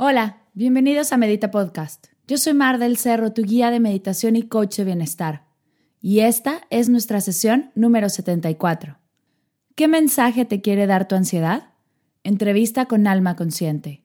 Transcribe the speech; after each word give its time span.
Hola, 0.00 0.44
bienvenidos 0.54 1.12
a 1.12 1.16
Medita 1.16 1.50
Podcast. 1.50 2.06
Yo 2.28 2.38
soy 2.38 2.54
Mar 2.54 2.78
del 2.78 2.98
Cerro, 2.98 3.32
tu 3.32 3.42
guía 3.42 3.72
de 3.72 3.80
meditación 3.80 4.36
y 4.36 4.44
coach 4.44 4.76
de 4.76 4.84
bienestar. 4.84 5.48
Y 6.00 6.20
esta 6.20 6.60
es 6.70 6.88
nuestra 6.88 7.20
sesión 7.20 7.72
número 7.74 8.08
74. 8.08 8.96
¿Qué 9.74 9.88
mensaje 9.88 10.44
te 10.44 10.60
quiere 10.60 10.86
dar 10.86 11.08
tu 11.08 11.16
ansiedad? 11.16 11.70
Entrevista 12.22 12.86
con 12.86 13.08
alma 13.08 13.34
consciente. 13.34 14.04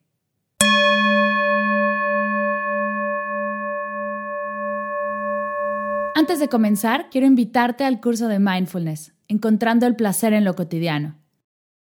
Antes 6.16 6.40
de 6.40 6.48
comenzar, 6.48 7.08
quiero 7.08 7.28
invitarte 7.28 7.84
al 7.84 8.00
curso 8.00 8.26
de 8.26 8.40
mindfulness, 8.40 9.14
Encontrando 9.28 9.86
el 9.86 9.94
placer 9.94 10.32
en 10.32 10.44
lo 10.44 10.56
cotidiano. 10.56 11.23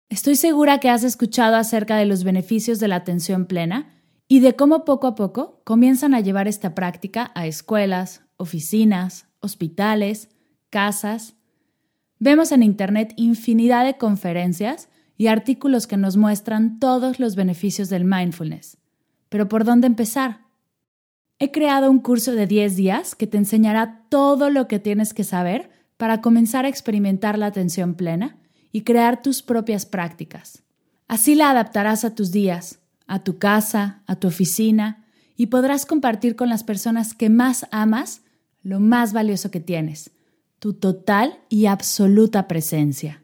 Estoy 0.09 0.36
segura 0.36 0.79
que 0.79 0.91
has 0.91 1.02
escuchado 1.02 1.57
acerca 1.57 1.96
de 1.96 2.04
los 2.04 2.25
beneficios 2.25 2.79
de 2.79 2.89
la 2.89 2.96
atención 2.96 3.46
plena 3.46 3.95
y 4.29 4.41
de 4.41 4.54
cómo 4.54 4.84
poco 4.84 5.07
a 5.07 5.14
poco 5.14 5.63
comienzan 5.64 6.14
a 6.14 6.21
llevar 6.21 6.49
esta 6.49 6.75
práctica 6.75 7.32
a 7.35 7.46
escuelas, 7.46 8.22
oficinas, 8.36 9.27
hospitales, 9.40 10.29
casas. 10.71 11.35
Vemos 12.18 12.53
en 12.53 12.63
Internet 12.63 13.13
infinidad 13.17 13.85
de 13.85 13.96
conferencias 13.96 14.89
y 15.17 15.29
artículos 15.29 15.86
que 15.86 15.96
nos 15.96 16.16
muestran 16.16 16.79
todos 16.79 17.18
los 17.18 17.36
beneficios 17.36 17.89
del 17.89 18.05
mindfulness. 18.05 18.79
Pero 19.29 19.49
¿por 19.49 19.64
dónde 19.64 19.86
empezar? 19.86 20.41
He 21.39 21.50
creado 21.50 21.91
un 21.91 21.99
curso 21.99 22.32
de 22.32 22.46
10 22.46 22.77
días 22.77 23.14
que 23.14 23.27
te 23.27 23.39
enseñará 23.39 24.07
todo 24.08 24.50
lo 24.50 24.68
que 24.68 24.79
tienes 24.79 25.13
que 25.14 25.25
saber 25.25 25.71
para 25.96 26.21
comenzar 26.21 26.64
a 26.64 26.68
experimentar 26.68 27.39
la 27.39 27.46
atención 27.46 27.94
plena 27.94 28.39
y 28.75 28.83
crear 28.83 29.23
tus 29.23 29.41
propias 29.41 29.87
prácticas. 29.87 30.64
Así 31.07 31.37
la 31.37 31.49
adaptarás 31.49 32.05
a 32.05 32.17
tus 32.17 32.33
días, 32.33 32.81
a 33.06 33.23
tu 33.23 33.39
casa, 33.39 34.03
a 34.09 34.17
tu 34.17 34.27
oficina 34.27 35.06
y 35.37 35.47
podrás 35.47 35.87
compartir 35.87 36.34
con 36.34 36.48
las 36.48 36.64
personas 36.64 37.14
que 37.14 37.31
más 37.31 37.69
amas 37.70 38.22
lo 38.64 38.81
más 38.81 39.12
valioso 39.12 39.53
que 39.53 39.61
tienes, 39.61 40.11
tu 40.58 40.75
total 40.75 41.39
y 41.48 41.66
absoluta 41.66 42.48
presencia. 42.48 43.22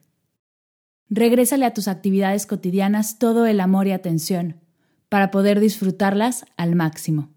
Regrésale 1.08 1.66
a 1.66 1.74
tus 1.74 1.88
actividades 1.88 2.46
cotidianas 2.46 3.18
todo 3.18 3.44
el 3.46 3.58
amor 3.58 3.88
y 3.88 3.90
atención 3.90 4.60
para 5.08 5.32
poder 5.32 5.58
disfrutarlas 5.58 6.44
al 6.56 6.76
máximo. 6.76 7.30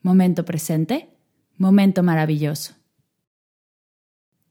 Momento 0.00 0.44
presente, 0.44 1.08
momento 1.56 2.04
maravilloso. 2.04 2.74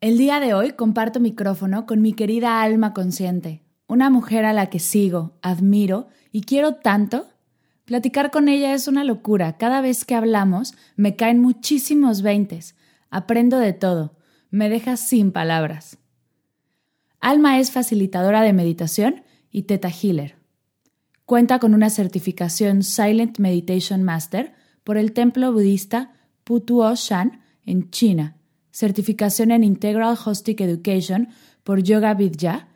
El 0.01 0.17
día 0.17 0.39
de 0.39 0.55
hoy 0.55 0.71
comparto 0.71 1.19
micrófono 1.19 1.85
con 1.85 2.01
mi 2.01 2.13
querida 2.13 2.63
alma 2.63 2.91
consciente, 2.91 3.61
una 3.85 4.09
mujer 4.09 4.45
a 4.45 4.51
la 4.51 4.67
que 4.67 4.79
sigo, 4.79 5.37
admiro 5.43 6.07
y 6.31 6.41
quiero 6.41 6.73
tanto. 6.73 7.27
Platicar 7.85 8.31
con 8.31 8.47
ella 8.47 8.73
es 8.73 8.87
una 8.87 9.03
locura. 9.03 9.57
Cada 9.57 9.79
vez 9.79 10.03
que 10.03 10.15
hablamos 10.15 10.73
me 10.95 11.15
caen 11.15 11.39
muchísimos 11.39 12.23
veintes. 12.23 12.75
Aprendo 13.11 13.59
de 13.59 13.73
todo. 13.73 14.17
Me 14.49 14.69
deja 14.69 14.97
sin 14.97 15.31
palabras. 15.31 15.99
Alma 17.19 17.59
es 17.59 17.69
facilitadora 17.69 18.41
de 18.41 18.53
meditación 18.53 19.23
y 19.51 19.63
Teta 19.63 19.89
Healer. 19.89 20.35
Cuenta 21.25 21.59
con 21.59 21.75
una 21.75 21.91
certificación 21.91 22.81
Silent 22.81 23.37
Meditation 23.37 24.01
Master 24.01 24.55
por 24.83 24.97
el 24.97 25.13
templo 25.13 25.53
budista 25.53 26.11
Putuo 26.43 26.91
Shan 26.95 27.43
en 27.67 27.91
China 27.91 28.40
certificación 28.71 29.51
en 29.51 29.63
Integral 29.63 30.17
Hostic 30.25 30.61
Education 30.61 31.29
por 31.63 31.83
Yoga 31.83 32.13
Vidya, 32.13 32.67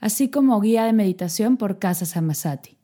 así 0.00 0.28
como 0.28 0.60
guía 0.60 0.84
de 0.84 0.92
meditación 0.92 1.56
por 1.56 1.78
Casa 1.78 2.06
Samasati. 2.06 2.76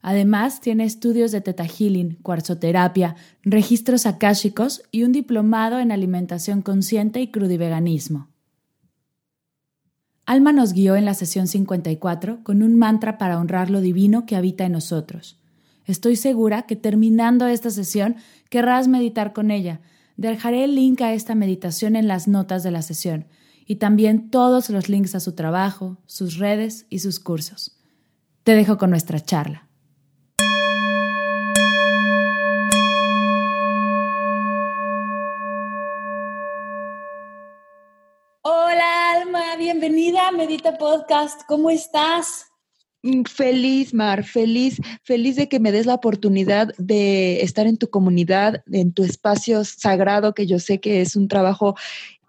Además, 0.00 0.60
tiene 0.60 0.84
estudios 0.84 1.32
de 1.32 1.40
Teta 1.40 1.66
Healing, 1.66 2.14
cuarzoterapia, 2.22 3.16
registros 3.42 4.06
akáshicos 4.06 4.82
y 4.92 5.02
un 5.02 5.12
diplomado 5.12 5.80
en 5.80 5.90
alimentación 5.90 6.62
consciente 6.62 7.20
y 7.20 7.30
crudiveganismo. 7.30 8.28
Alma 10.24 10.52
nos 10.52 10.74
guió 10.74 10.94
en 10.94 11.04
la 11.04 11.14
sesión 11.14 11.46
54 11.46 12.44
con 12.44 12.62
un 12.62 12.76
mantra 12.76 13.18
para 13.18 13.38
honrar 13.38 13.70
lo 13.70 13.80
divino 13.80 14.26
que 14.26 14.36
habita 14.36 14.64
en 14.66 14.72
nosotros. 14.72 15.38
Estoy 15.86 16.16
segura 16.16 16.62
que 16.62 16.76
terminando 16.76 17.46
esta 17.46 17.70
sesión 17.70 18.16
querrás 18.50 18.88
meditar 18.88 19.32
con 19.32 19.50
ella, 19.50 19.80
Dejaré 20.18 20.64
el 20.64 20.74
link 20.74 21.00
a 21.00 21.12
esta 21.12 21.36
meditación 21.36 21.94
en 21.94 22.08
las 22.08 22.26
notas 22.26 22.64
de 22.64 22.72
la 22.72 22.82
sesión 22.82 23.28
y 23.64 23.76
también 23.76 24.30
todos 24.30 24.68
los 24.68 24.88
links 24.88 25.14
a 25.14 25.20
su 25.20 25.36
trabajo, 25.36 25.98
sus 26.06 26.38
redes 26.38 26.86
y 26.90 26.98
sus 26.98 27.20
cursos. 27.20 27.78
Te 28.42 28.56
dejo 28.56 28.78
con 28.78 28.90
nuestra 28.90 29.20
charla. 29.20 29.68
Hola 38.42 39.12
Alma, 39.12 39.54
bienvenida 39.56 40.26
a 40.26 40.32
Medita 40.32 40.76
Podcast. 40.78 41.42
¿Cómo 41.46 41.70
estás? 41.70 42.47
Mm, 43.02 43.22
feliz, 43.22 43.94
Mar, 43.94 44.24
feliz, 44.24 44.78
feliz 45.04 45.36
de 45.36 45.48
que 45.48 45.60
me 45.60 45.70
des 45.70 45.86
la 45.86 45.94
oportunidad 45.94 46.74
de 46.78 47.42
estar 47.42 47.66
en 47.66 47.76
tu 47.76 47.88
comunidad, 47.90 48.62
en 48.72 48.92
tu 48.92 49.04
espacio 49.04 49.64
sagrado, 49.64 50.34
que 50.34 50.46
yo 50.46 50.58
sé 50.58 50.80
que 50.80 51.00
es 51.00 51.14
un 51.14 51.28
trabajo 51.28 51.76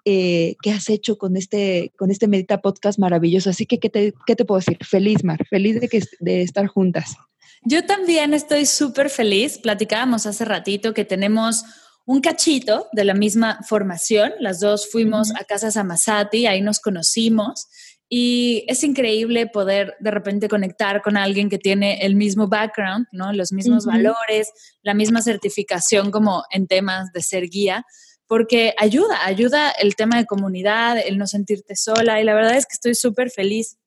eh, 0.05 0.55
que 0.61 0.71
has 0.71 0.89
hecho 0.89 1.17
con 1.17 1.37
este, 1.37 1.91
con 1.97 2.11
este 2.11 2.27
Medita 2.27 2.61
Podcast 2.61 2.99
maravilloso. 2.99 3.49
Así 3.49 3.65
que, 3.65 3.79
¿qué 3.79 3.89
te, 3.89 4.13
qué 4.27 4.35
te 4.35 4.45
puedo 4.45 4.59
decir? 4.59 4.77
Feliz, 4.85 5.23
Mar, 5.23 5.45
feliz 5.49 5.81
de, 5.81 5.89
que, 5.89 6.03
de 6.19 6.41
estar 6.43 6.67
juntas. 6.67 7.15
Yo 7.63 7.85
también 7.85 8.33
estoy 8.33 8.65
súper 8.65 9.09
feliz. 9.09 9.57
Platicábamos 9.57 10.25
hace 10.25 10.45
ratito 10.45 10.93
que 10.93 11.03
tenemos 11.03 11.65
un 12.05 12.21
cachito 12.21 12.87
de 12.93 13.03
la 13.03 13.13
misma 13.13 13.59
formación. 13.67 14.33
Las 14.39 14.59
dos 14.59 14.89
fuimos 14.89 15.31
a 15.35 15.43
Casa 15.43 15.69
Samasati, 15.69 16.45
ahí 16.45 16.61
nos 16.61 16.79
conocimos 16.79 17.67
y 18.11 18.65
es 18.67 18.83
increíble 18.83 19.45
poder 19.45 19.95
de 19.99 20.09
repente 20.09 20.49
conectar 20.49 21.03
con 21.03 21.15
alguien 21.15 21.47
que 21.47 21.59
tiene 21.59 22.03
el 22.03 22.15
mismo 22.15 22.47
background, 22.47 23.05
¿no? 23.11 23.31
Los 23.33 23.51
mismos 23.51 23.85
valores, 23.85 24.51
la 24.81 24.95
misma 24.95 25.21
certificación 25.21 26.09
como 26.09 26.43
en 26.49 26.65
temas 26.65 27.13
de 27.13 27.21
ser 27.21 27.47
guía, 27.49 27.85
porque 28.25 28.73
ayuda, 28.79 29.25
ayuda 29.25 29.69
el 29.69 29.95
tema 29.95 30.17
de 30.17 30.25
comunidad, 30.25 30.97
el 30.97 31.19
no 31.19 31.27
sentirte 31.27 31.75
sola. 31.75 32.19
Y 32.19 32.23
la 32.23 32.33
verdad 32.33 32.57
es 32.57 32.65
que 32.65 32.73
estoy 32.73 32.95
súper 32.95 33.29
feliz 33.29 33.77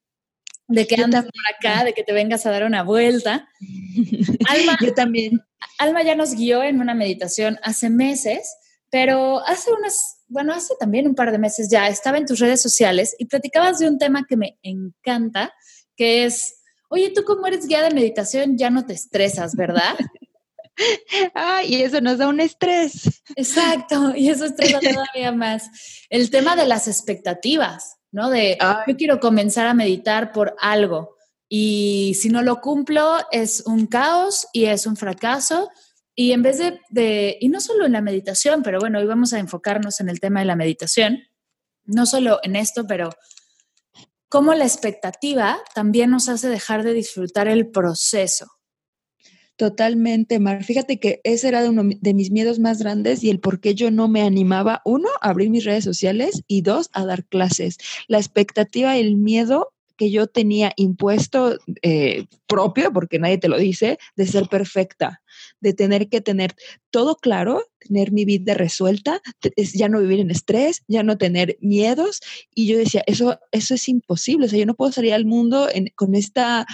de 0.69 0.87
que 0.87 1.03
andas 1.03 1.25
por 1.25 1.55
acá, 1.57 1.85
de 1.85 1.93
que 1.93 2.05
te 2.05 2.13
vengas 2.13 2.47
a 2.47 2.51
dar 2.53 2.65
una 2.65 2.85
vuelta. 2.85 3.49
Alma, 4.49 4.79
Yo 4.81 4.95
también. 4.95 5.41
Alma 5.79 6.05
ya 6.05 6.15
nos 6.15 6.35
guió 6.35 6.63
en 6.63 6.81
una 6.81 6.95
meditación 6.95 7.59
hace 7.63 7.91
meses, 7.91 8.55
pero 8.93 9.41
hace 9.41 9.73
unas 9.73 10.23
bueno, 10.33 10.55
hace 10.55 10.75
también 10.81 11.07
un 11.07 11.15
par 11.15 11.31
de 11.31 11.39
meses 11.39 11.69
ya, 11.71 11.89
estaba 11.89 12.17
en 12.17 12.27
tus 12.27 12.39
redes 12.39 12.63
sociales 12.63 13.15
y 13.19 13.27
platicabas 13.27 13.79
de 13.79 13.89
un 13.89 13.99
tema 13.99 14.25
que 14.27 14.37
me 14.37 14.59
encanta, 14.63 15.53
que 15.95 16.25
es, 16.25 16.63
oye, 16.89 17.13
tú 17.15 17.23
como 17.25 17.47
eres 17.47 17.67
guía 17.67 17.83
de 17.83 17.95
meditación 17.95 18.57
ya 18.57 18.71
no 18.71 18.87
te 18.87 18.95
estresas, 18.95 19.55
¿verdad? 19.55 19.95
Ay, 21.35 21.75
y 21.75 21.83
eso 21.83 22.01
nos 22.01 22.17
da 22.17 22.29
un 22.29 22.41
estrés. 22.41 23.23
Exacto, 23.37 24.15
y 24.17 24.31
eso 24.31 24.47
estresa 24.47 24.81
todavía 24.81 25.33
más. 25.33 25.69
El 26.09 26.31
tema 26.31 26.57
de 26.57 26.67
las 26.67 26.89
expectativas, 26.89 27.99
¿no? 28.11 28.31
De 28.31 28.57
yo 28.87 28.97
quiero 28.97 29.21
comenzar 29.21 29.67
a 29.67 29.75
meditar 29.75 30.33
por 30.33 30.57
algo 30.61 31.17
y 31.47 32.17
si 32.19 32.31
no 32.31 32.41
lo 32.41 32.63
cumplo 32.63 33.19
es 33.31 33.65
un 33.67 33.87
caos 33.87 34.47
y 34.55 34.65
es 34.65 34.87
un 34.87 34.97
fracaso 34.97 35.71
y 36.15 36.33
en 36.33 36.43
vez 36.43 36.59
de, 36.91 37.39
y 37.41 37.49
no 37.49 37.61
solo 37.61 37.87
en 37.87 37.93
la 37.93 38.03
meditación, 38.03 38.63
pero 38.63 38.79
bueno, 38.79 38.99
hoy 38.99 39.07
vamos 39.07 39.33
a 39.33 39.39
enfocarnos 39.39 40.01
en 40.01 40.09
el 40.09 40.21
tema 40.21 40.41
de 40.41 40.47
la 40.47 40.57
meditación, 40.57 41.21
no 41.85 42.07
solo 42.07 42.39
en 42.43 42.57
esto, 42.57 42.87
pero 42.87 43.11
cómo 44.29 44.55
la 44.55 44.65
expectativa 44.65 45.59
también 45.75 46.11
nos 46.11 46.29
hace 46.29 46.49
dejar 46.49 46.83
de 46.85 46.93
disfrutar 46.93 47.49
el 47.49 47.69
proceso. 47.69 48.47
Totalmente, 49.57 50.39
Mar. 50.39 50.65
Fíjate 50.65 50.99
que 50.99 51.21
ese 51.25 51.49
era 51.49 51.69
uno 51.69 51.83
de 51.85 52.15
mis 52.15 52.31
miedos 52.31 52.59
más 52.59 52.79
grandes 52.79 53.23
y 53.23 53.31
el 53.31 53.41
por 53.41 53.61
qué 53.61 53.75
yo 53.75 53.91
no 53.91 54.09
me 54.09 54.23
animaba, 54.23 54.83
uno, 54.85 55.09
a 55.21 55.31
abrir 55.31 55.51
mis 55.51 55.65
redes 55.65 55.85
sociales 55.85 56.43
y 56.47 56.63
dos, 56.63 56.89
a 56.93 57.05
dar 57.05 57.25
clases. 57.25 57.79
La 58.09 58.19
expectativa 58.19 58.97
el 58.97 59.17
miedo 59.17 59.73
que 59.97 60.11
yo 60.11 60.27
tenía 60.27 60.73
impuesto 60.77 61.59
eh, 61.83 62.27
propio, 62.47 62.93
porque 62.93 63.19
nadie 63.19 63.39
te 63.39 63.49
lo 63.49 63.57
dice, 63.57 63.99
de 64.17 64.27
ser 64.27 64.49
perfecta, 64.49 65.22
de 65.63 65.73
tener 65.73 66.09
que 66.09 66.21
tener 66.21 66.55
todo 66.91 67.17
claro, 67.17 67.63
tener 67.79 68.13
mi 68.13 68.25
vida 68.25 68.55
resuelta, 68.55 69.23
ya 69.57 69.89
no 69.89 70.01
vivir 70.01 70.21
en 70.21 70.31
estrés, 70.31 70.83
ya 70.89 71.03
no 71.03 71.17
tener 71.17 71.57
miedos. 71.61 72.21
Y 72.55 72.67
yo 72.67 72.77
decía, 72.77 73.03
eso, 73.07 73.39
eso 73.53 73.75
es 73.75 73.89
imposible, 73.89 74.47
o 74.47 74.49
sea, 74.49 74.59
yo 74.59 74.67
no 74.67 74.75
puedo 74.75 74.93
salir 74.93 75.15
al 75.15 75.25
mundo 75.25 75.69
con 75.95 76.15
esta 76.15 76.67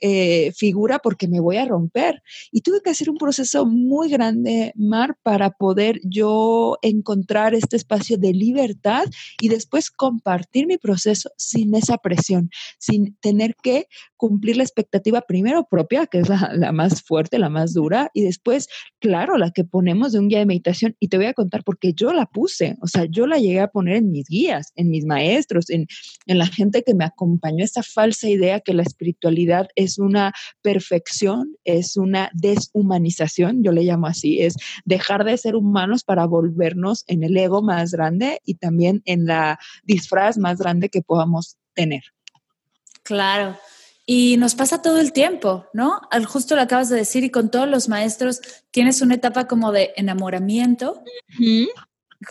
eh, 0.00 0.52
figura 0.52 0.98
porque 0.98 1.28
me 1.28 1.40
voy 1.40 1.56
a 1.56 1.66
romper. 1.66 2.22
Y 2.52 2.62
tuve 2.62 2.80
que 2.82 2.90
hacer 2.90 3.10
un 3.10 3.16
proceso 3.16 3.66
muy 3.66 4.08
grande, 4.08 4.72
Mar, 4.74 5.16
para 5.22 5.50
poder 5.50 6.00
yo 6.04 6.78
encontrar 6.82 7.54
este 7.54 7.76
espacio 7.76 8.16
de 8.18 8.32
libertad 8.32 9.04
y 9.40 9.48
después 9.48 9.90
compartir 9.90 10.66
mi 10.66 10.78
proceso 10.78 11.30
sin 11.36 11.74
esa 11.74 11.98
presión, 11.98 12.50
sin 12.78 13.16
tener 13.16 13.54
que 13.62 13.86
cumplir 14.16 14.56
la 14.56 14.64
expectativa 14.64 15.22
primero 15.22 15.66
propia, 15.70 16.06
que 16.06 16.18
es 16.18 16.28
la, 16.28 16.50
la 16.54 16.72
más 16.72 17.02
fuerte, 17.02 17.38
la 17.38 17.48
más 17.48 17.72
dura, 17.72 18.10
y 18.12 18.22
después, 18.22 18.68
claro, 19.00 19.38
la 19.38 19.50
que 19.50 19.64
ponemos 19.64 20.12
de 20.12 20.18
un 20.18 20.28
guía 20.28 20.40
de 20.40 20.46
meditación. 20.46 20.94
Y 21.00 21.08
te 21.08 21.16
voy 21.16 21.26
a 21.26 21.34
contar 21.34 21.64
porque 21.64 21.94
yo 21.94 22.12
la 22.12 22.26
puse, 22.26 22.76
o 22.82 22.86
sea, 22.86 23.06
yo 23.06 23.26
la 23.26 23.38
llegué 23.38 23.60
a 23.60 23.68
poner 23.68 23.96
en 23.96 24.10
mis 24.10 24.28
guías, 24.28 24.72
en 24.76 24.90
mis 24.90 25.06
maestros, 25.06 25.70
en, 25.70 25.86
en 26.26 26.38
la 26.38 26.46
gente 26.46 26.82
que 26.82 26.94
me 26.94 27.04
acompañó, 27.04 27.64
esta 27.64 27.82
falsa 27.82 28.28
idea 28.28 28.60
que 28.60 28.74
la 28.74 28.82
espiritualidad 28.82 29.68
es 29.74 29.89
una 29.98 30.32
perfección, 30.62 31.56
es 31.64 31.96
una 31.96 32.30
deshumanización, 32.34 33.62
yo 33.62 33.72
le 33.72 33.82
llamo 33.82 34.06
así, 34.06 34.40
es 34.40 34.56
dejar 34.84 35.24
de 35.24 35.36
ser 35.36 35.56
humanos 35.56 36.04
para 36.04 36.26
volvernos 36.26 37.04
en 37.06 37.22
el 37.22 37.36
ego 37.36 37.62
más 37.62 37.92
grande 37.92 38.40
y 38.44 38.54
también 38.54 39.02
en 39.04 39.26
la 39.26 39.58
disfraz 39.84 40.38
más 40.38 40.58
grande 40.58 40.88
que 40.88 41.02
podamos 41.02 41.56
tener. 41.74 42.02
Claro. 43.02 43.56
Y 44.06 44.36
nos 44.38 44.56
pasa 44.56 44.82
todo 44.82 44.98
el 44.98 45.12
tiempo, 45.12 45.66
¿no? 45.72 46.00
Al 46.10 46.26
justo 46.26 46.56
lo 46.56 46.62
acabas 46.62 46.88
de 46.88 46.96
decir 46.96 47.22
y 47.22 47.30
con 47.30 47.50
todos 47.50 47.68
los 47.68 47.88
maestros 47.88 48.40
tienes 48.72 49.02
una 49.02 49.14
etapa 49.14 49.46
como 49.46 49.70
de 49.70 49.92
enamoramiento. 49.96 51.04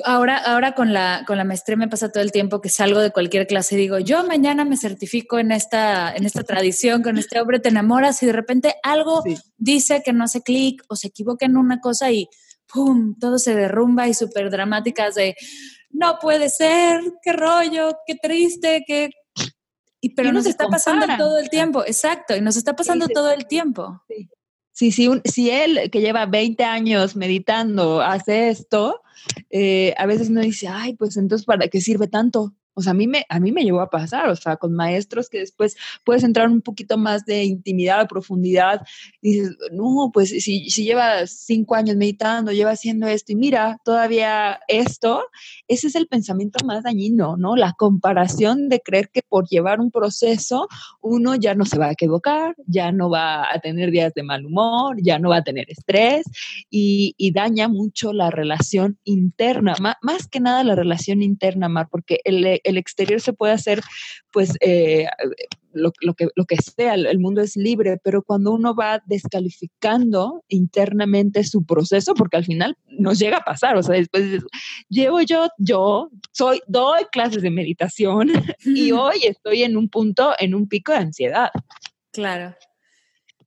Ahora, 0.06 0.38
ahora 0.38 0.75
con 0.75 0.94
la, 0.94 1.24
con 1.25 1.38
la 1.38 1.44
maestría 1.44 1.75
me 1.75 1.88
pasa 1.88 2.12
todo 2.12 2.21
el 2.21 2.31
tiempo 2.31 2.62
que 2.62 2.69
salgo 2.69 3.00
de 3.00 3.12
cualquier 3.12 3.47
clase 3.47 3.74
y 3.74 3.80
digo, 3.80 3.97
yo 3.97 4.24
mañana 4.24 4.63
me 4.63 4.77
certifico 4.77 5.39
en 5.39 5.51
esta, 5.51 6.15
en 6.15 6.27
esta 6.27 6.44
tradición, 6.44 7.01
con 7.01 7.18
este 7.18 7.41
hombre 7.41 7.59
te 7.59 7.69
enamoras 7.69 8.21
y 8.21 8.27
de 8.27 8.33
repente 8.33 8.75
algo 8.83 9.24
dice 9.57 10.03
que 10.06 10.13
no 10.13 10.25
hace 10.25 10.44
clic 10.44 10.83
o 10.89 10.95
se 10.95 11.07
equivoca 11.07 11.47
en 11.47 11.57
una 11.57 11.80
cosa 11.80 12.12
y 12.12 12.30
¡pum! 12.71 13.15
Todo 13.19 13.39
se 13.39 13.56
derrumba 13.56 14.07
y 14.07 14.13
súper 14.13 14.51
dramáticas 14.51 15.15
de, 15.15 15.36
no 15.89 16.19
puede 16.19 16.50
ser, 16.50 17.01
qué 17.24 17.33
rollo, 17.33 17.97
qué 18.06 18.15
triste, 18.15 18.83
qué... 18.85 19.09
Y, 20.01 20.13
pero 20.13 20.31
nos 20.31 20.45
está 20.45 20.68
pasando 20.68 21.07
todo 21.18 21.39
el 21.39 21.50
tiempo, 21.50 21.83
exacto, 21.83 22.35
y 22.35 22.42
nos 22.42 22.56
está 22.56 22.75
pasando 22.75 23.07
todo 23.07 23.31
el 23.31 23.47
tiempo. 23.47 24.01
Sí. 24.07 24.30
Si, 24.71 24.92
si 25.25 25.50
él 25.50 25.89
que 25.92 26.00
lleva 26.00 26.25
20 26.25 26.63
años 26.63 27.18
meditando 27.18 28.01
hace 28.01 28.47
esto, 28.50 29.01
eh, 29.50 29.94
a 29.98 30.06
veces 30.06 30.30
uno 30.30 30.42
dice, 30.42 30.68
ay, 30.68 30.95
pues 30.95 31.18
entonces, 31.18 31.45
¿para 31.45 31.68
qué 31.68 31.81
sirve 31.81 32.07
tanto? 32.07 32.54
O 32.80 32.90
a 32.90 32.94
mí, 32.94 33.08
me, 33.08 33.26
a 33.28 33.40
mí 33.40 33.52
me 33.52 33.64
llegó 33.64 33.81
a 33.81 33.90
pasar, 33.90 34.30
o 34.30 34.36
sea, 34.36 34.56
con 34.56 34.74
maestros 34.74 35.30
que 35.30 35.40
después 35.40 35.76
puedes 36.06 36.24
entrar 36.24 36.48
un 36.48 36.62
poquito 36.62 36.98
más 36.98 37.26
de 37.26 37.44
intimidad, 37.44 38.08
profundidad, 38.08 38.81
dices, 39.22 39.58
no, 39.74 40.12
pues 40.14 40.30
si, 40.30 40.64
llevas 40.70 41.31
cinco 41.31 41.76
años 41.76 41.98
meditando, 41.98 42.54
llevas 42.54 42.80
haciendo 42.80 43.08
esto 43.08 43.34
y 43.34 43.36
mira, 43.36 43.78
todavía 43.84 44.60
esto, 44.70 45.26
ese 45.68 45.88
es 45.88 45.96
el 45.96 46.08
pensamiento 46.08 46.66
más 46.66 46.84
dañino, 46.84 47.36
¿no? 47.36 47.58
La 47.58 47.74
comparación 47.74 48.70
de 48.70 48.80
creer 48.80 49.10
que 49.10 49.22
por 49.28 49.48
llevar 49.50 49.81
un 49.81 49.92
proceso 49.92 50.68
uno 51.02 51.36
ya 51.36 51.56
no 51.56 51.66
se 51.66 51.78
va 51.78 51.88
a 51.88 51.92
equivocar, 51.92 52.56
ya 52.66 52.92
no 52.94 53.10
va 53.10 53.54
a 53.54 53.60
tener 53.60 53.92
días 53.92 54.14
de 54.14 54.24
mal 54.24 54.46
humor, 54.46 54.96
ya 55.02 55.20
no 55.20 55.30
va 55.30 55.38
a 55.38 55.44
tener 55.44 55.70
estrés 55.70 56.26
y, 56.70 57.14
y 57.18 57.34
daña 57.34 57.68
mucho 57.68 58.14
la 58.14 58.31
relación 58.31 58.98
interna, 59.04 59.76
más, 59.81 59.96
más 60.02 60.28
que 60.28 60.40
nada 60.40 60.64
la 60.64 60.76
relación 60.76 61.22
interna, 61.22 61.68
Mar, 61.68 61.88
porque 61.92 62.22
el 62.24 62.69
exterior 62.77 63.21
se 63.21 63.33
puede 63.33 63.54
hacer, 63.54 63.81
pues, 64.31 64.54
eh, 64.62 65.07
lo, 65.74 65.92
que, 65.92 66.27
lo 66.36 66.45
que 66.45 66.57
sea, 66.57 66.95
el 66.95 67.19
mundo 67.19 67.42
es 67.42 67.56
libre, 67.56 67.98
pero 68.04 68.24
cuando 68.24 68.51
uno 68.51 68.75
va 68.75 69.01
descalificando 69.06 70.44
internamente 70.48 71.44
su 71.44 71.66
proceso, 71.66 72.13
porque 72.13 72.38
al 72.38 72.45
final 72.45 72.77
nos 72.88 73.19
llega 73.19 73.38
a 73.38 73.44
pasar, 73.45 73.77
o 73.77 73.83
sea, 73.83 73.95
después 73.95 74.44
llevo 74.89 75.21
yo, 75.21 75.48
yo 75.57 76.10
soy, 76.31 76.62
doy 76.68 77.04
clases 77.12 77.42
de 77.42 77.51
meditación 77.51 78.31
y 78.66 78.92
hoy 78.92 79.19
estoy 79.24 79.63
en 79.63 79.77
un 79.77 79.89
punto, 79.89 80.33
en 80.39 80.56
un 80.56 80.68
pico 80.68 80.92
de 80.92 81.00
ansiedad. 81.00 81.50
Claro. 82.12 82.56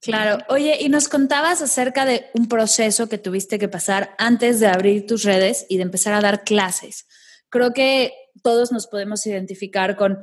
Claro. 0.03 0.45
Oye, 0.49 0.79
y 0.81 0.89
nos 0.89 1.09
contabas 1.09 1.63
acerca 1.63 2.05
de 2.05 2.27
un 2.35 2.49
proceso 2.49 3.09
que 3.09 3.19
tuviste 3.19 3.61
que 3.61 3.69
pasar 3.69 4.17
antes 4.19 4.59
de 4.59 4.67
abrir 4.67 5.07
tus 5.07 5.23
redes 5.23 5.65
y 5.69 5.77
de 5.77 5.85
empezar 5.85 6.13
a 6.13 6.21
dar 6.21 6.43
clases. 6.43 7.07
Creo 7.49 7.73
que 7.73 8.13
todos 8.43 8.73
nos 8.73 8.87
podemos 8.87 9.27
identificar 9.27 9.97
con 9.97 10.19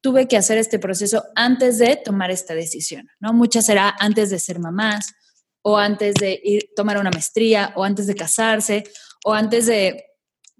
tuve 0.00 0.28
que 0.28 0.36
hacer 0.36 0.58
este 0.58 0.78
proceso 0.78 1.24
antes 1.34 1.78
de 1.78 1.96
tomar 1.96 2.30
esta 2.30 2.54
decisión, 2.54 3.08
¿no? 3.20 3.32
Muchas 3.32 3.66
será 3.66 3.94
antes 3.98 4.28
de 4.28 4.38
ser 4.38 4.58
mamás 4.58 5.14
o 5.62 5.78
antes 5.78 6.14
de 6.16 6.38
ir 6.44 6.68
tomar 6.76 6.98
una 6.98 7.10
maestría 7.10 7.72
o 7.76 7.84
antes 7.84 8.06
de 8.06 8.14
casarse 8.14 8.84
o 9.24 9.32
antes 9.32 9.66
de 9.66 10.04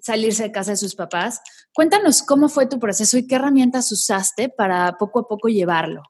salirse 0.01 0.45
de 0.45 0.53
casa 0.53 0.71
de 0.71 0.77
sus 0.79 0.95
papás. 0.95 1.41
Cuéntanos 1.75 2.23
cómo 2.23 2.49
fue 2.49 2.67
tu 2.67 2.79
proceso 2.79 3.19
y 3.19 3.27
qué 3.27 3.35
herramientas 3.35 3.93
usaste 3.93 4.49
para 4.49 4.97
poco 4.99 5.21
a 5.21 5.29
poco 5.29 5.49
llevarlo. 5.49 6.03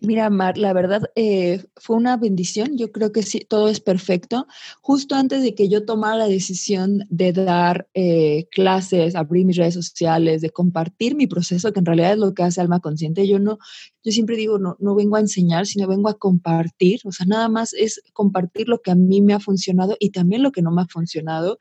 Mira, 0.00 0.28
Mar, 0.30 0.58
la 0.58 0.72
verdad 0.72 1.02
eh, 1.14 1.64
fue 1.76 1.96
una 1.96 2.16
bendición. 2.16 2.76
Yo 2.76 2.92
creo 2.92 3.12
que 3.12 3.22
sí, 3.22 3.40
todo 3.40 3.68
es 3.68 3.80
perfecto. 3.80 4.46
Justo 4.80 5.14
antes 5.14 5.42
de 5.42 5.54
que 5.54 5.68
yo 5.68 5.84
tomara 5.84 6.16
la 6.16 6.28
decisión 6.28 7.04
de 7.08 7.32
dar 7.32 7.88
eh, 7.94 8.46
clases, 8.50 9.14
abrir 9.14 9.46
mis 9.46 9.56
redes 9.56 9.74
sociales, 9.74 10.42
de 10.42 10.50
compartir 10.50 11.16
mi 11.16 11.26
proceso, 11.26 11.72
que 11.72 11.78
en 11.78 11.86
realidad 11.86 12.12
es 12.12 12.18
lo 12.18 12.34
que 12.34 12.42
hace 12.42 12.60
Alma 12.60 12.80
Consciente, 12.80 13.26
yo 13.26 13.38
no, 13.38 13.58
yo 14.04 14.12
siempre 14.12 14.36
digo, 14.36 14.58
no, 14.58 14.76
no 14.80 14.94
vengo 14.94 15.16
a 15.16 15.20
enseñar, 15.20 15.66
sino 15.66 15.88
vengo 15.88 16.08
a 16.08 16.18
compartir. 16.18 17.00
O 17.04 17.12
sea, 17.12 17.26
nada 17.26 17.48
más 17.48 17.72
es 17.72 18.02
compartir 18.12 18.68
lo 18.68 18.80
que 18.82 18.90
a 18.90 18.94
mí 18.94 19.22
me 19.22 19.34
ha 19.34 19.40
funcionado 19.40 19.96
y 19.98 20.10
también 20.10 20.42
lo 20.42 20.52
que 20.52 20.62
no 20.62 20.72
me 20.72 20.82
ha 20.82 20.86
funcionado. 20.86 21.58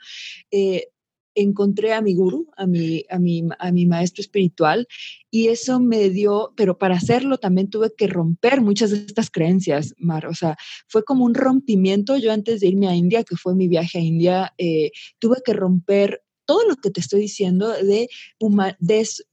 Eh, 0.52 0.88
encontré 1.36 1.94
a 1.94 2.02
mi 2.02 2.16
guru, 2.16 2.48
a 2.58 2.66
mi, 2.66 3.04
a 3.10 3.20
mi, 3.20 3.44
a 3.60 3.72
mi 3.72 3.86
maestro 3.86 4.22
espiritual, 4.22 4.88
y 5.30 5.50
eso 5.50 5.80
me 5.80 6.10
dio, 6.10 6.54
pero 6.56 6.78
para 6.78 6.96
hacerlo 6.96 7.38
también 7.38 7.70
tuve 7.70 7.92
que 7.96 8.08
romper 8.08 8.62
muchas 8.62 8.92
de 8.92 8.98
estas 9.00 9.30
creencias, 9.30 9.94
Mar. 9.98 10.26
O 10.28 10.34
sea, 10.34 10.58
fue 10.88 11.04
como 11.04 11.26
un 11.26 11.36
rompimiento. 11.36 12.18
Yo 12.18 12.32
antes 12.32 12.62
de 12.62 12.68
irme 12.68 12.88
a 12.88 12.96
India, 12.96 13.24
que 13.24 13.36
fue 13.36 13.54
mi 13.54 13.68
viaje 13.68 14.00
a 14.00 14.02
India, 14.02 14.54
eh, 14.58 14.92
tuve 15.20 15.38
que 15.46 15.54
romper 15.54 16.22
todo 16.46 16.68
lo 16.68 16.76
que 16.76 16.92
te 16.92 17.02
estoy 17.02 17.22
diciendo 17.22 17.70
de, 17.70 18.08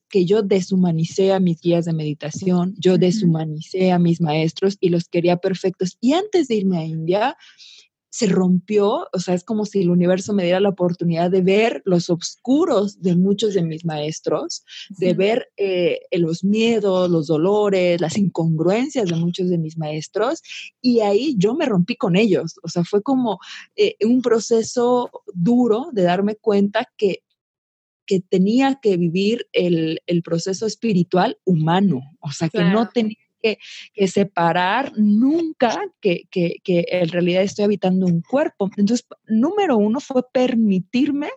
que 0.09 0.25
yo 0.27 0.43
deshumanicé 0.43 1.33
a 1.33 1.41
mis 1.41 1.61
guías 1.61 1.87
de 1.87 1.95
meditación, 1.95 2.75
yo 2.79 2.99
deshumanicé 2.99 3.93
a 3.93 3.99
mis 3.99 4.21
maestros 4.21 4.77
y 4.79 4.91
los 4.91 5.09
quería 5.09 5.39
perfectos. 5.39 5.97
Y 6.01 6.13
antes 6.13 6.49
de 6.49 6.57
irme 6.57 6.79
a 6.79 6.85
India, 6.85 7.37
se 8.13 8.27
rompió, 8.27 9.09
o 9.11 9.19
sea, 9.19 9.33
es 9.33 9.43
como 9.43 9.65
si 9.65 9.81
el 9.81 9.91
universo 9.91 10.35
me 10.35 10.43
diera 10.43 10.61
la 10.61 10.69
oportunidad 10.69 11.31
de 11.31 11.41
ver 11.41 11.81
los 11.87 12.11
oscuros 12.11 13.01
de 13.01 13.17
muchos 13.17 13.55
de 13.55 13.63
mis 13.63 13.87
maestros, 13.87 14.65
de 14.91 15.15
ver 15.15 15.51
eh, 15.57 16.01
los 16.13 16.45
miedos, 16.45 17.11
los 17.11 17.29
dolores, 17.29 18.03
las 18.03 18.19
incongruencias 18.19 19.09
de 19.09 19.17
muchos 19.17 19.49
de 19.49 19.57
mis 19.57 19.79
maestros, 19.79 20.43
y 20.83 21.01
ahí 21.01 21.37
yo 21.39 21.55
me 21.55 21.65
rompí 21.65 21.97
con 21.97 22.15
ellos, 22.15 22.57
o 22.63 22.69
sea, 22.69 22.85
fue 22.85 23.03
como 23.03 23.39
eh, 23.77 23.97
un 24.05 24.21
proceso 24.21 25.11
duro 25.33 25.87
de 25.93 26.03
darme 26.03 26.37
cuenta 26.37 26.87
que 26.99 27.23
que 28.05 28.21
tenía 28.21 28.81
que 28.83 28.97
vivir 28.97 29.47
el, 29.53 30.01
proceso 30.25 30.67
espiritual 30.67 31.39
humano, 31.45 32.03
o 32.21 32.33
sea, 32.33 32.49
que 32.49 32.63
no 32.63 32.89
tenía 32.89 33.17
que, 33.43 33.59
separar 34.09 34.93
nunca 34.97 35.81
que, 36.01 36.25
que, 36.31 36.61
en 36.65 37.09
realidad 37.09 37.43
estoy 37.43 37.65
habitando 37.65 38.07
un 38.07 38.23
cuerpo. 38.23 38.71
Entonces, 38.77 39.07
número 39.27 39.77
uno 39.77 40.01
fue 40.01 40.23
permitirme 40.33 41.31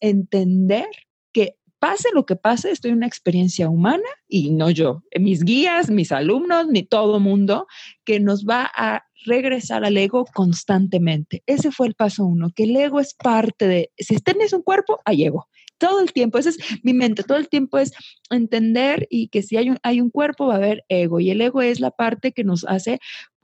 entender 0.00 0.88
que 1.32 1.56
pase 1.78 2.08
lo 2.12 2.26
que 2.26 2.36
pase, 2.36 2.70
estoy 2.70 2.90
en 2.90 2.98
una 2.98 3.06
experiencia 3.06 3.68
humana 3.68 4.08
y 4.28 4.50
no 4.50 4.70
yo, 4.70 5.02
mis 5.18 5.44
guías, 5.44 5.90
mis 5.90 6.12
alumnos, 6.12 6.66
ni 6.68 6.82
todo 6.82 7.20
mundo, 7.20 7.66
que 8.04 8.20
nos 8.20 8.44
va 8.44 8.70
a 8.74 9.04
regresar 9.26 9.84
al 9.84 9.96
ego 9.96 10.24
constantemente. 10.32 11.42
Ese 11.46 11.70
fue 11.70 11.88
el 11.88 11.94
paso 11.94 12.24
uno, 12.24 12.50
que 12.54 12.64
el 12.64 12.76
ego 12.76 13.00
es 13.00 13.14
parte 13.14 13.68
de, 13.68 13.90
si 13.98 14.16
tienes 14.16 14.52
un 14.52 14.62
cuerpo, 14.62 15.00
hay 15.04 15.24
ego 15.24 15.48
todo 15.78 16.00
el 16.00 16.12
tiempo, 16.12 16.38
esa 16.38 16.50
es 16.50 16.58
mi 16.82 16.92
mente, 16.92 17.22
todo 17.22 17.38
el 17.38 17.48
tiempo 17.48 17.78
es 17.78 17.92
entender 18.30 19.06
y 19.10 19.28
que 19.28 19.42
si 19.42 19.56
hay 19.56 19.70
un, 19.70 19.78
hay 19.82 20.00
un 20.00 20.10
cuerpo 20.10 20.46
va 20.46 20.54
a 20.54 20.58
haber 20.58 20.84
ego 20.88 21.20
y 21.20 21.30
el 21.30 21.40
ego 21.40 21.62
es 21.62 21.80
la 21.80 21.90
parte 21.90 22.32
que 22.32 22.44
nos 22.44 22.64
hace 22.64 23.00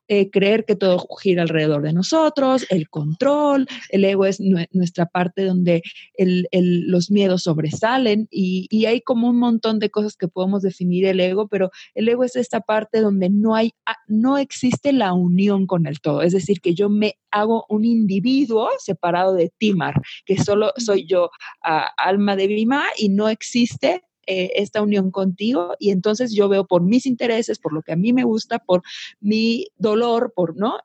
eh, 0.08 0.30
creer 0.30 0.64
que 0.64 0.76
todo 0.76 1.06
gira 1.20 1.42
alrededor 1.42 1.82
de 1.82 1.92
nosotros, 1.92 2.66
el 2.68 2.88
control, 2.90 3.66
el 3.88 4.04
ego 4.04 4.26
es 4.26 4.38
nuestra 4.40 5.06
parte 5.06 5.44
donde 5.44 5.82
los 6.18 7.10
miedos 7.10 7.44
sobresalen 7.44 8.28
y, 8.30 8.84
hay 8.84 9.00
como 9.00 9.28
un 9.30 9.38
montón 9.38 9.78
de 9.78 9.88
cosas 9.88 10.14
que 10.14 10.28
podemos 10.28 10.60
definir 10.60 11.06
el 11.06 11.18
ego, 11.20 11.48
pero 11.48 11.70
el 11.94 12.06
ego 12.06 12.22
es 12.24 12.36
esta 12.36 12.60
parte 12.60 13.00
donde 13.00 13.30
no 13.30 13.54
hay, 13.54 13.72
no 14.06 14.36
existe 14.36 14.92
la 14.92 15.14
unión 15.14 15.66
con 15.66 15.86
el 15.86 16.00
todo, 16.00 16.20
es 16.20 16.34
decir, 16.34 16.60
que 16.60 16.74
yo 16.74 16.90
me 16.90 17.14
hago 17.30 17.64
un 17.70 17.86
individuo 17.86 18.68
separado 18.78 19.34
de 19.34 19.52
Timar, 19.56 20.02
que 20.26 20.36
solo 20.36 20.72
soy 20.76 21.06
yo, 21.06 21.30
alma 21.62 22.36
de 22.36 22.46
Bima, 22.46 22.84
y 22.98 23.08
no 23.08 23.30
existe 23.30 24.02
eh, 24.26 24.52
esta 24.56 24.82
unión 24.82 25.10
contigo 25.10 25.74
y 25.78 25.90
entonces 25.90 26.32
yo 26.34 26.48
veo 26.48 26.66
por 26.66 26.82
mis 26.82 27.06
intereses, 27.06 27.58
por 27.58 27.72
lo 27.72 27.82
que 27.82 27.92
a 27.92 27.96
mí 27.96 28.12
me 28.12 28.24
gusta, 28.24 28.58
por 28.58 28.82
mi 29.20 29.68
dolor, 29.76 30.32
por, 30.34 30.56
¿no? 30.56 30.78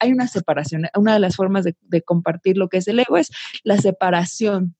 hay 0.00 0.12
una 0.12 0.28
separación. 0.28 0.86
Una 0.96 1.14
de 1.14 1.20
las 1.20 1.36
formas 1.36 1.64
de, 1.64 1.76
de 1.82 2.02
compartir 2.02 2.56
lo 2.56 2.68
que 2.68 2.78
es 2.78 2.88
el 2.88 3.00
ego 3.00 3.16
es 3.16 3.30
la 3.62 3.78
separación 3.78 4.76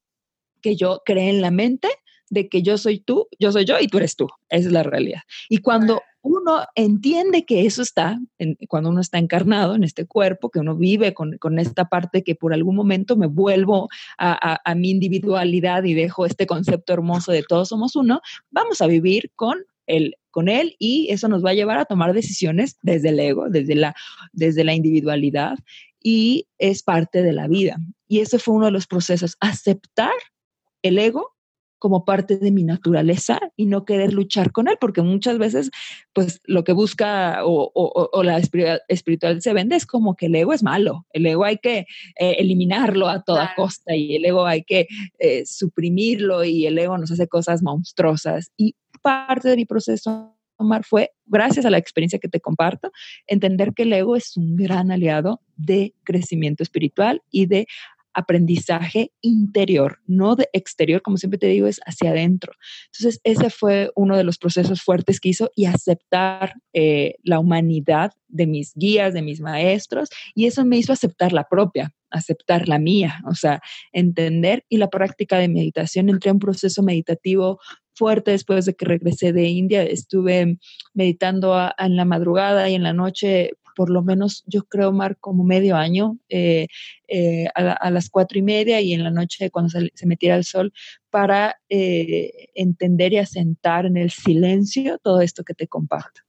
que 0.61 0.77
yo 0.77 1.03
creé 1.05 1.31
en 1.31 1.43
la 1.43 1.51
mente 1.51 1.89
de 2.31 2.49
que 2.49 2.63
yo 2.63 2.79
soy 2.79 3.01
tú, 3.01 3.29
yo 3.39 3.53
soy 3.53 3.65
yo 3.65 3.77
y 3.81 3.87
tú 3.87 3.99
eres 3.99 4.17
tú. 4.17 4.29
Esa 4.49 4.69
es 4.69 4.73
la 4.73 4.83
realidad. 4.83 5.21
Y 5.49 5.59
cuando 5.59 6.03
uno 6.25 6.65
entiende 6.75 7.45
que 7.45 7.67
eso 7.67 7.83
está, 7.83 8.19
cuando 8.69 8.89
uno 8.89 9.03
está 9.03 9.19
encarnado 9.19 9.75
en 9.75 9.85
este 9.85 10.07
cuerpo, 10.07 10.51
que 10.51 10.59
uno 10.59 10.75
vive 10.75 11.13
con, 11.13 11.39
esta 11.59 11.85
parte 11.85 12.25
que 12.25 12.35
por 12.35 12.55
algún 12.55 12.75
momento 12.75 13.15
me 13.15 13.27
vuelvo 13.27 13.89
a, 14.19 14.75
mi 14.75 14.91
individualidad 14.91 15.85
y 15.85 15.93
dejo 15.93 16.25
este 16.25 16.47
concepto 16.47 16.95
hermoso 16.95 17.31
de 17.31 17.43
todos 17.43 17.69
somos 17.69 17.95
uno, 17.95 18.23
vamos 18.51 18.81
a 18.81 18.87
vivir 18.87 19.33
con 19.37 19.59
el, 19.87 20.17
con 20.31 20.49
él 20.49 20.77
y 20.79 21.09
eso 21.11 21.29
nos 21.29 21.45
va 21.45 21.51
a 21.51 21.55
llevar 21.55 21.79
a 21.79 21.85
tomar 21.85 22.15
decisiones 22.15 22.79
desde 22.81 23.11
el 23.11 23.21
ego, 23.21 23.51
desde 23.51 23.75
la, 23.75 23.95
desde 24.33 24.65
la 24.65 24.73
individualidad 24.73 25.59
y 26.03 26.49
es 26.57 26.83
parte 26.83 27.23
de 27.23 27.35
la 27.35 27.49
vida. 27.49 27.77
Y 28.09 28.21
ese 28.21 28.39
fue 28.39 28.55
uno 28.55 28.67
de 28.67 28.73
los 28.73 28.87
procesos, 28.87 29.37
aceptar 29.41 30.15
el 30.81 30.99
ego 30.99 31.34
como 31.85 32.07
parte 32.07 32.39
de 32.39 32.51
mi 32.51 32.65
naturaleza 32.65 33.39
y 33.59 33.67
no 33.67 33.85
querer 33.85 34.15
luchar 34.15 34.53
con 34.53 34.69
él, 34.69 34.79
porque 34.81 35.03
muchas 35.03 35.37
veces, 35.37 35.71
pues 36.15 36.41
lo 36.45 36.65
que 36.65 36.73
busca 36.73 37.41
o, 37.45 38.23
la 38.23 38.39
espiritual 38.39 39.43
se 39.43 39.53
vende 39.53 39.77
es 39.77 39.85
como 39.85 40.17
que 40.17 40.27
el 40.27 40.35
ego 40.35 40.55
es 40.55 40.63
malo, 40.63 41.05
el 41.11 41.27
ego 41.27 41.45
hay 41.45 41.59
que 41.59 41.81
eh, 42.19 42.37
eliminarlo 42.39 43.07
a 43.07 43.23
toda 43.23 43.53
costa 43.55 43.95
y 43.95 44.17
el 44.17 44.25
ego 44.25 44.47
hay 44.47 44.65
que 44.65 44.87
eh, 45.19 45.45
suprimirlo 45.45 46.43
y 46.43 46.65
el 46.65 46.79
ego 46.79 46.97
nos 46.97 47.13
hace 47.13 47.29
cosas 47.29 47.63
monstruosas. 47.63 48.51
Y 48.57 48.77
parte 49.03 49.51
de 49.51 49.57
mi 49.57 49.67
proceso 49.67 50.35
Omar, 50.57 50.85
fue, 50.85 51.11
gracias 51.27 51.67
a 51.67 51.71
la 51.71 51.79
experiencia 51.79 52.19
que 52.19 52.29
te 52.29 52.41
comparto, 52.41 52.93
entender 53.27 53.75
que 53.75 53.83
el 53.83 53.93
ego 53.93 54.17
es 54.17 54.37
un 54.39 54.57
gran 54.57 54.91
aliado 54.91 55.41
de 55.57 55.95
crecimiento 56.05 56.63
espiritual 56.63 57.23
y 57.31 57.47
de 57.47 57.67
aprendizaje 58.15 59.13
interior, 59.21 60.01
no 60.07 60.37
de 60.37 60.49
exterior, 60.53 61.03
como 61.03 61.17
siempre 61.17 61.39
te 61.39 61.49
digo, 61.49 61.67
es 61.67 61.81
hacia 61.85 62.11
adentro. 62.11 62.53
Entonces, 62.87 63.21
ese 63.25 63.51
fue 63.51 63.91
uno 63.95 64.17
de 64.17 64.25
los 64.25 64.39
procesos 64.39 64.83
fuertes 64.83 65.21
que 65.21 65.31
hizo 65.31 65.51
y 65.55 65.67
aceptar 65.67 66.55
eh, 66.73 67.17
la 67.23 67.39
humanidad 67.39 68.13
de 68.29 68.47
mis 68.47 68.73
guías, 68.75 69.15
de 69.15 69.23
mis 69.23 69.41
maestros, 69.41 70.09
y 70.35 70.47
eso 70.47 70.65
me 70.65 70.79
hizo 70.79 70.93
aceptar 70.93 71.33
la 71.33 71.45
propia, 71.45 71.93
aceptar 72.11 72.69
la 72.69 72.79
mía, 72.79 73.21
o 73.29 73.35
sea, 73.35 73.61
entender 73.93 74.65
y 74.69 74.79
la 74.79 74.89
práctica 74.89 75.39
de 75.39 75.49
meditación. 75.49 76.09
Entré 76.09 76.31
en 76.31 76.37
un 76.37 76.41
proceso 76.41 76.83
meditativo 76.83 77.59
fuerte 77.95 78.33
después 78.33 78.65
de 78.67 78.75
que 78.75 78.85
regresé 78.85 79.33
de 79.33 79.49
India. 79.49 79.83
Estuve 79.83 80.59
meditando 80.95 81.71
en 81.79 81.97
la 81.97 82.05
madrugada 82.05 82.69
y 82.69 82.75
en 82.75 82.83
la 82.83 82.93
noche 82.93 83.53
por 83.75 83.91
lo 83.91 84.03
menos 84.03 84.45
yo 84.47 84.65
creo, 84.65 84.93
Mar, 84.93 85.17
como 85.19 85.45
medio 85.45 85.77
año 85.77 86.19
eh, 86.29 86.69
eh, 87.09 87.47
a, 87.55 87.91
las 87.91 88.09
cuatro 88.09 88.39
y 88.39 88.43
media 88.43 88.81
y 88.81 88.93
en 88.93 89.03
la 89.03 89.11
noche 89.11 89.51
cuando 89.51 89.71
se, 89.71 90.07
metiera 90.07 90.37
el 90.37 90.45
sol 90.45 90.73
para 91.11 91.61
eh, 91.69 92.49
entender 92.55 93.13
y 93.13 93.19
asentar 93.19 93.87
en 93.87 93.97
el 93.97 94.11
silencio 94.11 94.99
todo 94.99 95.21
esto 95.21 95.45
que 95.45 95.55
te 95.55 95.69
comparto. 95.69 96.23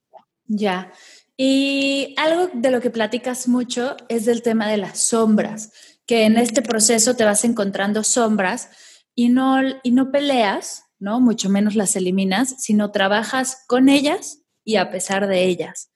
Ya. 0.48 0.92
Y 1.38 2.16
algo 2.18 2.50
de 2.54 2.72
lo 2.72 2.82
que 2.82 2.90
platicas 2.90 3.48
mucho 3.48 3.98
es 4.10 4.26
del 4.26 4.42
tema 4.42 4.70
de 4.70 4.78
las 4.78 5.00
sombras, 5.00 5.72
que 6.06 6.26
en 6.26 6.38
este 6.38 6.62
proceso 6.62 7.16
te 7.16 7.26
vas 7.26 7.44
encontrando 7.44 8.04
sombras 8.04 8.70
y 9.16 9.30
no, 9.30 9.60
y 9.84 9.92
no 9.92 10.12
peleas, 10.12 10.84
¿no? 11.00 11.20
Mucho 11.20 11.50
menos 11.50 11.76
las 11.76 11.96
eliminas, 11.96 12.56
sino 12.60 12.92
trabajas 12.92 13.64
con 13.68 13.90
ellas 13.90 14.44
y 14.64 14.78
a 14.78 14.92
pesar 14.92 15.28
de 15.28 15.46
ellas. 15.46 15.92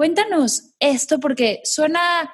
Cuéntanos 0.00 0.72
esto 0.78 1.20
porque 1.20 1.60
suena 1.62 2.32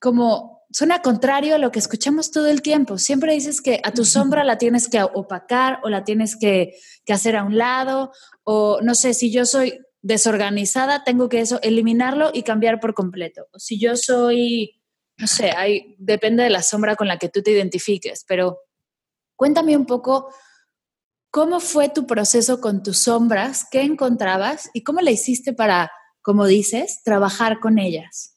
como, 0.00 0.64
suena 0.70 1.02
contrario 1.02 1.56
a 1.56 1.58
lo 1.58 1.70
que 1.70 1.78
escuchamos 1.78 2.30
todo 2.30 2.46
el 2.46 2.62
tiempo. 2.62 2.96
Siempre 2.96 3.34
dices 3.34 3.60
que 3.60 3.82
a 3.84 3.92
tu 3.92 4.06
sombra 4.06 4.42
la 4.42 4.56
tienes 4.56 4.88
que 4.88 5.02
opacar 5.02 5.80
o 5.82 5.90
la 5.90 6.04
tienes 6.04 6.34
que, 6.34 6.72
hacer 7.08 7.36
a 7.36 7.44
un 7.44 7.58
lado 7.58 8.12
o 8.42 8.80
no 8.80 8.94
sé, 8.94 9.12
si 9.12 9.30
yo 9.30 9.44
soy 9.44 9.80
desorganizada, 10.00 11.04
tengo 11.04 11.28
que 11.28 11.42
eso, 11.42 11.60
eliminarlo 11.60 12.30
y 12.32 12.42
cambiar 12.42 12.80
por 12.80 12.94
completo. 12.94 13.48
O 13.52 13.58
si 13.58 13.78
yo 13.78 13.94
soy, 13.94 14.80
no 15.18 15.26
sé, 15.26 15.50
hay, 15.50 15.94
depende 15.98 16.42
de 16.42 16.48
la 16.48 16.62
sombra 16.62 16.96
con 16.96 17.06
la 17.06 17.18
que 17.18 17.28
tú 17.28 17.42
te 17.42 17.50
identifiques, 17.50 18.24
pero 18.26 18.60
cuéntame 19.36 19.76
un 19.76 19.84
poco 19.84 20.34
cómo 21.30 21.60
fue 21.60 21.90
tu 21.90 22.06
proceso 22.06 22.62
con 22.62 22.82
tus 22.82 22.96
sombras, 22.96 23.66
qué 23.70 23.82
encontrabas 23.82 24.70
y 24.72 24.82
cómo 24.82 25.02
le 25.02 25.12
hiciste 25.12 25.52
para 25.52 25.92
como 26.22 26.46
dices, 26.46 27.02
trabajar 27.04 27.60
con 27.60 27.78
ellas? 27.78 28.32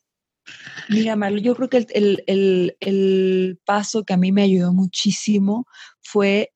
Mira, 0.89 1.15
Marlo, 1.15 1.39
yo 1.39 1.55
creo 1.55 1.69
que 1.69 1.87
el, 1.89 3.59
paso 3.65 4.03
que 4.03 4.13
a 4.13 4.17
mí 4.17 4.31
me 4.31 4.43
ayudó 4.43 4.73
muchísimo 4.73 5.65
fue 6.01 6.51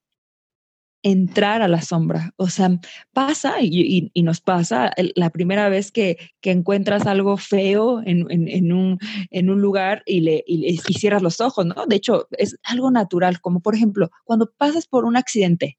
entrar 1.01 1.61
a 1.61 1.67
la 1.67 1.81
sombra. 1.81 2.33
O 2.35 2.49
sea, 2.49 2.79
pasa 3.13 3.55
y, 3.61 4.11
nos 4.15 4.41
pasa 4.41 4.91
la 5.15 5.29
primera 5.29 5.69
vez 5.69 5.91
que, 5.91 6.17
encuentras 6.43 7.07
algo 7.07 7.37
feo 7.37 8.01
en, 8.05 8.23
un, 8.71 8.99
en, 9.31 9.49
un, 9.49 9.61
lugar 9.61 10.03
y, 10.05 10.21
le, 10.21 10.43
y, 10.45 10.77
cierras 10.77 11.21
los 11.21 11.41
ojos, 11.41 11.65
¿no? 11.65 11.85
De 11.87 11.95
hecho, 11.95 12.27
es 12.31 12.57
algo 12.63 12.91
natural, 12.91 13.41
como 13.41 13.61
por 13.61 13.75
ejemplo, 13.75 14.09
cuando 14.23 14.51
pasas 14.57 14.87
por 14.87 15.05
un 15.05 15.17
accidente, 15.17 15.77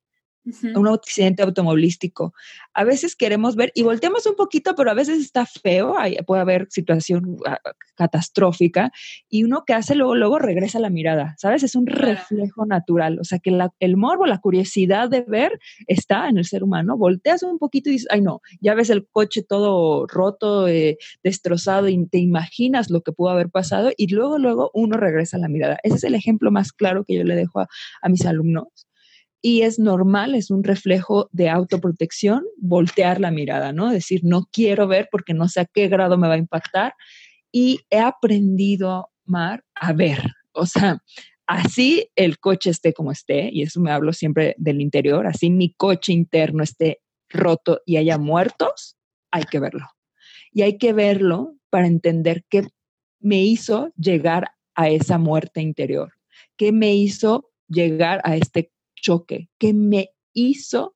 un 0.75 0.89
accidente 0.89 1.43
automovilístico. 1.43 2.33
A 2.75 2.85
veces 2.85 3.17
queremos 3.17 3.57
ver 3.57 3.73
y 3.75 3.83
volteamos 3.83 4.27
un 4.27 4.37
poquito, 4.37 4.75
pero 4.75 4.91
a 4.91 4.95
veces 4.95 5.21
está 5.21 5.47
feo, 5.47 5.97
puede 6.27 6.41
haber 6.41 6.67
situación 6.71 7.37
ah, 7.47 7.59
catastrófica 7.95 8.91
y 9.29 9.45
uno 9.45 9.65
que 9.67 9.75
hace 9.75 9.95
luego, 9.95 10.15
luego 10.15 10.39
regresa 10.39 10.79
la 10.79 10.91
mirada, 10.91 11.35
¿sabes? 11.39 11.63
Es 11.63 11.75
un 11.75 11.87
reflejo 11.87 12.65
natural, 12.67 13.19
o 13.21 13.25
sea 13.25 13.39
que 13.39 13.57
el 13.81 13.97
morbo, 13.97 14.27
la 14.27 14.39
curiosidad 14.39 15.11
de 15.11 15.23
ver 15.23 15.59
está 15.87 16.29
en 16.29 16.39
el 16.39 16.45
ser 16.45 16.63
humano. 16.63 16.97
Volteas 16.97 17.43
un 17.43 17.59
poquito 17.59 17.91
y 17.91 17.95
dices, 17.95 18.09
ay 18.11 18.23
no, 18.23 18.41
ya 18.61 18.75
ves 18.75 18.91
el 18.91 19.07
coche 19.09 19.43
todo 19.43 20.07
roto, 20.07 20.69
eh, 20.69 20.99
destrozado 21.23 21.89
y 21.89 22.07
te 22.07 22.19
imaginas 22.19 22.91
lo 22.91 23.03
que 23.03 23.13
pudo 23.13 23.31
haber 23.31 23.51
pasado 23.51 23.91
y 23.97 24.13
luego, 24.13 24.39
luego 24.39 24.71
uno 24.75 24.97
regresa 24.97 25.39
la 25.39 25.49
mirada. 25.49 25.79
Ese 25.83 25.97
es 25.97 26.05
el 26.05 26.15
ejemplo 26.15 26.51
más 26.51 26.73
claro 26.73 27.05
que 27.05 27.17
yo 27.17 27.25
le 27.25 27.35
dejo 27.35 27.61
a 27.61 28.09
mis 28.09 28.25
alumnos 28.27 28.69
y 29.43 29.63
es 29.63 29.79
normal, 29.79 30.35
es 30.35 30.51
un 30.51 30.65
reflejo 30.65 31.29
de 31.33 31.49
autoprotección, 31.49 32.45
voltear 32.59 33.21
la 33.21 33.31
mirada, 33.31 33.73
¿no? 33.73 33.91
Decir, 33.91 34.21
no 34.23 34.49
quiero 34.53 34.87
ver 34.87 35.09
porque 35.11 35.35
no 35.35 35.49
sé 35.49 35.61
a 35.61 35.65
qué 35.65 35.89
grado 35.89 36.19
me 36.19 36.29
va 36.29 36.35
a 36.35 36.39
impactar. 36.39 36.95
Y 37.51 37.81
he 37.91 37.99
aprendido, 37.99 39.09
Mar, 39.25 39.65
a 39.75 39.93
ver. 39.93 40.23
O 40.53 40.67
sea, 40.67 40.99
así 41.47 42.11
el 42.17 42.39
coche 42.39 42.71
esté 42.71 42.93
como 42.93 43.13
esté, 43.13 43.51
y 43.53 43.63
eso 43.63 43.81
me 43.81 43.91
hablo 43.91 44.13
siempre 44.13 44.55
del 44.59 44.81
interior, 44.81 45.27
así 45.27 45.51
mi 45.51 45.73
coche 45.75 46.13
interno 46.13 46.63
esté 46.63 47.01
roto 47.29 47.81
y 47.87 47.97
haya 47.97 48.19
muertos, 48.19 48.97
hay 49.31 49.45
que 49.45 49.61
verlo. 49.61 49.87
Y 50.53 50.63
hay 50.63 50.77
que 50.79 50.93
verlo 50.93 51.55
para 51.71 51.87
entender 51.87 52.45
qué 52.51 52.67
me 53.21 53.43
hizo 53.43 53.93
llegar 53.97 54.51
a 54.75 54.89
esa 54.89 55.19
muerte 55.19 55.61
interior, 55.61 56.13
qué 56.57 56.73
me 56.73 56.95
hizo 56.95 57.51
llegar 57.69 58.21
a 58.25 58.37
este 58.37 58.73
choque 59.01 59.49
que 59.59 59.73
me 59.73 60.11
hizo 60.33 60.95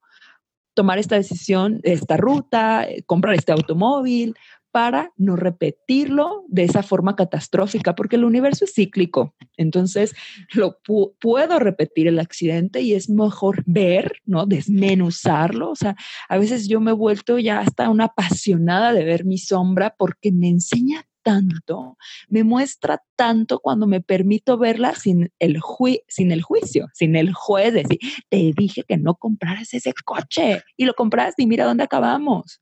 tomar 0.74 0.98
esta 0.98 1.16
decisión, 1.16 1.80
esta 1.84 2.16
ruta, 2.16 2.88
eh, 2.88 3.02
comprar 3.06 3.34
este 3.34 3.52
automóvil, 3.52 4.34
para 4.74 5.12
no 5.16 5.36
repetirlo 5.36 6.42
de 6.48 6.64
esa 6.64 6.82
forma 6.82 7.14
catastrófica, 7.14 7.94
porque 7.94 8.16
el 8.16 8.24
universo 8.24 8.64
es 8.64 8.74
cíclico. 8.74 9.32
Entonces, 9.56 10.16
lo 10.52 10.80
puedo 11.20 11.60
repetir 11.60 12.08
el 12.08 12.18
accidente 12.18 12.80
y 12.80 12.94
es 12.94 13.08
mejor 13.08 13.62
ver, 13.66 14.16
¿no? 14.24 14.46
Desmenuzarlo. 14.46 15.70
O 15.70 15.76
sea, 15.76 15.94
a 16.28 16.38
veces 16.38 16.66
yo 16.66 16.80
me 16.80 16.90
he 16.90 16.94
vuelto 16.94 17.38
ya 17.38 17.60
hasta 17.60 17.88
una 17.88 18.06
apasionada 18.06 18.92
de 18.92 19.04
ver 19.04 19.24
mi 19.24 19.38
sombra 19.38 19.94
porque 19.96 20.32
me 20.32 20.48
enseña 20.48 21.06
tanto, 21.24 21.96
me 22.28 22.44
muestra 22.44 23.02
tanto 23.16 23.58
cuando 23.58 23.88
me 23.88 24.00
permito 24.00 24.58
verla 24.58 24.94
sin 24.94 25.32
el, 25.40 25.60
sin 26.06 26.30
el 26.30 26.42
juicio, 26.42 26.88
sin 26.92 27.16
el 27.16 27.32
juez 27.32 27.74
decir, 27.74 27.98
te 28.28 28.52
dije 28.56 28.84
que 28.86 28.96
no 28.96 29.16
compraras 29.16 29.74
ese 29.74 29.92
coche 30.04 30.62
y 30.76 30.84
lo 30.84 30.94
compraste 30.94 31.42
y 31.42 31.46
mira 31.46 31.64
dónde 31.64 31.82
acabamos. 31.82 32.60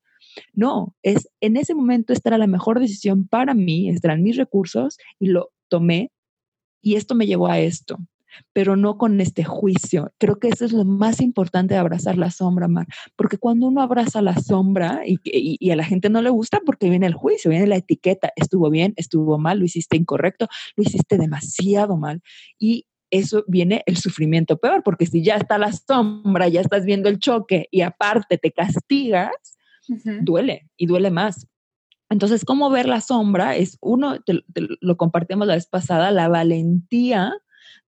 No, 0.54 0.94
es 1.02 1.28
en 1.40 1.58
ese 1.58 1.74
momento 1.74 2.14
esta 2.14 2.30
era 2.30 2.38
la 2.38 2.46
mejor 2.46 2.80
decisión 2.80 3.28
para 3.28 3.52
mí, 3.52 3.90
estarán 3.90 4.22
mis 4.22 4.36
recursos 4.36 4.96
y 5.18 5.26
lo 5.26 5.50
tomé 5.68 6.10
y 6.80 6.94
esto 6.94 7.14
me 7.14 7.26
llevó 7.26 7.48
a 7.48 7.58
esto 7.58 7.98
pero 8.52 8.76
no 8.76 8.98
con 8.98 9.20
este 9.20 9.44
juicio. 9.44 10.12
Creo 10.18 10.38
que 10.38 10.48
eso 10.48 10.64
es 10.64 10.72
lo 10.72 10.84
más 10.84 11.20
importante 11.20 11.74
de 11.74 11.80
abrazar 11.80 12.18
la 12.18 12.30
sombra, 12.30 12.68
Mar, 12.68 12.86
porque 13.16 13.38
cuando 13.38 13.66
uno 13.66 13.82
abraza 13.82 14.22
la 14.22 14.36
sombra 14.36 15.02
y, 15.04 15.70
a 15.70 15.76
la 15.76 15.84
gente 15.84 16.10
no 16.10 16.22
le 16.22 16.30
gusta 16.30 16.60
porque 16.64 16.90
viene 16.90 17.06
el 17.06 17.14
juicio, 17.14 17.50
viene 17.50 17.66
la 17.66 17.76
etiqueta, 17.76 18.30
estuvo 18.36 18.70
bien, 18.70 18.94
estuvo 18.96 19.38
mal, 19.38 19.58
lo 19.58 19.64
hiciste 19.64 19.96
incorrecto, 19.96 20.48
lo 20.76 20.82
hiciste 20.82 21.18
demasiado 21.18 21.96
mal. 21.96 22.20
Y 22.58 22.86
eso 23.10 23.44
viene 23.46 23.82
el 23.86 23.96
sufrimiento 23.96 24.56
peor, 24.58 24.82
porque 24.82 25.06
si 25.06 25.22
ya 25.22 25.36
está 25.36 25.58
la 25.58 25.72
sombra, 25.72 26.48
ya 26.48 26.60
estás 26.60 26.84
viendo 26.84 27.08
el 27.08 27.18
choque 27.18 27.68
y 27.70 27.82
aparte 27.82 28.38
te 28.38 28.52
castigas, 28.52 29.32
duele 30.22 30.70
y 30.76 30.86
duele 30.86 31.10
más. 31.10 31.46
Entonces, 32.12 32.44
¿cómo 32.44 32.70
ver 32.70 32.86
la 32.86 33.00
sombra? 33.00 33.56
Es 33.56 33.78
uno, 33.80 34.18
lo 34.80 34.96
compartimos 34.96 35.46
la 35.46 35.54
vez 35.54 35.66
pasada, 35.66 36.10
la 36.10 36.28
valentía 36.28 37.32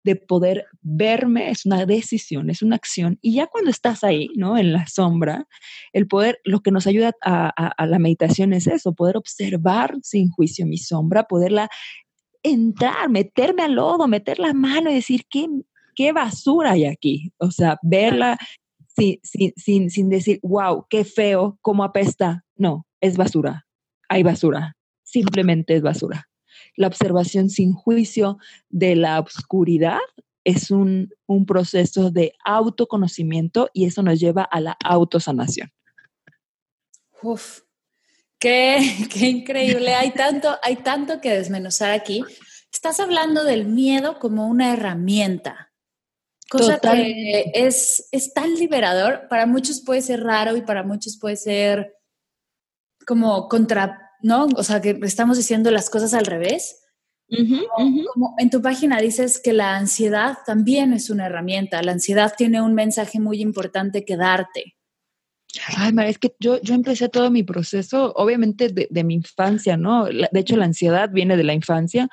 de 0.04 0.16
poder 0.16 0.66
verme 0.82 1.50
es 1.50 1.64
una 1.64 1.86
decisión, 1.86 2.50
es 2.50 2.62
una 2.62 2.76
acción. 2.76 3.18
Y 3.22 3.34
ya 3.34 3.46
cuando 3.46 3.70
estás 3.70 4.04
ahí, 4.04 4.28
¿no? 4.36 4.58
En 4.58 4.72
la 4.72 4.86
sombra, 4.86 5.48
el 5.92 6.06
poder, 6.06 6.40
lo 6.44 6.60
que 6.60 6.70
nos 6.70 6.86
ayuda 6.86 7.12
a, 7.22 7.86
la 7.86 7.98
meditación 7.98 8.52
es 8.52 8.66
eso, 8.66 8.94
poder 8.94 9.16
observar 9.16 9.96
sin 10.02 10.30
juicio 10.30 10.66
mi 10.66 10.76
sombra, 10.76 11.24
poderla 11.24 11.70
entrar, 12.42 13.08
meterme 13.08 13.62
al 13.62 13.72
lodo, 13.72 14.06
meter 14.06 14.38
la 14.38 14.52
mano 14.52 14.90
y 14.90 14.94
decir, 14.94 15.24
¿qué, 15.30 15.48
qué 15.94 16.12
basura 16.12 16.72
hay 16.72 16.84
aquí? 16.84 17.32
O 17.38 17.50
sea, 17.50 17.78
verla 17.82 18.36
sin, 18.96 19.18
sin, 19.56 19.90
sin 19.90 20.08
decir, 20.10 20.38
wow, 20.42 20.86
qué 20.90 21.04
feo, 21.04 21.58
cómo 21.62 21.82
apesta. 21.82 22.44
No, 22.56 22.86
es 23.00 23.16
basura. 23.16 23.66
Hay 24.10 24.22
basura. 24.22 24.76
Simplemente 25.02 25.74
es 25.74 25.82
basura 25.82 26.28
la 26.76 26.86
observación 26.86 27.50
sin 27.50 27.72
juicio 27.72 28.38
de 28.68 28.96
la 28.96 29.20
oscuridad 29.20 30.00
es 30.44 30.70
un, 30.70 31.10
proceso 31.46 32.10
de 32.10 32.34
autoconocimiento 32.44 33.70
y 33.72 33.86
eso 33.86 34.02
nos 34.02 34.20
lleva 34.20 34.42
a 34.42 34.60
la 34.60 34.76
autosanación. 34.84 35.72
Uf, 37.22 37.60
qué, 38.38 38.78
increíble. 39.22 39.94
Hay 39.94 40.10
tanto, 40.10 40.58
hay 40.62 40.76
tanto 40.76 41.20
que 41.20 41.30
desmenuzar 41.30 41.92
aquí. 41.92 42.22
Estás 42.70 43.00
hablando 43.00 43.44
del 43.44 43.64
miedo 43.66 44.18
como 44.18 44.46
una 44.48 44.74
herramienta, 44.74 45.72
cosa 46.50 46.78
que 46.78 47.52
es, 47.54 48.08
es 48.12 48.34
tan 48.34 48.54
liberador. 48.54 49.28
Para 49.28 49.46
muchos 49.46 49.80
puede 49.80 50.02
ser 50.02 50.22
raro 50.22 50.56
y 50.56 50.62
para 50.62 50.82
muchos 50.82 51.18
puede 51.18 51.36
ser 51.36 51.96
como 53.06 53.48
contra 53.48 54.03
¿no? 54.24 54.46
O 54.56 54.62
sea, 54.64 54.80
que 54.80 54.98
estamos 55.02 55.36
diciendo 55.36 55.70
las 55.70 55.90
cosas 55.90 56.14
al 56.14 56.24
revés. 56.24 56.80
Como 57.28 58.34
en 58.38 58.50
tu 58.50 58.62
página 58.62 59.00
dices 59.00 59.40
que 59.42 59.52
la 59.52 59.76
ansiedad 59.76 60.38
también 60.46 60.92
es 60.92 61.10
una 61.10 61.26
herramienta, 61.26 61.82
la 61.82 61.92
ansiedad 61.92 62.32
tiene 62.36 62.62
un 62.62 62.74
mensaje 62.74 63.20
muy 63.20 63.40
importante 63.40 64.04
que 64.04 64.16
darte. 64.16 64.76
Ay, 65.76 65.92
María, 65.92 66.10
es 66.10 66.18
que 66.18 66.34
yo, 66.40 66.60
yo 66.62 66.74
empecé 66.74 67.08
todo 67.08 67.30
mi 67.30 67.42
proceso, 67.42 68.12
obviamente, 68.16 68.68
de, 68.68 69.04
mi 69.04 69.14
infancia, 69.14 69.76
¿no? 69.76 70.06
de 70.06 70.28
hecho, 70.40 70.56
la 70.56 70.64
ansiedad 70.64 71.10
viene 71.10 71.36
de 71.36 71.44
la 71.44 71.54
infancia, 71.54 72.08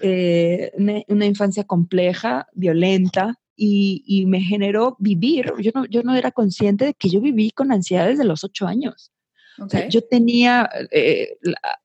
eh, 0.00 0.70
una, 1.08 1.26
infancia 1.26 1.64
compleja, 1.64 2.46
violenta, 2.52 3.34
y, 3.56 4.02
y, 4.06 4.26
me 4.26 4.40
generó 4.40 4.96
vivir. 4.98 5.52
Yo 5.60 5.70
no, 5.74 5.86
yo 5.86 6.02
no 6.02 6.14
era 6.14 6.32
consciente 6.32 6.86
de 6.86 6.94
que 6.94 7.08
yo 7.08 7.20
viví 7.20 7.52
con 7.52 7.70
ansiedad 7.70 8.06
desde 8.06 8.24
los 8.24 8.42
ocho 8.42 8.66
años 8.66 9.13
yo 9.88 10.02
tenía 10.02 10.68
eh, 10.90 11.36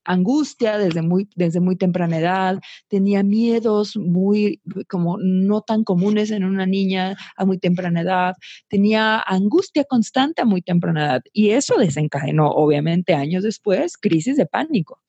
angustia 0.04 0.78
desde 0.78 1.02
muy, 1.02 1.28
desde 1.36 1.60
muy 1.60 1.76
temprana 1.76 2.18
edad, 2.18 2.58
tenía 2.88 3.22
miedos 3.22 3.96
muy 3.96 4.60
como 4.88 5.18
no 5.18 5.62
tan 5.62 5.84
comunes 5.84 6.30
en 6.30 6.44
una 6.44 6.66
niña 6.66 7.16
a 7.36 7.44
muy 7.44 7.58
temprana 7.58 8.00
edad, 8.00 8.34
tenía 8.68 9.20
angustia 9.20 9.84
constante 9.84 10.42
a 10.42 10.44
muy 10.44 10.62
temprana 10.62 11.04
edad 11.04 11.22
y 11.32 11.50
eso 11.50 11.76
desencadenó 11.76 12.50
obviamente 12.50 13.14
años 13.14 13.44
después 13.44 13.96
crisis 13.96 14.36
de 14.36 14.46
pánico. 14.46 15.00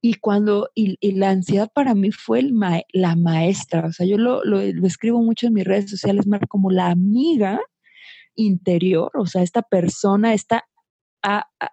Y 0.00 0.14
cuando, 0.14 0.68
y, 0.74 0.98
la 1.12 1.30
ansiedad 1.30 1.70
para 1.74 1.94
mí 1.94 2.10
fue 2.10 2.40
el 2.40 2.52
la 2.92 3.16
maestra, 3.16 3.86
o 3.86 3.92
sea, 3.92 4.06
yo 4.06 4.18
lo, 4.18 4.44
lo, 4.44 4.60
escribo 4.60 5.22
mucho 5.22 5.46
en 5.46 5.54
mis 5.54 5.64
redes 5.64 5.90
sociales, 5.90 6.26
como 6.48 6.70
la 6.70 6.88
amiga 6.90 7.60
interior, 8.34 9.10
o 9.14 9.26
sea, 9.26 9.42
esta 9.42 9.62
persona, 9.62 10.34
esta 10.34 10.64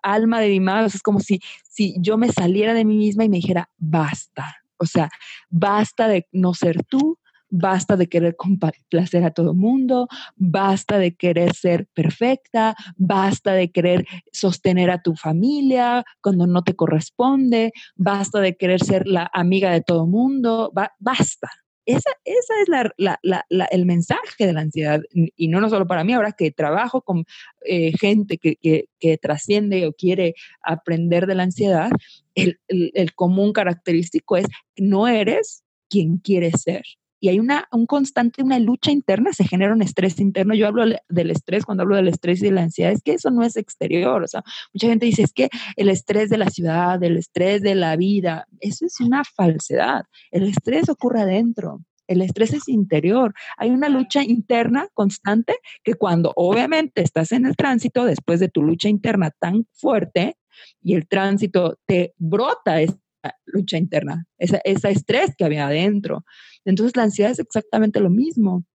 alma 0.01 0.39
de 0.39 0.49
mi 0.49 0.59
madre, 0.59 0.87
es 0.87 1.01
como 1.01 1.19
si, 1.19 1.39
si 1.69 1.95
yo 1.99 2.17
me 2.17 2.29
saliera 2.29 2.73
de 2.73 2.85
mí 2.85 2.97
misma 2.97 3.25
y 3.25 3.29
me 3.29 3.37
dijera, 3.37 3.69
basta, 3.77 4.55
o 4.77 4.85
sea, 4.85 5.09
basta 5.49 6.07
de 6.07 6.27
no 6.31 6.53
ser 6.53 6.83
tú, 6.85 7.19
basta 7.51 7.97
de 7.97 8.07
querer 8.07 8.35
complacer 8.35 9.23
a 9.25 9.31
todo 9.31 9.53
mundo, 9.53 10.07
basta 10.37 10.97
de 10.97 11.15
querer 11.15 11.53
ser 11.53 11.87
perfecta, 11.93 12.75
basta 12.95 13.53
de 13.53 13.71
querer 13.71 14.07
sostener 14.31 14.89
a 14.89 15.01
tu 15.01 15.15
familia 15.15 16.03
cuando 16.21 16.47
no 16.47 16.63
te 16.63 16.75
corresponde, 16.75 17.73
basta 17.95 18.39
de 18.39 18.55
querer 18.55 18.83
ser 18.83 19.05
la 19.05 19.29
amiga 19.33 19.71
de 19.71 19.81
todo 19.81 20.07
mundo, 20.07 20.71
basta. 20.99 21.49
Esa, 21.85 22.11
esa 22.25 22.53
es 22.61 22.69
la, 22.97 23.19
la, 23.23 23.65
el 23.71 23.85
mensaje 23.85 24.45
de 24.45 24.53
la 24.53 24.61
ansiedad, 24.61 25.01
y 25.13 25.47
no, 25.47 25.59
no 25.59 25.69
solo 25.69 25.87
para 25.87 26.03
mí, 26.03 26.13
ahora 26.13 26.31
que 26.31 26.51
trabajo 26.51 27.01
con 27.01 27.25
eh, 27.65 27.91
gente 27.97 28.37
que, 28.37 28.55
que, 28.55 28.85
que, 28.99 29.17
trasciende 29.17 29.87
o 29.87 29.93
quiere 29.93 30.35
aprender 30.61 31.25
de 31.25 31.35
la 31.35 31.43
ansiedad, 31.43 31.89
el, 32.35 32.59
el, 32.67 32.91
el 32.93 33.13
común 33.13 33.51
característico 33.51 34.37
es 34.37 34.45
no 34.77 35.07
eres 35.07 35.63
quien 35.89 36.17
quieres 36.17 36.61
ser 36.61 36.83
y 37.21 37.29
hay 37.29 37.39
una, 37.39 37.67
un 37.71 37.85
constante, 37.85 38.41
una 38.41 38.57
lucha 38.57 38.91
interna, 38.91 39.31
se 39.31 39.45
genera 39.45 39.73
un 39.73 39.83
estrés 39.83 40.19
interno. 40.19 40.55
Yo 40.55 40.67
hablo 40.67 40.83
del 41.07 41.29
estrés, 41.29 41.65
cuando 41.65 41.83
hablo 41.83 41.95
del 41.95 42.07
estrés 42.07 42.41
y 42.41 42.45
de 42.45 42.51
la 42.51 42.63
ansiedad, 42.63 42.91
es 42.91 43.03
que 43.03 43.13
eso 43.13 43.29
no 43.29 43.43
es 43.43 43.57
exterior. 43.57 44.23
O 44.23 44.27
sea, 44.27 44.43
mucha 44.73 44.87
gente 44.87 45.05
dice, 45.05 45.21
es 45.21 45.31
que 45.31 45.49
el 45.75 45.89
estrés 45.89 46.31
de 46.31 46.39
la 46.39 46.49
ciudad, 46.49 47.01
el 47.03 47.17
estrés 47.17 47.61
de 47.61 47.75
la 47.75 47.95
vida, 47.95 48.47
eso 48.59 48.87
es 48.87 48.99
una 48.99 49.23
falsedad. 49.23 50.05
El 50.31 50.47
estrés 50.47 50.89
ocurre 50.89 51.21
adentro. 51.21 51.81
El 52.07 52.23
estrés 52.23 52.53
es 52.53 52.67
interior. 52.67 53.35
Hay 53.55 53.69
una 53.69 53.87
lucha 53.87 54.23
interna 54.23 54.87
constante 54.95 55.57
que 55.83 55.93
cuando 55.93 56.33
obviamente 56.35 57.03
estás 57.03 57.31
en 57.33 57.45
el 57.45 57.55
tránsito, 57.55 58.03
después 58.03 58.39
de 58.39 58.49
tu 58.49 58.63
lucha 58.63 58.89
interna 58.89 59.29
tan 59.39 59.67
fuerte, 59.73 60.37
y 60.81 60.95
el 60.95 61.07
tránsito 61.07 61.77
te 61.85 62.13
brota 62.17 62.81
lucha 63.45 63.77
interna, 63.77 64.25
ese 64.37 64.61
estrés 64.63 65.35
que 65.37 65.45
había 65.45 65.67
adentro. 65.67 66.25
Entonces 66.65 66.95
la 66.95 67.03
ansiedad 67.03 67.31
es 67.31 67.39
exactamente 67.39 67.99
lo 67.99 68.09
mismo. 68.09 68.65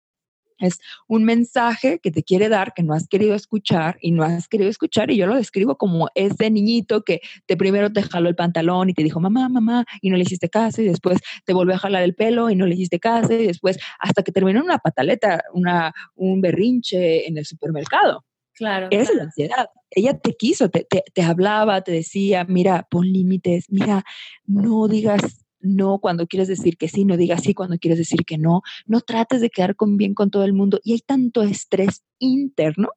Es 0.59 0.79
un 1.07 1.23
mensaje 1.23 1.99
que 1.99 2.09
te 2.09 2.23
quiere 2.23 2.49
dar 2.49 2.73
que 2.73 2.81
no 2.81 2.93
has 2.93 3.07
querido 3.07 3.35
escuchar 3.35 3.97
y 4.01 4.11
no 4.11 4.23
has 4.23 4.47
querido 4.47 4.69
escuchar 4.69 5.11
y 5.11 5.17
yo 5.17 5.27
lo 5.27 5.35
describo 5.35 5.77
como 5.77 6.09
ese 6.15 6.49
niñito 6.49 7.03
que 7.03 7.21
te 7.45 7.55
primero 7.57 7.93
te 7.93 8.01
jaló 8.01 8.27
el 8.27 8.35
pantalón 8.35 8.89
y 8.89 8.93
te 8.93 9.03
dijo 9.03 9.19
mamá, 9.19 9.49
mamá 9.49 9.85
y 10.01 10.09
no 10.09 10.17
le 10.17 10.23
hiciste 10.23 10.49
caso 10.49 10.81
y 10.81 10.85
después 10.85 11.19
te 11.45 11.53
volvió 11.53 11.75
a 11.75 11.79
jalar 11.79 12.01
el 12.01 12.15
pelo 12.15 12.49
y 12.49 12.55
no 12.55 12.65
le 12.65 12.73
hiciste 12.73 12.99
caso 12.99 13.33
y 13.33 13.45
después 13.45 13.77
hasta 13.99 14.23
que 14.23 14.31
terminó 14.31 14.63
una 14.63 14.79
pataleta, 14.79 15.43
una, 15.53 15.93
un 16.15 16.41
berrinche 16.41 17.27
en 17.27 17.37
el 17.37 17.45
supermercado. 17.45 18.25
Claro. 18.57 18.87
Esa 18.89 19.11
es 19.11 19.17
la 19.17 19.23
ansiedad. 19.23 19.69
Ella 19.91 20.17
te 20.17 20.33
quiso, 20.33 20.69
te, 20.69 20.83
te, 20.83 21.03
te 21.13 21.21
hablaba, 21.21 21.81
te 21.81 21.91
decía, 21.91 22.43
mira, 22.43 22.87
pon 22.89 23.05
límites, 23.05 23.65
mira, 23.69 24.03
no 24.45 24.87
digas 24.87 25.45
no 25.59 25.99
cuando 25.99 26.27
quieres 26.27 26.47
decir 26.47 26.77
que 26.77 26.87
sí, 26.87 27.05
no 27.05 27.17
digas 27.17 27.43
sí 27.43 27.53
cuando 27.53 27.77
quieres 27.77 27.99
decir 27.99 28.25
que 28.25 28.37
no, 28.37 28.61
no 28.85 29.01
trates 29.01 29.41
de 29.41 29.49
quedar 29.49 29.75
con 29.75 29.97
bien 29.97 30.13
con 30.13 30.31
todo 30.31 30.43
el 30.43 30.53
mundo. 30.53 30.79
Y 30.83 30.93
hay 30.93 30.99
tanto 30.99 31.43
estrés 31.43 32.03
interno 32.19 32.89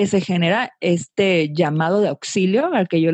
que 0.00 0.06
se 0.06 0.22
genera 0.22 0.72
este 0.80 1.52
llamado 1.52 2.00
de 2.00 2.08
auxilio, 2.08 2.72
al 2.72 2.88
que 2.88 3.02
yo 3.02 3.10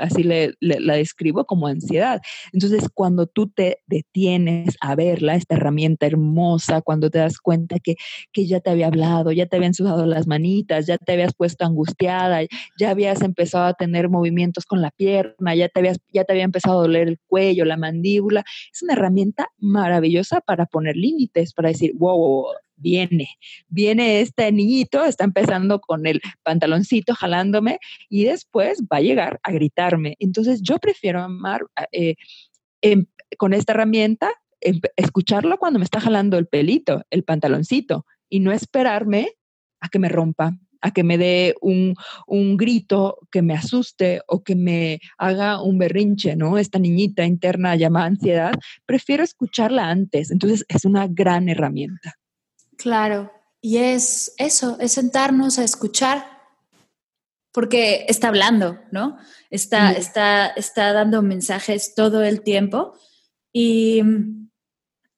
así 0.00 0.22
le, 0.22 0.54
la 0.60 0.94
describo 0.94 1.46
como 1.46 1.66
ansiedad. 1.66 2.20
Entonces, 2.52 2.88
cuando 2.94 3.26
tú 3.26 3.48
te 3.48 3.78
detienes 3.88 4.76
a 4.80 4.94
verla, 4.94 5.34
esta 5.34 5.56
herramienta 5.56 6.06
hermosa, 6.06 6.80
cuando 6.80 7.10
te 7.10 7.18
das 7.18 7.38
cuenta 7.40 7.80
que, 7.80 7.96
que 8.32 8.46
ya 8.46 8.60
te 8.60 8.70
había 8.70 8.86
hablado, 8.86 9.32
ya 9.32 9.46
te 9.46 9.56
habían 9.56 9.74
sudado 9.74 10.06
las 10.06 10.28
manitas, 10.28 10.86
ya 10.86 10.96
te 10.96 11.14
habías 11.14 11.34
puesto 11.34 11.64
angustiada, 11.64 12.42
ya 12.78 12.90
habías 12.90 13.20
empezado 13.22 13.64
a 13.64 13.74
tener 13.74 14.08
movimientos 14.08 14.64
con 14.64 14.80
la 14.80 14.92
pierna, 14.92 15.56
ya 15.56 15.68
te, 15.68 15.80
habías, 15.80 15.98
ya 16.12 16.22
te 16.22 16.34
había 16.34 16.44
empezado 16.44 16.78
a 16.78 16.82
doler 16.82 17.08
el 17.08 17.18
cuello, 17.26 17.64
la 17.64 17.76
mandíbula, 17.76 18.44
es 18.72 18.80
una 18.80 18.92
herramienta 18.92 19.48
maravillosa 19.58 20.40
para 20.40 20.66
poner 20.66 20.94
límites, 20.94 21.52
para 21.52 21.70
decir, 21.70 21.94
wow 21.96 22.46
viene, 22.78 23.28
viene 23.68 24.20
este 24.20 24.50
niñito, 24.52 25.04
está 25.04 25.24
empezando 25.24 25.80
con 25.80 26.06
el 26.06 26.20
pantaloncito 26.42 27.14
jalándome 27.14 27.78
y 28.08 28.24
después 28.24 28.82
va 28.92 28.98
a 28.98 29.02
llegar 29.02 29.40
a 29.42 29.52
gritarme. 29.52 30.16
Entonces 30.18 30.62
yo 30.62 30.78
prefiero 30.78 31.20
amar 31.20 31.62
eh, 31.92 32.14
em, 32.82 33.06
con 33.36 33.52
esta 33.52 33.72
herramienta, 33.72 34.32
em, 34.60 34.80
escucharlo 34.96 35.58
cuando 35.58 35.78
me 35.78 35.84
está 35.84 36.00
jalando 36.00 36.38
el 36.38 36.46
pelito, 36.46 37.02
el 37.10 37.24
pantaloncito, 37.24 38.06
y 38.28 38.40
no 38.40 38.52
esperarme 38.52 39.32
a 39.80 39.88
que 39.88 39.98
me 39.98 40.08
rompa, 40.08 40.52
a 40.80 40.90
que 40.92 41.02
me 41.02 41.18
dé 41.18 41.54
un, 41.60 41.94
un, 42.26 42.56
grito 42.56 43.18
que 43.30 43.42
me 43.42 43.54
asuste 43.54 44.22
o 44.26 44.42
que 44.42 44.54
me 44.54 45.00
haga 45.16 45.60
un 45.60 45.78
berrinche, 45.78 46.36
¿no? 46.36 46.58
Esta 46.58 46.78
niñita 46.78 47.24
interna 47.24 47.74
llamada 47.76 48.06
ansiedad, 48.06 48.52
prefiero 48.86 49.24
escucharla 49.24 49.88
antes. 49.88 50.30
Entonces 50.30 50.64
es 50.68 50.84
una 50.84 51.06
gran 51.08 51.48
herramienta. 51.48 52.14
Claro, 52.78 53.30
y 53.60 53.76
es 53.78 54.32
eso, 54.38 54.78
es 54.80 54.92
sentarnos 54.92 55.58
a 55.58 55.64
escuchar, 55.64 56.24
porque 57.52 58.06
está 58.08 58.28
hablando, 58.28 58.78
¿no? 58.92 59.18
Está, 59.50 59.92
está, 59.92 60.46
está 60.46 60.92
dando 60.92 61.20
mensajes 61.20 61.94
todo 61.94 62.22
el 62.22 62.42
tiempo 62.42 62.94
y, 63.52 64.02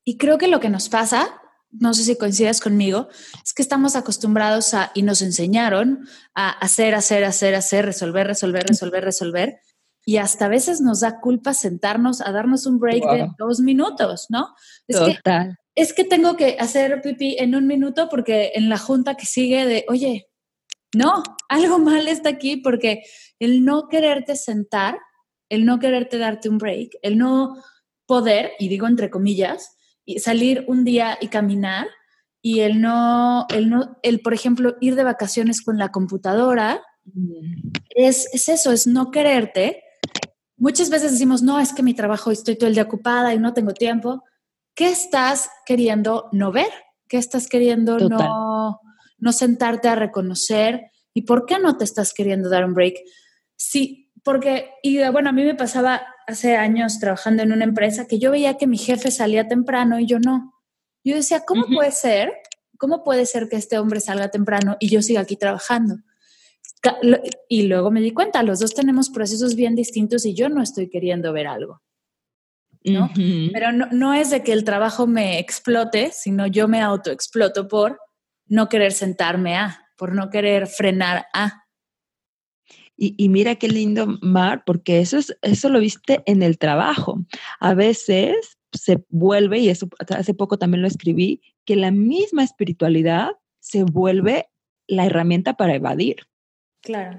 y 0.04 0.16
creo 0.16 0.38
que 0.38 0.48
lo 0.48 0.58
que 0.58 0.70
nos 0.70 0.88
pasa 0.88 1.40
no 1.72 1.94
sé 1.94 2.02
si 2.02 2.16
coincides 2.16 2.60
conmigo, 2.60 3.08
es 3.44 3.54
que 3.54 3.62
estamos 3.62 3.94
acostumbrados 3.94 4.74
a, 4.74 4.90
y 4.94 5.02
nos 5.02 5.22
enseñaron 5.22 6.06
a 6.34 6.50
hacer, 6.50 6.94
hacer, 6.94 7.24
hacer, 7.24 7.54
hacer, 7.54 7.84
resolver, 7.84 8.26
resolver, 8.26 8.66
resolver, 8.66 9.04
resolver. 9.04 9.60
Y 10.04 10.16
hasta 10.16 10.46
a 10.46 10.48
veces 10.48 10.80
nos 10.80 11.00
da 11.00 11.20
culpa 11.20 11.54
sentarnos 11.54 12.20
a 12.22 12.32
darnos 12.32 12.66
un 12.66 12.80
break 12.80 13.04
de 13.04 13.28
dos 13.38 13.60
minutos, 13.60 14.26
¿no? 14.30 14.54
Es 14.88 14.98
Total. 14.98 15.59
Es 15.74 15.92
que 15.92 16.04
tengo 16.04 16.36
que 16.36 16.56
hacer 16.58 17.00
pipí 17.00 17.36
en 17.38 17.54
un 17.54 17.66
minuto 17.66 18.08
porque 18.08 18.52
en 18.54 18.68
la 18.68 18.78
junta 18.78 19.16
que 19.16 19.26
sigue 19.26 19.66
de, 19.66 19.84
oye, 19.88 20.26
no, 20.94 21.22
algo 21.48 21.78
mal 21.78 22.08
está 22.08 22.30
aquí 22.30 22.56
porque 22.56 23.02
el 23.38 23.64
no 23.64 23.88
quererte 23.88 24.36
sentar, 24.36 24.98
el 25.48 25.64
no 25.64 25.78
quererte 25.78 26.18
darte 26.18 26.48
un 26.48 26.58
break, 26.58 26.98
el 27.02 27.18
no 27.18 27.62
poder, 28.06 28.52
y 28.58 28.68
digo 28.68 28.86
entre 28.86 29.10
comillas, 29.10 29.76
salir 30.18 30.64
un 30.66 30.84
día 30.84 31.16
y 31.20 31.28
caminar 31.28 31.86
y 32.42 32.60
el 32.60 32.80
no, 32.80 33.46
el 33.50 33.68
no, 33.70 33.98
el 34.02 34.20
por 34.20 34.34
ejemplo 34.34 34.76
ir 34.80 34.96
de 34.96 35.04
vacaciones 35.04 35.62
con 35.62 35.78
la 35.78 35.90
computadora, 35.90 36.82
mm. 37.04 37.70
es, 37.90 38.28
es 38.32 38.48
eso, 38.48 38.72
es 38.72 38.86
no 38.86 39.10
quererte. 39.10 39.84
Muchas 40.56 40.90
veces 40.90 41.12
decimos, 41.12 41.42
no, 41.42 41.60
es 41.60 41.72
que 41.72 41.82
mi 41.82 41.94
trabajo 41.94 42.30
estoy 42.30 42.56
todo 42.56 42.68
el 42.68 42.74
día 42.74 42.82
ocupada 42.82 43.34
y 43.34 43.38
no 43.38 43.54
tengo 43.54 43.72
tiempo. 43.72 44.24
¿Qué 44.80 44.88
estás 44.88 45.50
queriendo 45.66 46.30
no 46.32 46.52
ver? 46.52 46.72
¿Qué 47.06 47.18
estás 47.18 47.48
queriendo 47.48 47.98
no, 47.98 48.80
no 49.18 49.32
sentarte 49.34 49.88
a 49.88 49.94
reconocer? 49.94 50.90
¿Y 51.12 51.26
por 51.26 51.44
qué 51.44 51.58
no 51.58 51.76
te 51.76 51.84
estás 51.84 52.14
queriendo 52.14 52.48
dar 52.48 52.64
un 52.64 52.72
break? 52.72 52.94
Sí, 53.56 54.10
porque, 54.24 54.70
y 54.82 55.06
bueno, 55.10 55.28
a 55.28 55.32
mí 55.32 55.44
me 55.44 55.54
pasaba 55.54 56.00
hace 56.26 56.56
años 56.56 56.98
trabajando 56.98 57.42
en 57.42 57.52
una 57.52 57.64
empresa 57.64 58.06
que 58.06 58.18
yo 58.18 58.30
veía 58.30 58.56
que 58.56 58.66
mi 58.66 58.78
jefe 58.78 59.10
salía 59.10 59.46
temprano 59.46 60.00
y 60.00 60.06
yo 60.06 60.18
no. 60.18 60.54
Yo 61.04 61.14
decía, 61.14 61.44
¿cómo 61.46 61.66
puede 61.66 61.92
ser? 61.92 62.32
¿Cómo 62.78 63.04
puede 63.04 63.26
ser 63.26 63.50
que 63.50 63.56
este 63.56 63.78
hombre 63.78 64.00
salga 64.00 64.30
temprano 64.30 64.78
y 64.80 64.88
yo 64.88 65.02
siga 65.02 65.20
aquí 65.20 65.36
trabajando? 65.36 65.96
Y 67.50 67.64
luego 67.64 67.90
me 67.90 68.00
di 68.00 68.12
cuenta, 68.12 68.42
los 68.42 68.60
dos 68.60 68.72
tenemos 68.72 69.10
procesos 69.10 69.56
bien 69.56 69.74
distintos 69.74 70.24
y 70.24 70.32
yo 70.32 70.48
no 70.48 70.62
estoy 70.62 70.88
queriendo 70.88 71.34
ver 71.34 71.48
algo. 71.48 71.82
¿No? 72.84 73.10
Pero 73.52 73.72
no, 73.72 73.86
no, 73.92 74.14
es 74.14 74.30
de 74.30 74.42
que 74.42 74.52
el 74.52 74.64
trabajo 74.64 75.06
me 75.06 75.38
explote, 75.38 76.10
sino 76.12 76.46
yo 76.46 76.68
me 76.68 76.80
autoexploto 76.80 77.68
por 77.68 77.98
no 78.46 78.68
querer 78.68 78.92
sentarme 78.92 79.56
a, 79.56 79.86
por 79.96 80.14
no 80.14 80.30
querer 80.30 80.66
frenar 80.66 81.26
a. 81.34 81.64
Y, 83.02 83.30
mira 83.30 83.54
qué 83.54 83.66
lindo, 83.68 84.18
Mar, 84.20 84.62
porque 84.66 85.00
eso, 85.00 85.16
es, 85.16 85.34
eso 85.40 85.70
lo 85.70 85.80
viste 85.80 86.22
en 86.26 86.42
el 86.42 86.58
trabajo. 86.58 87.18
A 87.58 87.72
veces 87.72 88.58
se 88.72 89.02
vuelve, 89.08 89.58
y 89.58 89.70
eso 89.70 89.88
hace 90.10 90.34
poco 90.34 90.58
también 90.58 90.82
lo 90.82 90.88
escribí, 90.88 91.40
que 91.64 91.76
la 91.76 91.92
misma 91.92 92.44
espiritualidad 92.44 93.30
se 93.58 93.84
vuelve 93.84 94.50
la 94.86 95.06
herramienta 95.06 95.54
para 95.54 95.74
evadir. 95.74 96.26
Claro. 96.82 97.18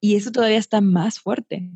Y 0.00 0.14
eso 0.14 0.30
todavía 0.30 0.58
está 0.58 0.80
más 0.80 1.18
fuerte 1.18 1.72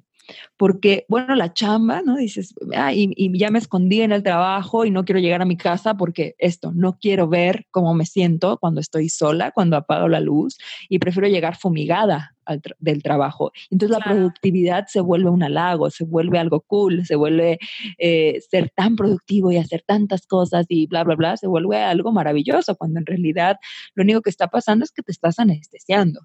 porque, 0.57 1.05
bueno, 1.09 1.35
la 1.35 1.53
chamba, 1.53 2.03
¿no? 2.03 2.17
Dices, 2.17 2.55
ah, 2.77 2.93
y, 2.93 3.39
ya 3.39 3.51
me 3.51 3.59
escondí 3.59 4.03
en 4.03 4.13
el 4.13 4.23
trabajo 4.23 4.85
y 4.85 4.91
no 4.91 5.05
quiero 5.05 5.21
llegar 5.21 5.43
a 5.43 5.47
mi 5.47 5.57
casa 5.57 5.95
porque 5.95 6.35
esto, 6.39 6.73
no 6.75 6.99
quiero 6.99 7.29
ver 7.29 7.67
cómo 7.71 7.95
me 7.95 8.07
siento 8.07 8.59
cuando 8.59 8.81
estoy 8.81 9.09
sola, 9.09 9.53
cuando 9.53 9.77
apago 9.77 10.09
la 10.09 10.21
luz 10.21 10.59
y 10.89 10.99
prefiero 10.99 11.29
llegar 11.29 11.57
fumigada 11.57 12.35
del 12.79 13.03
trabajo. 13.03 13.53
Entonces 13.71 13.97
la 13.97 14.05
productividad 14.05 14.87
se 14.89 15.01
vuelve 15.01 15.31
un 15.31 15.43
halago, 15.43 15.91
se 15.91 16.05
vuelve 16.05 16.39
algo 16.39 16.61
cool, 16.63 17.07
se 17.07 17.15
vuelve 17.17 17.59
eh, 17.99 18.41
ser 18.51 18.71
tan 18.71 18.97
productivo 18.97 19.53
y 19.53 19.57
hacer 19.57 19.83
tantas 19.87 20.27
cosas 20.27 20.67
y 20.69 20.87
bla, 20.87 21.05
bla, 21.05 21.15
bla, 21.15 21.37
se 21.37 21.47
vuelve 21.47 21.79
algo 21.83 22.13
maravilloso, 22.13 22.77
cuando 22.77 22.99
en 22.99 23.07
realidad 23.07 23.59
lo 23.95 24.03
único 24.03 24.23
que 24.23 24.31
está 24.31 24.49
pasando 24.49 24.85
es 24.85 24.93
que 24.93 25.03
te 25.03 25.13
estás 25.13 25.39
anestesiando. 25.39 26.21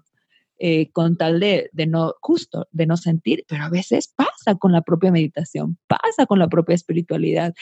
Eh, 0.58 0.90
con 0.92 1.18
tal 1.18 1.38
de, 1.38 1.68
no, 1.86 2.14
justo, 2.22 2.66
de 2.72 2.86
no 2.86 2.96
sentir, 2.96 3.44
pero 3.46 3.64
a 3.64 3.68
veces 3.68 4.08
pasa 4.16 4.54
con 4.58 4.72
la 4.72 4.80
propia 4.80 5.12
meditación, 5.12 5.76
pasa 5.86 6.24
con 6.26 6.38
la 6.38 6.48
propia 6.48 6.74
espiritualidad. 6.74 7.54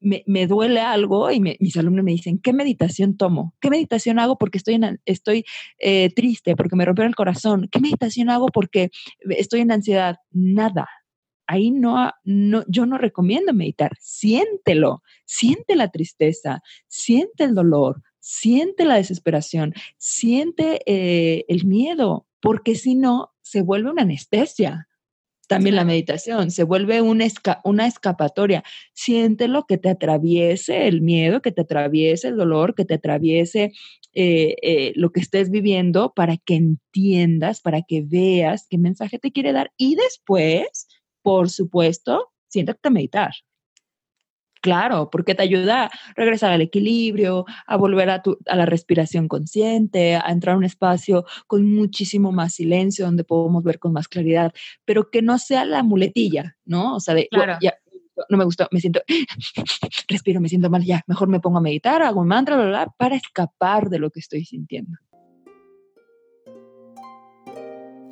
Me, 0.00 0.46
duele 0.46 0.80
algo 0.80 1.30
y 1.30 1.40
mis 1.40 1.76
alumnos 1.76 2.04
me 2.04 2.10
dicen, 2.10 2.38
¿qué 2.38 2.52
meditación 2.52 3.16
tomo? 3.16 3.54
¿Qué 3.60 3.70
meditación 3.70 4.18
hago 4.18 4.36
porque 4.36 4.58
estoy, 4.58 4.78
estoy 5.06 5.44
eh, 5.78 6.10
triste, 6.14 6.56
porque 6.56 6.76
me 6.76 6.84
rompió 6.84 7.04
el 7.04 7.14
corazón? 7.14 7.68
¿Qué 7.70 7.80
meditación 7.80 8.28
hago 8.28 8.48
porque 8.48 8.90
estoy 9.30 9.60
en 9.60 9.72
ansiedad? 9.72 10.16
Nada. 10.32 10.88
Ahí 11.46 11.70
no, 11.70 12.10
no, 12.24 12.64
yo 12.66 12.84
no 12.84 12.98
recomiendo 12.98 13.54
meditar. 13.54 13.92
Siéntelo, 14.00 15.02
siente 15.24 15.76
la 15.76 15.88
tristeza, 15.88 16.62
siente 16.88 17.44
el 17.44 17.54
dolor, 17.54 18.02
siente 18.18 18.84
la 18.84 18.96
desesperación, 18.96 19.72
siente 19.98 20.80
eh, 20.86 21.44
el 21.48 21.64
miedo, 21.66 22.26
porque 22.42 22.74
si 22.74 22.96
no, 22.96 23.30
se 23.40 23.62
vuelve 23.62 23.90
una 23.90 24.02
anestesia. 24.02 24.88
También 25.48 25.76
la 25.76 25.84
meditación 25.84 26.50
se 26.50 26.64
vuelve 26.64 27.02
una, 27.02 27.26
una 27.64 27.86
escapatoria. 27.86 28.64
Siéntelo 28.94 29.64
que 29.66 29.78
te 29.78 29.90
atraviese 29.90 30.88
el 30.88 31.02
miedo, 31.02 31.42
que 31.42 31.52
te 31.52 31.62
atraviese 31.62 32.28
el 32.28 32.36
dolor, 32.36 32.74
que 32.74 32.84
te 32.84 32.94
atraviese 32.94 33.72
eh, 34.14 34.56
eh, 34.62 34.92
lo 34.96 35.10
que 35.10 35.20
estés 35.20 35.50
viviendo 35.50 36.12
para 36.14 36.36
que 36.36 36.54
entiendas, 36.54 37.60
para 37.60 37.82
que 37.82 38.02
veas 38.02 38.66
qué 38.68 38.78
mensaje 38.78 39.18
te 39.18 39.30
quiere 39.30 39.52
dar. 39.52 39.72
Y 39.76 39.94
después, 39.94 40.88
por 41.22 41.50
supuesto, 41.50 42.32
siéntate 42.48 42.88
a 42.88 42.90
meditar. 42.90 43.32
Claro, 44.62 45.10
porque 45.10 45.34
te 45.34 45.42
ayuda 45.42 45.86
a 45.86 45.90
regresar 46.14 46.52
al 46.52 46.60
equilibrio, 46.60 47.44
a 47.66 47.76
volver 47.76 48.08
a, 48.10 48.22
tu, 48.22 48.38
a 48.46 48.54
la 48.54 48.64
respiración 48.64 49.26
consciente, 49.26 50.14
a 50.14 50.30
entrar 50.30 50.54
a 50.54 50.58
un 50.58 50.62
espacio 50.62 51.24
con 51.48 51.68
muchísimo 51.74 52.30
más 52.30 52.54
silencio, 52.54 53.04
donde 53.04 53.24
podemos 53.24 53.64
ver 53.64 53.80
con 53.80 53.92
más 53.92 54.06
claridad, 54.06 54.52
pero 54.84 55.10
que 55.10 55.20
no 55.20 55.38
sea 55.38 55.64
la 55.64 55.82
muletilla, 55.82 56.56
¿no? 56.64 56.94
O 56.94 57.00
sea, 57.00 57.14
de, 57.14 57.26
claro. 57.28 57.58
ya, 57.60 57.74
no 58.28 58.38
me 58.38 58.44
gustó, 58.44 58.68
me 58.70 58.78
siento, 58.78 59.00
respiro, 60.08 60.40
me 60.40 60.48
siento 60.48 60.70
mal, 60.70 60.84
ya, 60.84 61.02
mejor 61.08 61.26
me 61.26 61.40
pongo 61.40 61.58
a 61.58 61.62
meditar, 61.62 62.00
hago 62.00 62.20
un 62.20 62.28
mantra, 62.28 62.54
bla, 62.54 62.66
bla, 62.66 62.94
para 62.96 63.16
escapar 63.16 63.90
de 63.90 63.98
lo 63.98 64.10
que 64.10 64.20
estoy 64.20 64.44
sintiendo. 64.44 64.96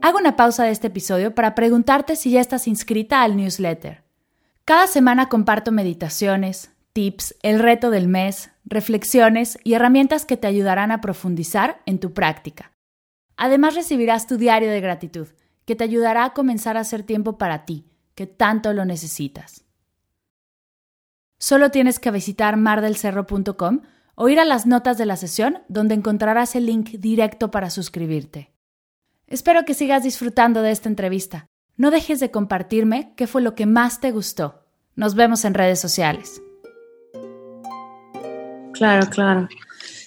Hago 0.03 0.19
una 0.19 0.35
pausa 0.35 0.65
de 0.65 0.73
este 0.73 0.89
episodio 0.89 1.33
para 1.33 1.55
preguntarte 1.55 2.17
si 2.17 2.33
ya 2.33 2.41
estás 2.41 2.67
inscrita 2.67 3.23
al 3.23 3.37
newsletter. 3.37 4.10
Cada 4.65 4.87
semana 4.87 5.29
comparto 5.29 5.73
meditaciones, 5.73 6.71
tips, 6.93 7.35
el 7.43 7.59
reto 7.59 7.91
del 7.91 8.09
mes, 8.09 8.51
reflexiones 8.65 9.59
y 9.65 9.75
herramientas 9.75 10.25
que 10.25 10.37
te 10.37 10.47
ayudarán 10.47 10.93
a 10.93 11.01
profundizar 11.01 11.81
en 11.87 11.99
tu 11.99 12.13
práctica. 12.13 12.73
Además 13.37 13.75
recibirás 13.75 14.27
tu 14.27 14.37
diario 14.37 14.71
de 14.71 14.81
gratitud, 14.81 15.29
que 15.65 15.77
te 15.77 15.85
ayudará 15.85 16.25
a 16.25 16.35
comenzar 16.35 16.77
a 16.77 16.81
hacer 16.81 17.03
tiempo 17.03 17.39
para 17.39 17.65
ti, 17.65 17.87
que 18.15 18.27
tanto 18.27 18.73
lo 18.73 18.85
necesitas. 18.85 19.65
Solo 21.39 21.71
tienes 21.71 21.99
que 21.99 22.11
visitar 22.11 22.57
mardelcerro.com 22.57 23.81
o 24.15 24.29
ir 24.29 24.39
a 24.39 24.45
las 24.45 24.67
notas 24.67 24.99
de 24.99 25.07
la 25.07 25.17
sesión 25.17 25.63
donde 25.69 25.95
encontrarás 25.95 26.55
el 26.55 26.67
link 26.67 26.91
directo 26.99 27.51
para 27.51 27.71
suscribirte. 27.71 28.53
Espero 29.27 29.65
que 29.65 29.73
sigas 29.73 30.03
disfrutando 30.03 30.61
de 30.61 30.73
esta 30.73 30.91
entrevista. 30.91 31.47
No 31.81 31.91
dejes 31.91 32.21
de 32.21 32.31
compartirme 32.31 33.15
qué 33.17 33.27
fue 33.27 33.41
lo 33.41 33.55
que 33.55 33.65
más 33.65 34.01
te 34.03 34.11
gustó. 34.11 34.67
Nos 34.97 35.15
vemos 35.15 35.47
en 35.47 35.55
redes 35.55 35.81
sociales. 35.81 36.43
Claro, 38.75 39.09
claro. 39.09 39.49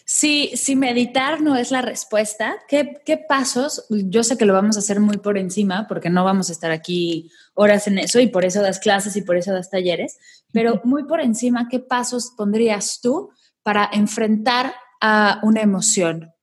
Si, 0.06 0.52
si 0.56 0.76
meditar 0.76 1.42
no 1.42 1.56
es 1.56 1.72
la 1.72 1.82
respuesta, 1.82 2.58
¿qué, 2.68 3.02
¿qué, 3.04 3.18
pasos? 3.18 3.88
Yo 3.90 4.24
sé 4.24 4.38
que 4.38 4.46
lo 4.46 4.54
vamos 4.54 4.76
a 4.76 4.82
hacer 4.82 5.00
muy 5.00 5.18
por 5.18 5.36
encima 5.36 5.88
porque 5.88 6.12
no 6.12 6.24
vamos 6.24 6.50
a 6.50 6.52
estar 6.52 6.70
aquí 6.70 7.32
horas 7.56 7.88
en 7.88 7.98
eso 7.98 8.20
y 8.20 8.28
por 8.28 8.46
eso 8.46 8.62
das 8.62 8.78
clases 8.78 9.16
y 9.16 9.24
por 9.24 9.36
eso 9.36 9.52
das 9.52 9.72
talleres, 9.72 10.20
pero 10.52 10.80
muy 10.84 11.06
por 11.06 11.22
encima, 11.22 11.70
¿qué 11.70 11.80
pasos 11.80 12.34
pondrías 12.38 13.00
tú 13.02 13.32
para 13.64 13.90
enfrentar 13.92 14.76
a 15.02 15.40
una 15.42 15.62
emoción? 15.62 16.36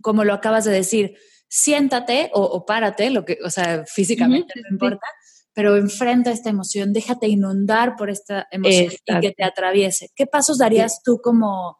Como 0.00 0.24
lo 0.24 0.32
acabas 0.32 0.64
de 0.64 0.72
decir, 0.72 1.18
siéntate 1.50 2.30
o, 2.32 2.64
párate, 2.64 3.10
lo 3.10 3.24
que, 3.24 3.38
o 3.44 3.50
sea, 3.50 3.84
físicamente 3.84 4.54
no 4.62 4.68
importa, 4.70 5.06
pero 5.52 5.76
enfrenta 5.76 6.30
esta 6.30 6.48
emoción, 6.48 6.92
déjate 6.92 7.26
inundar 7.26 7.96
por 7.96 8.08
esta 8.08 8.46
emoción 8.52 8.92
y 9.04 9.20
que 9.20 9.32
te 9.32 9.42
atraviese. 9.42 10.10
¿Qué 10.14 10.26
pasos 10.26 10.58
darías 10.58 11.02
tú 11.02 11.20
como, 11.20 11.76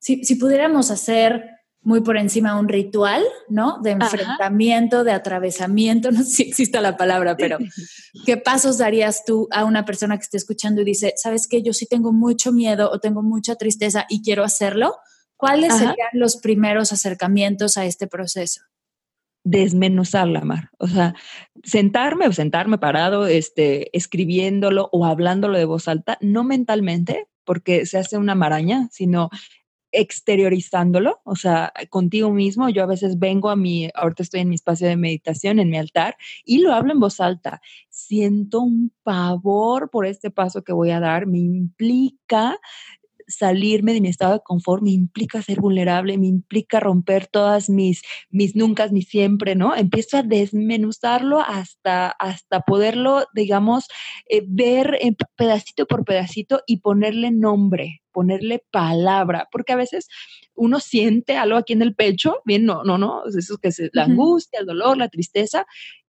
si, 0.00 0.34
pudiéramos 0.34 0.90
hacer 0.90 1.48
muy 1.80 2.00
por 2.00 2.16
encima 2.16 2.58
un 2.58 2.68
ritual, 2.68 3.22
¿no? 3.48 3.78
De 3.82 3.92
enfrentamiento, 3.92 5.04
de 5.04 5.12
atravesamiento, 5.12 6.10
no 6.12 6.24
sé 6.24 6.30
si 6.30 6.42
existe 6.42 6.80
la 6.80 6.96
palabra, 6.96 7.36
pero 7.36 7.58
¿qué 8.26 8.36
pasos 8.36 8.78
darías 8.78 9.24
tú 9.24 9.46
a 9.52 9.64
una 9.64 9.84
persona 9.84 10.16
que 10.16 10.24
esté 10.24 10.38
escuchando 10.38 10.80
y 10.80 10.86
dice, 10.86 11.14
sabes 11.16 11.46
que 11.46 11.62
yo 11.62 11.72
sí 11.72 11.86
tengo 11.86 12.12
mucho 12.12 12.50
miedo 12.50 12.90
o 12.90 12.98
tengo 12.98 13.22
mucha 13.22 13.54
tristeza 13.54 14.06
y 14.08 14.22
quiero 14.22 14.42
hacerlo? 14.42 14.96
¿Cuáles 15.36 15.74
serían 15.74 16.08
los 16.14 16.38
primeros 16.38 16.90
acercamientos 16.92 17.76
a 17.76 17.84
este 17.84 18.08
proceso? 18.08 18.62
Desmenuzarla, 19.44 20.40
Mar. 20.40 20.70
O 20.78 20.88
sea, 20.88 21.14
sentarme 21.62 22.26
o 22.26 22.32
sentarme 22.32 22.78
parado, 22.78 23.26
este, 23.26 23.96
escribiéndolo 23.96 24.88
o 24.90 25.04
hablándolo 25.04 25.58
de 25.58 25.66
voz 25.66 25.86
alta, 25.86 26.18
no 26.20 26.44
mentalmente, 26.44 27.28
porque 27.44 27.86
se 27.86 27.98
hace 27.98 28.16
una 28.18 28.34
maraña, 28.34 28.88
sino 28.90 29.30
exteriorizándolo, 29.92 31.20
o 31.24 31.36
sea, 31.36 31.72
contigo 31.88 32.32
mismo. 32.32 32.68
Yo 32.68 32.82
a 32.82 32.86
veces 32.86 33.18
vengo 33.18 33.48
a 33.48 33.56
mi, 33.56 33.90
ahorita 33.94 34.24
estoy 34.24 34.40
en 34.40 34.48
mi 34.48 34.56
espacio 34.56 34.88
de 34.88 34.96
meditación, 34.96 35.60
en 35.60 35.70
mi 35.70 35.76
altar, 35.76 36.16
y 36.44 36.58
lo 36.58 36.72
hablo 36.72 36.92
en 36.92 37.00
voz 37.00 37.20
alta. 37.20 37.60
Siento 37.90 38.60
un 38.60 38.92
pavor 39.04 39.90
por 39.90 40.06
este 40.06 40.30
paso 40.30 40.64
que 40.64 40.72
voy 40.72 40.90
a 40.90 41.00
dar, 41.00 41.26
me 41.26 41.38
implica 41.38 42.58
salirme 43.26 43.92
de 43.92 44.00
mi 44.00 44.08
estado 44.08 44.34
de 44.34 44.40
confort 44.40 44.82
me 44.82 44.90
implica 44.90 45.42
ser 45.42 45.60
vulnerable, 45.60 46.18
me 46.18 46.26
implica 46.26 46.80
romper 46.80 47.26
todas 47.26 47.68
mis, 47.70 48.02
mis 48.30 48.56
nunca, 48.56 48.88
mis 48.88 49.08
siempre, 49.08 49.54
¿no? 49.54 49.74
Empiezo 49.74 50.18
a 50.18 50.22
desmenuzarlo 50.22 51.40
hasta, 51.40 52.10
hasta 52.10 52.60
poderlo, 52.60 53.26
digamos, 53.34 53.86
eh, 54.28 54.44
ver 54.46 54.98
pedacito 55.36 55.86
por 55.86 56.04
pedacito 56.04 56.62
y 56.66 56.78
ponerle 56.78 57.30
nombre, 57.30 58.03
ponerle 58.14 58.64
palabra, 58.70 59.48
porque 59.52 59.74
a 59.74 59.76
veces 59.76 60.08
uno 60.54 60.78
siente 60.80 61.36
algo 61.36 61.58
aquí 61.58 61.72
en 61.72 61.82
el 61.82 61.94
pecho, 61.94 62.36
bien, 62.44 62.64
no, 62.64 62.84
no, 62.84 62.96
no, 62.96 63.24
eso 63.26 63.58
que 63.58 63.68
es 63.68 63.82
la 63.92 64.04
angustia, 64.04 64.60
el 64.60 64.66
dolor, 64.66 64.96
la 64.96 65.08
tristeza, 65.08 65.66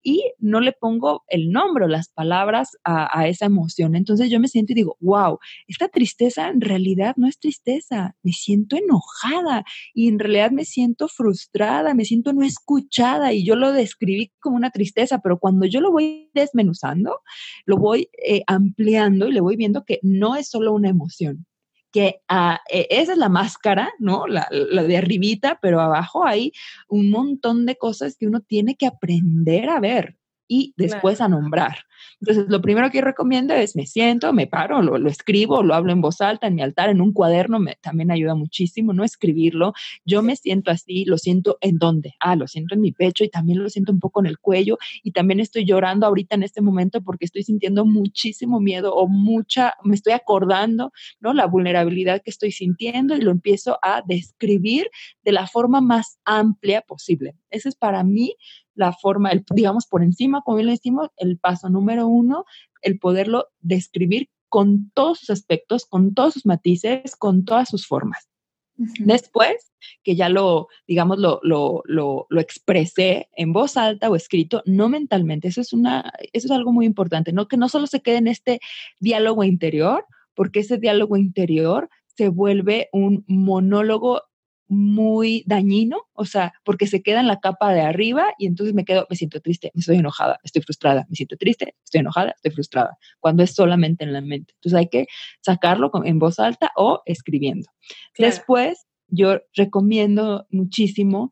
y 0.08 0.24
no 0.38 0.60
le 0.60 0.72
pongo 0.72 1.24
el 1.28 1.50
nombre 1.50 1.86
o 1.86 1.88
las 1.88 2.10
palabras 2.10 2.78
a, 2.84 3.20
a, 3.20 3.28
esa 3.28 3.48
emoción. 3.48 3.96
Entonces 3.96 4.30
yo 4.30 4.40
me 4.40 4.48
siento 4.48 4.72
y 4.72 4.76
digo, 4.76 4.98
wow, 5.00 5.40
esta 5.68 5.88
tristeza 5.88 6.48
en 6.50 6.62
realidad 6.62 7.16
no 7.18 7.28
es 7.28 7.40
tristeza, 7.40 8.16
me 8.22 8.32
siento 8.32 8.78
enojada 8.78 9.66
y 9.96 10.08
en 10.08 10.20
realidad 10.20 10.52
me 10.52 10.64
siento 10.64 11.08
frustrada, 11.08 11.96
me 11.96 12.06
siento 12.06 12.34
no 12.34 12.44
escuchada 12.44 13.34
y 13.34 13.44
yo 13.44 13.56
lo 13.56 13.72
describí 13.72 14.32
como 14.40 14.58
una 14.58 14.70
tristeza, 14.70 15.22
pero 15.24 15.40
cuando 15.40 15.66
yo 15.66 15.82
lo 15.82 15.92
voy 15.92 16.30
desmenuzando, 16.36 17.22
lo 17.66 17.78
voy 17.78 18.10
eh, 18.24 18.44
ampliando 18.46 19.28
y 19.28 19.32
le 19.32 19.42
voy 19.42 19.56
viendo 19.56 19.86
que 19.86 20.00
no 20.04 20.36
es 20.36 20.50
solo 20.50 20.72
una 20.74 20.90
emoción, 20.90 21.48
que 21.96 22.20
ah, 22.28 22.60
e, 22.70 22.88
esa 22.90 23.14
es 23.14 23.18
la 23.18 23.30
máscara, 23.30 23.94
¿no? 24.00 24.28
La, 24.28 24.50
la, 24.52 24.84
de 24.84 24.98
arribita, 24.98 25.60
pero 25.62 25.80
abajo 25.80 26.26
hay 26.26 26.52
un 26.90 27.10
montón 27.10 27.66
de 27.66 27.78
cosas 27.78 28.18
que 28.18 28.28
uno 28.28 28.42
tiene 28.42 28.76
que 28.76 28.86
aprender 28.86 29.70
a 29.70 29.80
ver 29.80 30.18
y 30.48 30.74
después 30.78 31.22
a 31.22 31.28
nombrar. 31.28 31.80
Entonces, 32.22 32.46
lo 32.50 32.62
primero 32.62 32.90
que 32.92 33.02
recomiendo 33.02 33.54
es 33.54 33.76
me 33.76 33.86
siento, 33.86 34.32
me 34.34 34.48
paro, 34.48 34.82
lo, 34.82 34.98
lo, 34.98 35.10
escribo, 35.10 35.64
lo 35.64 35.74
hablo 35.74 35.92
en 35.92 36.02
voz 36.02 36.22
alta, 36.22 36.48
en 36.48 36.56
mi 36.56 36.62
altar, 36.62 36.90
en 36.90 37.02
un 37.02 37.14
cuaderno, 37.14 37.60
me, 37.60 37.76
también 37.82 38.12
ayuda 38.12 38.36
muchísimo, 38.36 38.94
no 38.94 39.04
escribirlo. 39.04 39.74
Yo 40.06 40.22
me 40.22 40.36
siento 40.36 40.72
así, 40.72 41.06
lo 41.06 41.18
siento 41.18 41.58
en 41.62 41.78
dónde? 41.78 42.14
Ah, 42.20 42.36
lo 42.36 42.48
siento 42.48 42.76
en 42.76 42.82
mi 42.82 42.92
pecho 42.92 43.24
y 43.24 43.30
también 43.30 43.62
lo 43.62 43.70
siento 43.70 43.92
un 43.92 44.00
poco 44.00 44.20
en 44.20 44.28
el 44.28 44.40
cuello 44.40 44.78
y 45.04 45.12
también 45.12 45.40
estoy 45.40 45.66
llorando 45.66 46.06
ahorita 46.06 46.36
en 46.36 46.44
este 46.44 46.62
momento 46.62 47.02
porque 47.02 47.26
estoy 47.26 47.44
sintiendo 47.44 47.86
muchísimo 47.86 48.60
miedo 48.60 48.96
o 48.96 49.08
mucha, 49.08 49.74
me 49.84 49.96
estoy 49.96 50.14
acordando, 50.14 50.92
¿no? 51.20 51.34
La 51.34 51.46
vulnerabilidad 51.46 52.22
que 52.24 52.32
estoy 52.32 52.52
sintiendo 52.52 53.16
y 53.16 53.22
lo 53.22 53.32
empiezo 53.32 53.78
a 53.82 54.02
describir 54.06 54.90
de 55.24 55.32
la 55.32 55.48
forma 55.48 55.82
más 55.82 56.20
amplia 56.26 56.82
posible. 56.82 57.36
Ese 57.56 57.70
es 57.70 57.76
para 57.76 58.04
mí 58.04 58.36
la 58.74 58.94
forma, 58.94 59.32
el, 59.32 59.44
digamos, 59.54 59.88
por 59.88 60.04
encima, 60.04 60.42
como 60.42 60.58
bien 60.58 60.68
le 60.68 60.74
decimos, 60.74 61.10
el 61.18 61.38
paso 61.38 61.70
número 61.70 62.08
uno, 62.08 62.46
el 62.82 63.00
poderlo 63.00 63.48
describir 63.60 64.30
con 64.50 64.92
todos 64.94 65.20
sus 65.20 65.30
aspectos, 65.32 65.86
con 65.86 66.14
todos 66.14 66.34
sus 66.34 66.46
matices, 66.46 67.16
con 67.16 67.46
todas 67.46 67.70
sus 67.70 67.88
formas. 67.88 68.30
Después, 68.78 69.72
que 70.04 70.18
ya 70.18 70.28
lo, 70.28 70.68
digamos, 70.86 71.18
lo, 71.18 71.40
lo, 71.44 71.82
lo, 71.86 72.26
lo, 72.30 72.42
expresé 72.42 73.30
en 73.38 73.54
voz 73.54 73.78
alta 73.78 74.10
o 74.10 74.18
escrito, 74.18 74.62
no 74.66 74.90
mentalmente. 74.90 75.48
Eso 75.48 75.62
es, 75.62 75.72
una, 75.72 76.12
eso 76.34 76.48
es 76.48 76.52
algo 76.52 76.74
muy 76.74 76.86
importante, 76.86 77.32
¿no? 77.32 77.48
Que 77.48 77.56
no 77.56 77.70
solo 77.70 77.88
se 77.88 78.02
quede 78.02 78.18
en 78.18 78.28
este 78.28 78.60
diálogo 79.00 79.46
interior, 79.46 80.06
porque 80.34 80.60
ese 80.60 80.78
diálogo 80.78 81.16
interior 81.16 81.90
se 82.18 82.28
vuelve 82.28 82.90
un 82.92 83.24
monólogo 83.28 84.24
muy 84.68 85.44
dañino, 85.46 86.04
o 86.14 86.26
sea, 86.26 86.54
porque 86.64 86.88
se 86.88 87.04
queda 87.04 87.20
en 87.20 87.28
la 87.28 87.40
capa 87.40 87.74
de 87.74 87.82
arriba 87.82 88.34
y 88.38 88.48
entonces 88.48 88.74
me 88.74 88.86
quedo, 88.86 89.06
me 89.10 89.16
siento 89.16 89.40
triste, 89.40 89.72
me 89.74 89.80
estoy 89.80 89.98
enojada, 89.98 90.40
estoy 90.44 90.62
frustrada, 90.62 91.06
me 91.10 91.16
siento 91.16 91.38
triste, 91.38 91.76
estoy 91.84 92.02
enojada, 92.02 92.32
estoy 92.36 92.52
frustrada, 92.52 92.98
cuando 93.20 93.44
es 93.44 93.54
solamente 93.54 94.04
en 94.04 94.14
la 94.14 94.22
mente. 94.22 94.54
Entonces 94.56 94.78
hay 94.78 94.88
que 94.88 95.08
sacarlo 95.42 95.92
en 96.04 96.20
voz 96.20 96.40
alta 96.40 96.72
o 96.76 97.02
escribiendo. 97.06 97.70
Después, 98.18 98.88
yo 99.08 99.40
recomiendo 99.54 100.48
muchísimo 100.50 101.32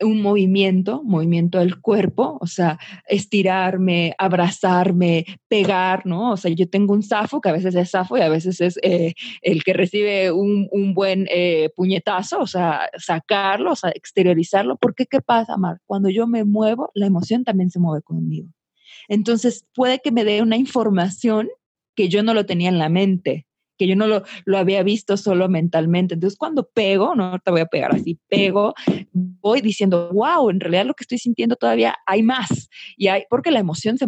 un 0.00 0.22
movimiento, 0.22 1.02
movimiento 1.04 1.58
del 1.58 1.80
cuerpo, 1.80 2.38
o 2.40 2.46
sea, 2.46 2.78
estirarme, 3.06 4.14
abrazarme, 4.18 5.26
pegar, 5.48 6.06
¿no? 6.06 6.32
O 6.32 6.36
sea, 6.36 6.50
yo 6.52 6.68
tengo 6.68 6.94
un 6.94 7.02
zafo, 7.02 7.40
que 7.40 7.48
a 7.48 7.52
veces 7.52 7.74
es 7.74 7.90
zafo 7.90 8.16
y 8.16 8.22
a 8.22 8.28
veces 8.28 8.60
es 8.60 8.78
eh, 8.82 9.14
el 9.42 9.62
que 9.62 9.72
recibe 9.72 10.32
un, 10.32 10.68
un 10.72 10.94
buen 10.94 11.26
eh, 11.30 11.70
puñetazo, 11.76 12.40
o 12.40 12.46
sea, 12.46 12.88
sacarlo, 12.96 13.72
o 13.72 13.76
sea, 13.76 13.90
exteriorizarlo, 13.90 14.76
porque 14.76 15.06
¿qué 15.06 15.20
pasa, 15.20 15.56
Mar? 15.56 15.78
Cuando 15.86 16.08
yo 16.08 16.26
me 16.26 16.44
muevo, 16.44 16.90
la 16.94 17.06
emoción 17.06 17.44
también 17.44 17.70
se 17.70 17.78
mueve 17.78 18.02
conmigo. 18.02 18.48
Entonces, 19.08 19.66
puede 19.74 20.00
que 20.00 20.12
me 20.12 20.24
dé 20.24 20.42
una 20.42 20.56
información 20.56 21.48
que 21.94 22.08
yo 22.08 22.22
no 22.22 22.34
lo 22.34 22.46
tenía 22.46 22.68
en 22.68 22.78
la 22.78 22.88
mente, 22.88 23.46
que 23.80 23.88
yo 23.88 23.96
no 23.96 24.06
lo, 24.06 24.24
lo, 24.44 24.58
había 24.58 24.82
visto 24.82 25.16
solo 25.16 25.48
mentalmente. 25.48 26.12
Entonces, 26.12 26.38
cuando 26.38 26.68
pego, 26.68 27.14
no 27.14 27.38
te 27.38 27.50
voy 27.50 27.62
a 27.62 27.66
pegar 27.66 27.94
así, 27.94 28.18
pego, 28.28 28.74
voy 29.14 29.62
diciendo, 29.62 30.10
wow, 30.12 30.50
en 30.50 30.60
realidad 30.60 30.84
lo 30.84 30.92
que 30.92 31.04
estoy 31.04 31.16
sintiendo 31.16 31.56
todavía 31.56 31.96
hay 32.04 32.22
más. 32.22 32.68
Y 32.98 33.06
hay, 33.06 33.22
porque 33.30 33.50
la 33.50 33.58
emoción 33.58 33.96
se, 33.96 34.04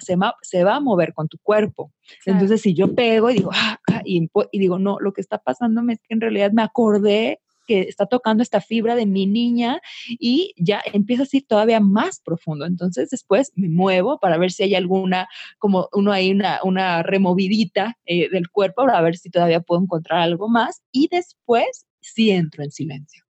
se, 0.00 0.16
se 0.42 0.64
va 0.64 0.74
a 0.74 0.80
mover 0.80 1.14
con 1.14 1.28
tu 1.28 1.38
cuerpo. 1.38 1.92
Entonces, 2.24 2.60
si 2.62 2.74
yo 2.74 2.96
pego 2.96 3.30
y 3.30 3.34
digo, 3.34 3.50
ah, 3.54 3.78
ah 3.92 4.02
y, 4.04 4.28
y, 4.50 4.58
digo, 4.58 4.80
no, 4.80 4.98
lo 4.98 5.12
que 5.12 5.20
está 5.20 5.38
pasándome 5.38 5.92
es 5.92 6.00
que 6.00 6.14
en 6.14 6.20
realidad 6.20 6.50
me 6.50 6.62
acordé 6.62 7.38
que 7.66 7.82
está 7.82 8.06
tocando 8.06 8.42
esta 8.42 8.60
fibra 8.60 8.94
de 8.94 9.06
mi 9.06 9.26
niña 9.26 9.80
y 10.08 10.54
ya 10.56 10.82
empieza 10.92 11.24
a 11.24 11.26
ir 11.32 11.46
todavía 11.46 11.80
más 11.80 12.20
profundo. 12.20 12.66
Entonces 12.66 13.10
después 13.10 13.52
me 13.54 13.68
muevo 13.68 14.18
para 14.18 14.38
ver 14.38 14.52
si 14.52 14.62
hay 14.62 14.74
alguna, 14.74 15.28
como 15.58 15.88
uno 15.92 16.12
hay 16.12 16.30
una, 16.30 16.60
una 16.62 17.02
removidita 17.02 17.98
eh, 18.06 18.28
del 18.30 18.48
cuerpo 18.50 18.86
para 18.86 19.00
ver 19.02 19.16
si 19.16 19.30
todavía 19.30 19.60
puedo 19.60 19.82
encontrar 19.82 20.20
algo 20.20 20.48
más 20.48 20.82
y 20.92 21.08
después 21.10 21.86
sí 22.00 22.30
entro 22.30 22.62
en 22.64 22.70
silencio 22.70 23.25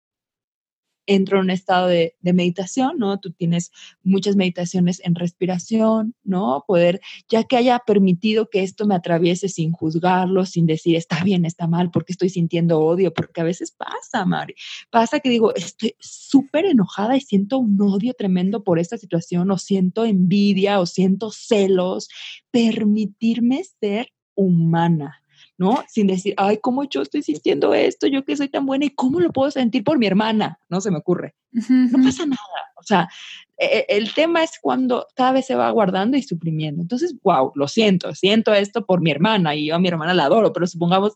entro 1.06 1.38
en 1.38 1.44
un 1.44 1.50
estado 1.50 1.86
de, 1.88 2.14
meditación, 2.22 2.98
¿no? 2.98 3.18
Tú 3.18 3.32
tienes 3.32 3.72
muchas 4.02 4.36
meditaciones 4.36 5.00
en 5.04 5.14
respiración, 5.14 6.14
¿no? 6.24 6.64
Poder, 6.66 7.00
ya 7.28 7.44
que 7.44 7.56
haya 7.56 7.80
permitido 7.80 8.48
que 8.48 8.62
esto 8.62 8.86
me 8.86 8.94
atraviese 8.94 9.48
sin 9.48 9.72
juzgarlo, 9.72 10.46
sin 10.46 10.66
decir 10.66 10.96
está 10.96 11.22
bien, 11.24 11.44
está 11.44 11.66
mal, 11.66 11.90
porque 11.90 12.12
estoy 12.12 12.30
sintiendo 12.30 12.80
odio, 12.80 13.12
porque 13.12 13.40
a 13.40 13.44
veces 13.44 13.72
pasa, 13.72 14.24
Mari. 14.24 14.54
Pasa 14.90 15.20
que 15.20 15.28
digo, 15.28 15.54
estoy 15.54 15.94
súper 15.98 16.66
enojada 16.66 17.16
y 17.16 17.20
siento 17.20 17.58
un 17.58 17.80
odio 17.80 18.14
tremendo 18.14 18.62
por 18.64 18.78
esta 18.78 18.96
situación, 18.96 19.50
o 19.50 19.58
siento 19.58 20.04
envidia, 20.04 20.80
o 20.80 20.86
siento 20.86 21.30
celos. 21.30 22.08
Permitirme 22.50 23.62
ser 23.80 24.12
humana, 24.34 25.21
¿no? 25.62 25.84
Sin 25.88 26.08
decir, 26.08 26.34
ay, 26.36 26.58
¿cómo 26.60 26.82
yo 26.82 27.02
estoy 27.02 27.22
sintiendo 27.22 27.72
esto? 27.72 28.08
Yo 28.08 28.24
que 28.24 28.36
soy 28.36 28.48
tan 28.48 28.66
buena 28.66 28.86
y 28.86 28.90
cómo 28.90 29.20
lo 29.20 29.30
puedo 29.30 29.48
sentir 29.52 29.84
por 29.84 29.96
mi 29.96 30.06
hermana, 30.06 30.58
no 30.68 30.80
se 30.80 30.90
me 30.90 30.98
ocurre. 30.98 31.36
No 31.52 32.02
pasa 32.02 32.26
nada. 32.26 32.72
O 32.76 32.82
sea, 32.82 33.08
e, 33.56 33.86
e, 33.88 33.96
el 33.96 34.12
tema 34.12 34.42
es 34.42 34.58
cuando 34.60 35.06
cada 35.14 35.32
vez 35.32 35.46
se 35.46 35.54
va 35.54 35.70
guardando 35.70 36.16
y 36.16 36.22
suprimiendo. 36.22 36.82
Entonces, 36.82 37.14
wow, 37.22 37.52
lo 37.54 37.68
siento, 37.68 38.12
siento 38.12 38.52
esto 38.52 38.84
por 38.84 39.00
mi 39.00 39.12
hermana 39.12 39.54
y 39.54 39.66
yo 39.66 39.76
a 39.76 39.78
mi 39.78 39.86
hermana 39.86 40.14
la 40.14 40.24
adoro, 40.24 40.52
pero 40.52 40.66
supongamos 40.66 41.12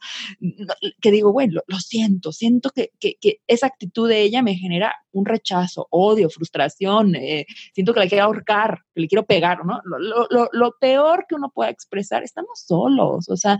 que 1.00 1.10
digo, 1.10 1.32
bueno, 1.32 1.60
lo, 1.66 1.78
siento, 1.80 2.30
siento 2.30 2.70
que, 2.70 2.92
que, 3.00 3.16
que, 3.20 3.40
esa 3.48 3.66
actitud 3.66 4.08
de 4.08 4.22
ella 4.22 4.42
me 4.42 4.54
genera 4.54 4.94
un 5.10 5.26
rechazo, 5.26 5.88
odio, 5.90 6.30
frustración, 6.30 7.16
eh, 7.16 7.46
siento 7.74 7.92
que 7.92 8.00
la 8.00 8.06
quiero 8.06 8.24
ahorcar, 8.24 8.82
que 8.94 9.00
le 9.00 9.08
quiero 9.08 9.26
pegar, 9.26 9.64
¿no? 9.64 9.80
Lo, 9.84 10.28
lo, 10.30 10.48
lo 10.52 10.74
peor 10.78 11.24
que 11.28 11.34
uno 11.34 11.50
pueda 11.52 11.70
expresar, 11.70 12.22
estamos 12.22 12.60
solos, 12.60 13.28
o 13.28 13.36
sea, 13.36 13.58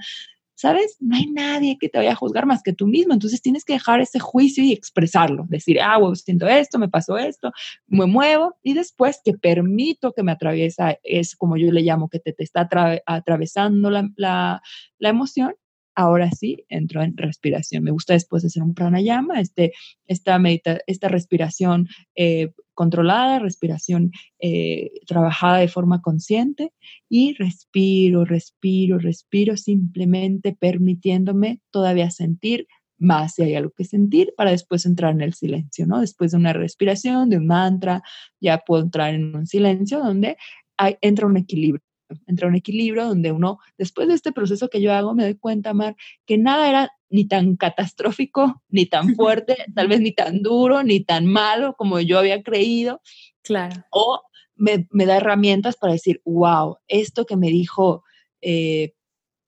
¿sabes? 0.57 0.97
No 1.01 1.14
hay 1.14 1.27
nadie 1.27 1.77
que 1.79 1.88
te 1.88 1.99
vaya 1.99 2.12
a 2.12 2.16
juzgar 2.16 2.47
más 2.47 2.62
que 2.62 2.73
tú 2.73 2.87
mismo. 2.87 3.12
Entonces 3.12 3.40
tienes 3.42 3.64
que 3.64 3.75
dejar 3.75 4.01
ese 4.01 4.19
juicio 4.19 4.64
y 4.64 4.73
expresarlo. 4.73 5.45
Decir, 5.49 5.81
ah, 5.81 5.99
bueno, 5.99 6.16
siento 6.16 6.49
esto, 6.49 6.79
me 6.79 6.88
pasó 6.88 7.16
esto, 7.19 7.53
me 7.87 8.07
muevo 8.07 8.57
y 8.62 8.75
después 8.75 9.21
que 9.25 9.35
permito 9.35 10.12
que 10.12 10.23
me 10.23 10.33
atraviesa, 10.33 10.97
es 11.05 11.37
como 11.37 11.57
yo 11.57 11.71
le 11.71 11.83
llamo, 11.83 12.09
que 12.09 12.19
te, 12.19 12.33
te 12.33 12.42
está 12.42 12.69
atravesando 13.07 13.90
la, 13.90 14.09
la, 14.16 14.62
la 14.99 15.09
emoción 15.09 15.55
ahora 15.95 16.31
sí 16.31 16.64
entro 16.69 17.03
en 17.03 17.16
respiración. 17.16 17.83
Me 17.83 17.90
gusta 17.90 18.12
después 18.12 18.45
hacer 18.45 18.62
un 18.62 18.75
pranayama, 18.75 19.40
este, 19.40 19.73
esta, 20.07 20.38
medita, 20.38 20.79
esta 20.87 21.09
respiración 21.09 21.88
eh, 22.14 22.53
controlada, 22.76 23.40
respiración 23.40 24.12
eh, 24.38 24.92
trabajada 25.06 25.58
de 25.58 25.66
forma 25.66 26.00
consciente 26.00 26.72
y 27.08 27.34
respiro, 27.34 28.24
respiro, 28.24 28.98
respiro, 29.00 29.56
simplemente 29.56 30.52
permitiéndome 30.52 31.60
todavía 31.72 32.10
sentir 32.12 32.68
más 32.98 33.34
si 33.34 33.42
hay 33.42 33.54
algo 33.56 33.72
que 33.76 33.84
sentir 33.84 34.32
para 34.36 34.52
después 34.52 34.86
entrar 34.86 35.12
en 35.12 35.22
el 35.22 35.34
silencio, 35.34 35.86
¿no? 35.86 36.00
Después 36.00 36.30
de 36.30 36.38
una 36.38 36.52
respiración, 36.52 37.28
de 37.28 37.38
un 37.38 37.46
mantra, 37.46 38.02
ya 38.40 38.58
puedo 38.58 38.84
entrar 38.84 39.14
en 39.14 39.34
un 39.34 39.46
silencio 39.46 39.98
donde 39.98 40.36
hay, 40.76 40.96
entra 41.00 41.26
un 41.26 41.36
equilibrio 41.36 41.82
entra 42.26 42.48
un 42.48 42.54
equilibrio 42.54 43.06
donde 43.06 43.32
uno, 43.32 43.58
después 43.78 44.08
de 44.08 44.14
este 44.14 44.32
proceso 44.32 44.68
que 44.68 44.80
yo 44.80 44.92
hago, 44.92 45.14
me 45.14 45.24
doy 45.24 45.34
cuenta, 45.34 45.74
Mar, 45.74 45.96
que 46.24 46.38
nada 46.38 46.68
era 46.68 46.90
ni 47.09 47.27
tan 47.27 47.57
catastrófico, 47.57 48.62
ni 48.69 48.87
tan 48.87 49.14
fuerte, 49.14 49.57
tal 49.75 49.88
vez 49.88 50.01
ni 50.01 50.12
tan 50.12 50.42
duro, 50.42 50.83
ni 50.83 51.01
tan 51.01 51.27
malo 51.27 51.75
como 51.77 52.01
yo 52.01 52.19
había 52.19 52.42
creído. 52.42 53.01
Claro. 53.42 53.85
O 53.90 54.23
me, 54.57 54.87
da 54.90 55.16
herramientas 55.16 55.77
para 55.77 55.92
decir, 55.92 56.21
wow, 56.25 56.79
esto 56.88 57.27
que 57.27 57.37
me 57.37 57.49
dijo 57.49 58.05
eh, 58.40 58.95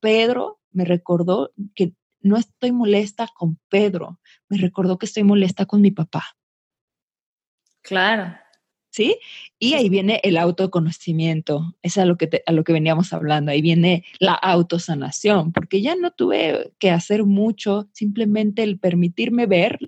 Pedro 0.01 0.61
me 0.71 0.85
recordó 0.85 1.53
que 1.75 1.95
no 2.21 2.37
estoy 2.37 2.73
molesta 2.73 3.29
con 3.35 3.59
Pedro, 3.69 4.21
me 4.49 4.59
recordó 4.59 4.99
que 4.99 5.07
estoy 5.07 5.25
molesta 5.25 5.67
con 5.67 5.81
mi 5.81 5.91
papá. 5.91 6.25
Claro. 7.83 8.37
¿Sí? 8.99 9.17
Y 9.61 9.75
ahí 9.75 9.89
viene 9.89 10.21
el 10.25 10.37
autoconocimiento, 10.37 11.77
es 11.83 11.99
a 11.99 12.05
lo, 12.05 12.17
que 12.17 12.43
a 12.45 12.51
lo 12.51 12.65
que 12.65 12.73
veníamos 12.73 13.13
hablando, 13.13 13.53
ahí 13.53 13.63
viene 13.63 14.05
la 14.19 14.33
autosanación, 14.33 15.53
porque 15.53 15.83
ya 15.83 15.95
no 15.95 16.11
tuve 16.11 16.73
que 16.81 16.91
hacer 16.91 17.23
mucho, 17.23 17.89
simplemente 17.93 18.65
el 18.65 18.81
permitirme 18.81 19.47
ver 19.47 19.79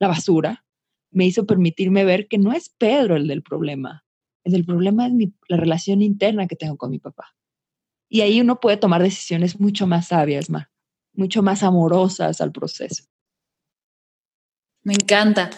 la 0.00 0.08
basura 0.08 0.64
me 1.12 1.26
hizo 1.26 1.46
permitirme 1.46 2.04
ver 2.04 2.26
que 2.26 2.38
no 2.38 2.52
es 2.52 2.68
Pedro 2.68 3.14
el 3.14 3.28
del 3.28 3.44
problema, 3.44 4.04
el 4.42 4.54
del 4.54 4.64
problema 4.64 5.06
es 5.06 5.12
la 5.46 5.58
relación 5.58 6.02
interna 6.02 6.48
que 6.48 6.56
tengo 6.56 6.76
con 6.76 6.90
mi 6.90 6.98
papá. 6.98 7.36
Y 8.08 8.22
ahí 8.22 8.40
uno 8.40 8.58
puede 8.58 8.78
tomar 8.78 9.00
decisiones 9.00 9.60
mucho 9.60 9.86
más 9.86 10.08
sabias, 10.08 10.50
más 10.50 10.66
mucho 11.12 11.40
más 11.40 11.62
amorosas 11.62 12.40
al 12.40 12.50
proceso. 12.50 13.04
Me 14.82 14.94
encanta, 14.94 15.50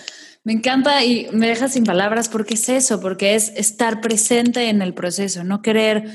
me 0.49 0.55
encanta 0.55 1.05
y 1.05 1.29
me 1.31 1.47
deja 1.47 1.69
sin 1.69 1.85
palabras 1.85 2.31
porque 2.31 2.55
es 2.55 2.71
eso, 2.71 3.03
porque 3.03 3.35
es 3.35 3.53
estar 3.55 4.01
presente 4.01 4.71
en 4.71 4.81
el 4.81 4.95
proceso, 4.95 5.45
no 5.45 5.61
querer 5.61 6.11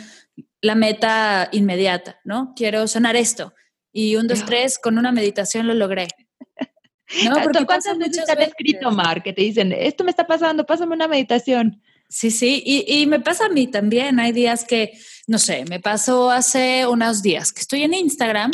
la 0.59 0.73
meta 0.73 1.49
inmediata, 1.51 2.19
¿no? 2.23 2.53
Quiero 2.55 2.87
sanar 2.87 3.15
esto 3.15 3.53
y 3.91 4.15
un, 4.15 4.25
dos, 4.25 4.43
tres, 4.43 4.79
con 4.79 4.97
una 4.97 5.11
meditación 5.11 5.67
lo 5.67 5.75
logré. 5.75 6.07
¿No? 7.29 7.43
Porque 7.43 7.63
¿Cuántas 7.63 7.95
veces 7.99 8.25
te 8.25 8.31
han 8.31 8.41
escrito, 8.41 8.89
Mar, 8.89 9.21
que 9.21 9.33
te 9.33 9.43
dicen, 9.43 9.71
esto 9.71 10.03
me 10.03 10.09
está 10.09 10.25
pasando, 10.25 10.65
pásame 10.65 10.95
una 10.95 11.07
meditación? 11.07 11.83
Sí, 12.09 12.31
sí, 12.31 12.63
y, 12.65 12.85
y, 13.01 13.05
me 13.05 13.19
pasa 13.19 13.45
a 13.45 13.49
mí 13.49 13.67
también. 13.67 14.19
Hay 14.19 14.31
días 14.31 14.65
que, 14.65 14.97
no 15.27 15.37
sé, 15.37 15.63
me 15.69 15.79
pasó 15.79 16.31
hace 16.31 16.87
unos 16.87 17.21
días 17.21 17.53
que 17.53 17.61
estoy 17.61 17.83
en 17.83 17.93
Instagram 17.93 18.49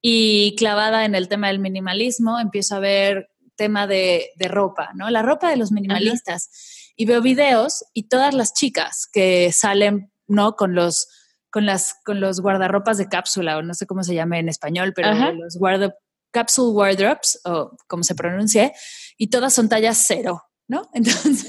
y 0.00 0.54
clavada 0.56 1.04
en 1.04 1.16
el 1.16 1.26
tema 1.26 1.48
del 1.48 1.58
minimalismo, 1.58 2.38
empiezo 2.38 2.76
a 2.76 2.78
ver 2.78 3.28
tema 3.56 3.86
de, 3.86 4.30
ropa, 4.48 4.90
¿no? 4.94 5.10
La 5.10 5.22
ropa 5.22 5.50
de 5.50 5.56
los 5.56 5.72
minimalistas. 5.72 6.92
Y 6.96 7.06
veo 7.06 7.20
videos 7.20 7.84
y 7.92 8.08
todas 8.08 8.34
las 8.34 8.54
chicas 8.54 9.08
que 9.12 9.52
salen, 9.52 10.12
¿no? 10.26 10.56
Con 10.56 10.74
los, 10.74 11.08
con 11.50 11.66
las, 11.66 11.96
con 12.04 12.20
los 12.20 12.40
guardarropas 12.40 12.98
de 12.98 13.08
cápsula, 13.08 13.58
o 13.58 13.62
no 13.62 13.74
sé 13.74 13.86
cómo 13.86 14.02
se 14.02 14.14
llama 14.14 14.38
en 14.38 14.48
español, 14.48 14.92
pero 14.94 15.12
los 15.32 15.56
guardo, 15.56 15.94
capsule 16.30 16.72
wardrobes, 16.72 17.40
o 17.44 17.76
como 17.86 18.02
se 18.02 18.14
pronuncie, 18.14 18.72
y 19.16 19.28
todas 19.28 19.54
son 19.54 19.68
tallas 19.68 20.04
cero, 20.06 20.42
¿no? 20.68 20.88
Entonces, 20.94 21.48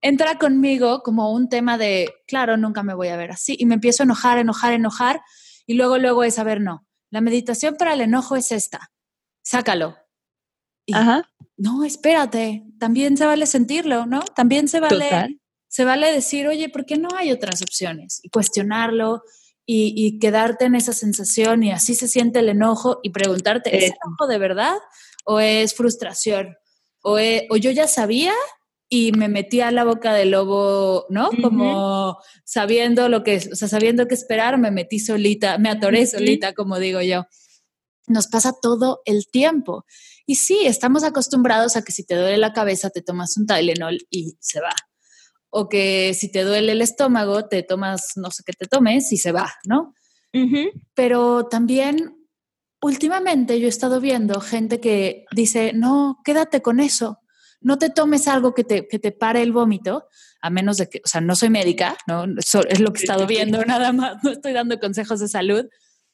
entra 0.00 0.38
conmigo 0.38 1.02
como 1.02 1.32
un 1.32 1.48
tema 1.48 1.78
de, 1.78 2.12
claro, 2.26 2.56
nunca 2.56 2.82
me 2.82 2.94
voy 2.94 3.08
a 3.08 3.16
ver 3.16 3.32
así, 3.32 3.56
y 3.58 3.66
me 3.66 3.74
empiezo 3.74 4.02
a 4.02 4.04
enojar, 4.04 4.38
enojar, 4.38 4.72
enojar, 4.72 5.22
y 5.66 5.74
luego, 5.74 5.98
luego 5.98 6.24
es, 6.24 6.38
a 6.38 6.44
ver, 6.44 6.60
no, 6.60 6.86
la 7.10 7.20
meditación 7.20 7.76
para 7.76 7.94
el 7.94 8.02
enojo 8.02 8.36
es 8.36 8.52
esta. 8.52 8.92
Sácalo. 9.42 10.03
Ajá. 10.92 11.30
No, 11.56 11.84
espérate, 11.84 12.64
también 12.78 13.16
se 13.16 13.26
vale 13.26 13.46
sentirlo, 13.46 14.06
¿no? 14.06 14.22
También 14.22 14.68
se 14.68 14.80
vale, 14.80 15.38
se 15.68 15.84
vale 15.84 16.12
decir, 16.12 16.48
oye, 16.48 16.68
¿por 16.68 16.84
qué 16.84 16.98
no 16.98 17.08
hay 17.16 17.30
otras 17.30 17.62
opciones? 17.62 18.20
Y 18.22 18.28
cuestionarlo 18.28 19.22
y, 19.66 20.18
quedarte 20.18 20.66
en 20.66 20.74
esa 20.74 20.92
sensación 20.92 21.62
y 21.62 21.70
así 21.70 21.94
se 21.94 22.08
siente 22.08 22.40
el 22.40 22.48
enojo 22.48 23.00
y 23.02 23.10
preguntarte, 23.10 23.76
¿es 23.76 23.92
enojo 23.92 24.26
de 24.26 24.38
verdad 24.38 24.76
o 25.24 25.40
es 25.40 25.74
frustración? 25.74 26.56
O, 27.02 27.18
o 27.50 27.56
yo 27.56 27.70
ya 27.70 27.86
sabía 27.86 28.32
y 28.88 29.12
me 29.12 29.28
metí 29.28 29.60
a 29.60 29.70
la 29.70 29.84
boca 29.84 30.12
del 30.12 30.30
lobo, 30.30 31.06
¿no? 31.08 31.30
Como 31.42 32.18
sabiendo 32.44 33.08
lo 33.08 33.22
que, 33.22 33.36
o 33.36 33.56
sea, 33.56 33.68
sabiendo 33.68 34.06
qué 34.06 34.14
esperar, 34.14 34.58
me 34.58 34.70
metí 34.70 34.98
solita, 34.98 35.58
me 35.58 35.70
atoré 35.70 36.06
solita, 36.06 36.52
como 36.52 36.78
digo 36.78 37.00
yo. 37.00 37.26
Nos 38.06 38.26
pasa 38.26 38.54
todo 38.60 39.00
el 39.06 39.26
tiempo. 39.26 39.84
Y 40.26 40.36
sí, 40.36 40.60
estamos 40.64 41.04
acostumbrados 41.04 41.76
a 41.76 41.82
que 41.82 41.92
si 41.92 42.04
te 42.04 42.14
duele 42.14 42.38
la 42.38 42.52
cabeza, 42.52 42.90
te 42.90 43.02
tomas 43.02 43.36
un 43.36 43.46
Tylenol 43.46 43.98
y 44.10 44.36
se 44.40 44.60
va. 44.60 44.74
O 45.50 45.68
que 45.68 46.14
si 46.14 46.32
te 46.32 46.42
duele 46.42 46.72
el 46.72 46.82
estómago, 46.82 47.46
te 47.46 47.62
tomas 47.62 48.12
no 48.16 48.30
sé 48.30 48.42
qué 48.44 48.52
te 48.52 48.66
tomes 48.66 49.12
y 49.12 49.18
se 49.18 49.32
va, 49.32 49.52
¿no? 49.64 49.94
Pero 50.94 51.46
también 51.46 52.26
últimamente 52.80 53.60
yo 53.60 53.66
he 53.66 53.68
estado 53.68 54.00
viendo 54.00 54.40
gente 54.40 54.80
que 54.80 55.26
dice, 55.30 55.72
no, 55.74 56.20
quédate 56.24 56.60
con 56.60 56.80
eso, 56.80 57.20
no 57.60 57.78
te 57.78 57.88
tomes 57.88 58.28
algo 58.28 58.52
que 58.52 58.64
te, 58.64 58.88
que 58.88 58.98
te 58.98 59.12
pare 59.12 59.42
el 59.42 59.52
vómito, 59.52 60.08
a 60.42 60.50
menos 60.50 60.76
de 60.76 60.88
que, 60.88 61.00
o 61.04 61.08
sea, 61.08 61.20
no 61.20 61.34
soy 61.34 61.48
médica, 61.50 61.96
¿no? 62.06 62.24
es 62.24 62.80
lo 62.80 62.92
que 62.92 63.00
he 63.00 63.04
estado 63.04 63.26
viendo 63.26 63.64
nada 63.64 63.92
más, 63.92 64.22
no 64.22 64.32
estoy 64.32 64.52
dando 64.52 64.78
consejos 64.78 65.20
de 65.20 65.28
salud, 65.28 65.64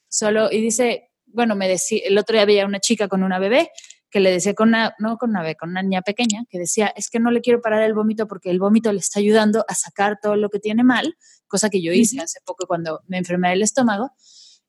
solo, 0.09 0.53
y 0.53 0.61
dice, 0.61 1.11
bueno, 1.27 1.57
me 1.57 1.67
decía, 1.67 2.03
el 2.05 2.17
otro 2.19 2.35
día 2.35 2.43
había 2.43 2.67
una 2.67 2.79
chica 2.79 3.09
con 3.09 3.25
una 3.25 3.39
bebé 3.41 3.71
que 4.11 4.21
le 4.21 4.31
decía 4.31 4.55
con 4.55 4.69
una, 4.69 4.95
no 4.99 5.17
con 5.17 5.31
una 5.31 5.55
con 5.55 5.71
una 5.71 5.83
niña 5.83 6.03
pequeña, 6.03 6.45
que 6.49 6.59
decía, 6.59 6.93
es 6.97 7.11
que 7.11 7.21
no 7.21 7.31
le 7.31 7.41
quiero 7.41 7.61
parar 7.61 7.83
el 7.83 7.95
vómito 7.95 8.27
porque 8.27 8.51
el 8.51 8.59
vómito 8.59 8.93
le 8.93 8.99
está 8.99 9.21
ayudando 9.21 9.65
a 9.69 9.75
sacar 9.75 10.19
todo 10.21 10.37
lo 10.37 10.51
que 10.51 10.59
tiene 10.59 10.83
mal, 10.83 11.17
cosa 11.47 11.71
que 11.71 11.81
yo 11.83 11.93
hice 11.93 12.21
hace 12.21 12.41
poco 12.45 12.67
cuando 12.67 13.03
me 13.07 13.19
enfermé 13.19 13.51
del 13.51 13.63
estómago. 13.63 14.13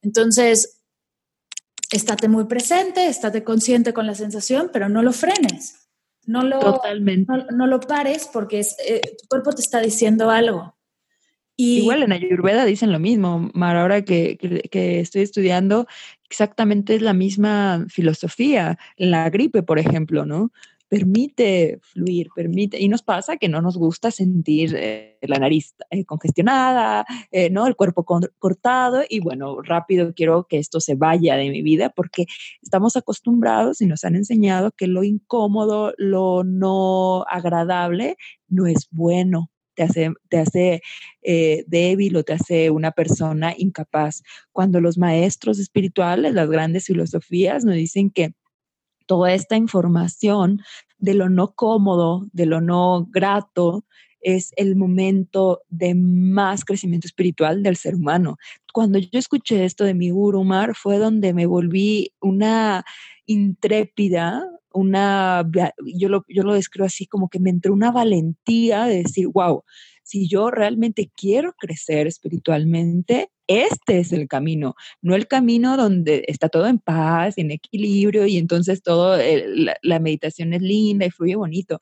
Entonces, 0.01 0.81
estate 1.91 2.27
muy 2.27 2.45
presente, 2.45 3.07
estate 3.07 3.43
consciente 3.43 3.93
con 3.93 4.07
la 4.07 4.15
sensación, 4.15 4.69
pero 4.71 4.89
no 4.89 5.01
lo 5.01 5.11
frenes. 5.11 5.89
No 6.25 6.43
lo, 6.43 6.59
Totalmente. 6.59 7.31
No, 7.51 7.67
lo 7.67 7.79
pares 7.79 8.29
porque 8.31 8.59
es, 8.59 8.75
eh, 8.85 9.01
tu 9.19 9.27
cuerpo 9.27 9.51
te 9.53 9.61
está 9.61 9.79
diciendo 9.79 10.29
algo. 10.29 10.75
Y, 11.63 11.77
Igual 11.81 12.01
en 12.01 12.11
Ayurveda 12.11 12.65
dicen 12.65 12.91
lo 12.91 12.97
mismo, 12.97 13.51
Mar, 13.53 13.77
ahora 13.77 14.03
que, 14.03 14.35
estoy 14.71 15.21
estudiando, 15.21 15.85
exactamente 16.27 16.95
es 16.95 17.03
la 17.03 17.13
misma 17.13 17.85
filosofía. 17.87 18.79
La 18.97 19.29
gripe, 19.29 19.61
por 19.61 19.77
ejemplo, 19.77 20.25
¿no? 20.25 20.51
permite 20.89 21.79
fluir, 21.83 22.29
permite, 22.35 22.81
y 22.81 22.89
nos 22.89 23.03
pasa 23.03 23.37
que 23.37 23.47
no 23.47 23.61
nos 23.61 23.77
gusta 23.77 24.11
sentir 24.11 24.75
eh, 24.75 25.19
la 25.21 25.37
nariz 25.37 25.73
eh, 25.89 26.03
congestionada, 26.03 27.05
eh, 27.31 27.49
¿no? 27.49 27.65
El 27.67 27.77
cuerpo 27.77 28.03
cortado, 28.39 29.03
y 29.07 29.19
bueno, 29.19 29.61
rápido 29.61 30.13
quiero 30.13 30.47
que 30.49 30.57
esto 30.57 30.79
se 30.81 30.95
vaya 30.95 31.37
de 31.37 31.49
mi 31.49 31.61
vida 31.61 31.91
porque 31.95 32.25
estamos 32.61 32.97
acostumbrados 32.97 33.81
y 33.81 33.85
nos 33.85 34.03
han 34.03 34.15
enseñado 34.15 34.71
que 34.71 34.87
lo 34.87 35.03
incómodo, 35.03 35.93
lo 35.95 36.43
no 36.43 37.23
agradable, 37.29 38.17
no 38.49 38.65
es 38.65 38.87
bueno. 38.89 39.50
Te 39.81 40.37
hace, 40.37 40.81
hace 41.21 41.63
débil 41.67 42.15
o 42.17 42.23
te 42.23 42.33
hace 42.33 42.69
una 42.69 42.91
persona 42.91 43.53
incapaz. 43.57 44.21
Cuando 44.51 44.79
los 44.79 44.97
maestros 44.97 45.57
espirituales, 45.59 46.33
las 46.33 46.49
grandes 46.49 46.85
filosofías 46.85 47.65
nos 47.65 47.75
dicen 47.75 48.11
que 48.11 48.33
toda 49.07 49.33
esta 49.33 49.57
información 49.57 50.61
de 50.99 51.15
lo 51.15 51.29
no 51.29 51.53
cómodo, 51.53 52.27
de 52.31 52.45
lo 52.45 52.61
no 52.61 53.07
grato, 53.09 53.85
es 54.21 54.51
el 54.55 54.75
momento 54.75 55.61
de 55.69 55.95
más 55.95 56.63
crecimiento 56.63 57.07
espiritual 57.07 57.63
del 57.63 57.75
ser 57.75 57.95
humano. 57.95 58.37
Cuando 58.71 58.99
yo 58.99 59.17
escuché 59.17 59.65
esto 59.65 59.83
de 59.83 59.95
mi 59.95 60.11
Gurumar 60.11 60.75
fue 60.75 60.99
donde 60.99 61.33
me 61.33 61.47
volví 61.47 62.13
una 62.21 62.85
intrépida, 63.25 64.43
una, 64.73 65.43
yo 65.95 66.09
lo, 66.09 66.23
yo 66.27 66.43
lo 66.43 66.53
describo 66.53 66.85
así 66.85 67.05
como 67.05 67.29
que 67.29 67.39
me 67.39 67.49
entró 67.49 67.73
una 67.73 67.91
valentía 67.91 68.85
de 68.85 69.03
decir, 69.03 69.27
wow, 69.27 69.63
si 70.03 70.27
yo 70.27 70.51
realmente 70.51 71.11
quiero 71.15 71.53
crecer 71.57 72.07
espiritualmente, 72.07 73.29
este 73.59 73.99
es 73.99 74.11
el 74.11 74.27
camino, 74.27 74.75
no 75.01 75.15
el 75.15 75.27
camino 75.27 75.77
donde 75.77 76.25
está 76.27 76.49
todo 76.49 76.67
en 76.67 76.79
paz, 76.79 77.37
en 77.37 77.51
equilibrio 77.51 78.25
y 78.25 78.37
entonces 78.37 78.81
todo, 78.81 79.17
la, 79.81 79.99
meditación 79.99 80.53
es 80.53 80.61
linda 80.61 81.05
y 81.05 81.11
fluye 81.11 81.35
bonito. 81.35 81.79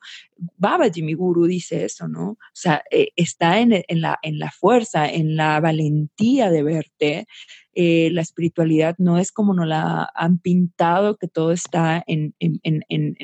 Baba 0.56 0.90
Jimmy 0.90 1.14
Guru 1.14 1.46
dice 1.46 1.84
eso, 1.84 2.08
¿no? 2.08 2.30
O 2.30 2.38
sea, 2.52 2.82
eh, 2.90 3.08
está 3.16 3.60
en, 3.60 3.82
la, 3.88 4.18
en 4.22 4.38
la 4.38 4.50
fuerza, 4.50 5.10
en 5.10 5.36
la 5.36 5.60
valentía 5.60 6.50
de 6.50 6.62
verte, 6.62 7.26
eh, 7.72 8.10
la 8.10 8.22
espiritualidad 8.22 8.96
no 8.98 9.18
es 9.18 9.30
como 9.30 9.54
nos 9.54 9.66
la 9.66 10.10
han 10.14 10.38
pintado, 10.38 11.16
que 11.16 11.28
todo 11.28 11.52
está 11.52 12.02
en, 12.06 12.34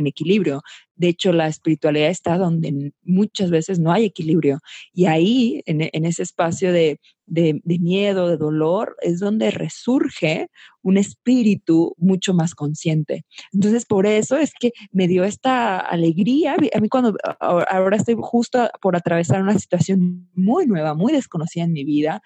equilibrio. 0.07 0.63
De 0.95 1.09
hecho, 1.09 1.33
la 1.33 1.49
espiritualidad 1.49 2.09
está 2.11 2.39
donde 2.39 2.93
muchas 3.03 3.51
veces 3.51 3.81
no 3.81 3.93
hay 3.93 4.05
equilibrio. 4.05 4.61
Y 4.93 5.07
ahí, 5.07 5.63
en, 5.67 6.05
ese 6.05 6.23
espacio 6.23 6.73
de, 6.73 7.01
miedo, 7.27 8.29
de 8.29 8.37
dolor, 8.37 8.97
es 9.01 9.21
donde 9.21 9.51
resurge 9.51 10.49
un 10.83 10.97
espíritu 10.97 11.95
mucho 11.99 12.35
más 12.35 12.55
consciente. 12.55 13.25
Entonces, 13.53 13.85
por 13.85 14.07
eso 14.07 14.37
es 14.37 14.53
que 14.59 14.73
me 14.93 15.09
dio 15.09 15.25
esta 15.25 15.79
alegría. 15.79 16.57
A 16.75 16.81
mí 16.81 16.89
cuando 16.89 17.17
ahora 17.41 17.97
estoy 17.97 18.17
justo 18.19 18.69
por 18.81 18.97
atravesar 18.97 19.43
una 19.43 19.59
situación 19.59 20.29
muy 20.35 20.67
nueva, 20.67 20.95
muy 20.95 21.13
desconocida 21.13 21.65
en 21.65 21.73
mi 21.73 21.85
vida, 21.85 22.23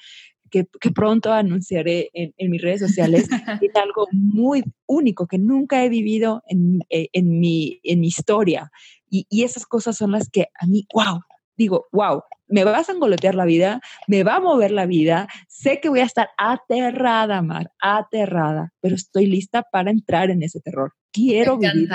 que, 0.50 0.66
pronto 0.94 1.32
anunciaré 1.32 2.10
en, 2.12 2.50
mis 2.50 2.60
redes 2.60 2.80
sociales, 2.80 3.28
es 3.62 3.76
algo 3.76 4.06
muy 4.12 4.64
único 4.86 5.26
que 5.26 5.38
nunca 5.38 5.84
he 5.84 5.88
vivido 5.88 6.42
en, 6.48 6.80
eh, 6.90 7.08
mi, 7.22 7.80
en 7.84 8.00
mi 8.00 8.08
historia. 8.08 8.70
Y, 9.08 9.26
y 9.30 9.44
esas 9.44 9.64
cosas 9.64 9.96
son 9.96 10.12
las 10.12 10.28
que 10.28 10.48
a 10.58 10.66
mí, 10.66 10.86
wow, 10.92 11.20
digo, 11.56 11.86
wow, 11.92 12.22
me 12.50 12.64
vas 12.64 12.88
a 12.88 12.92
engolotear 12.92 13.34
la 13.34 13.44
vida, 13.44 13.80
me 14.06 14.22
va 14.22 14.36
a 14.36 14.40
mover 14.40 14.70
la 14.70 14.86
vida, 14.86 15.28
sé 15.48 15.80
que 15.80 15.88
voy 15.88 16.00
a 16.00 16.04
estar 16.04 16.30
aterrada, 16.36 17.42
Mar, 17.42 17.70
aterrada, 17.80 18.72
pero 18.80 18.94
estoy 18.94 19.26
lista 19.26 19.62
para 19.62 19.90
entrar 19.90 20.30
en 20.30 20.42
ese 20.42 20.60
terror. 20.60 20.92
Quiero 21.12 21.56
vivir 21.58 21.88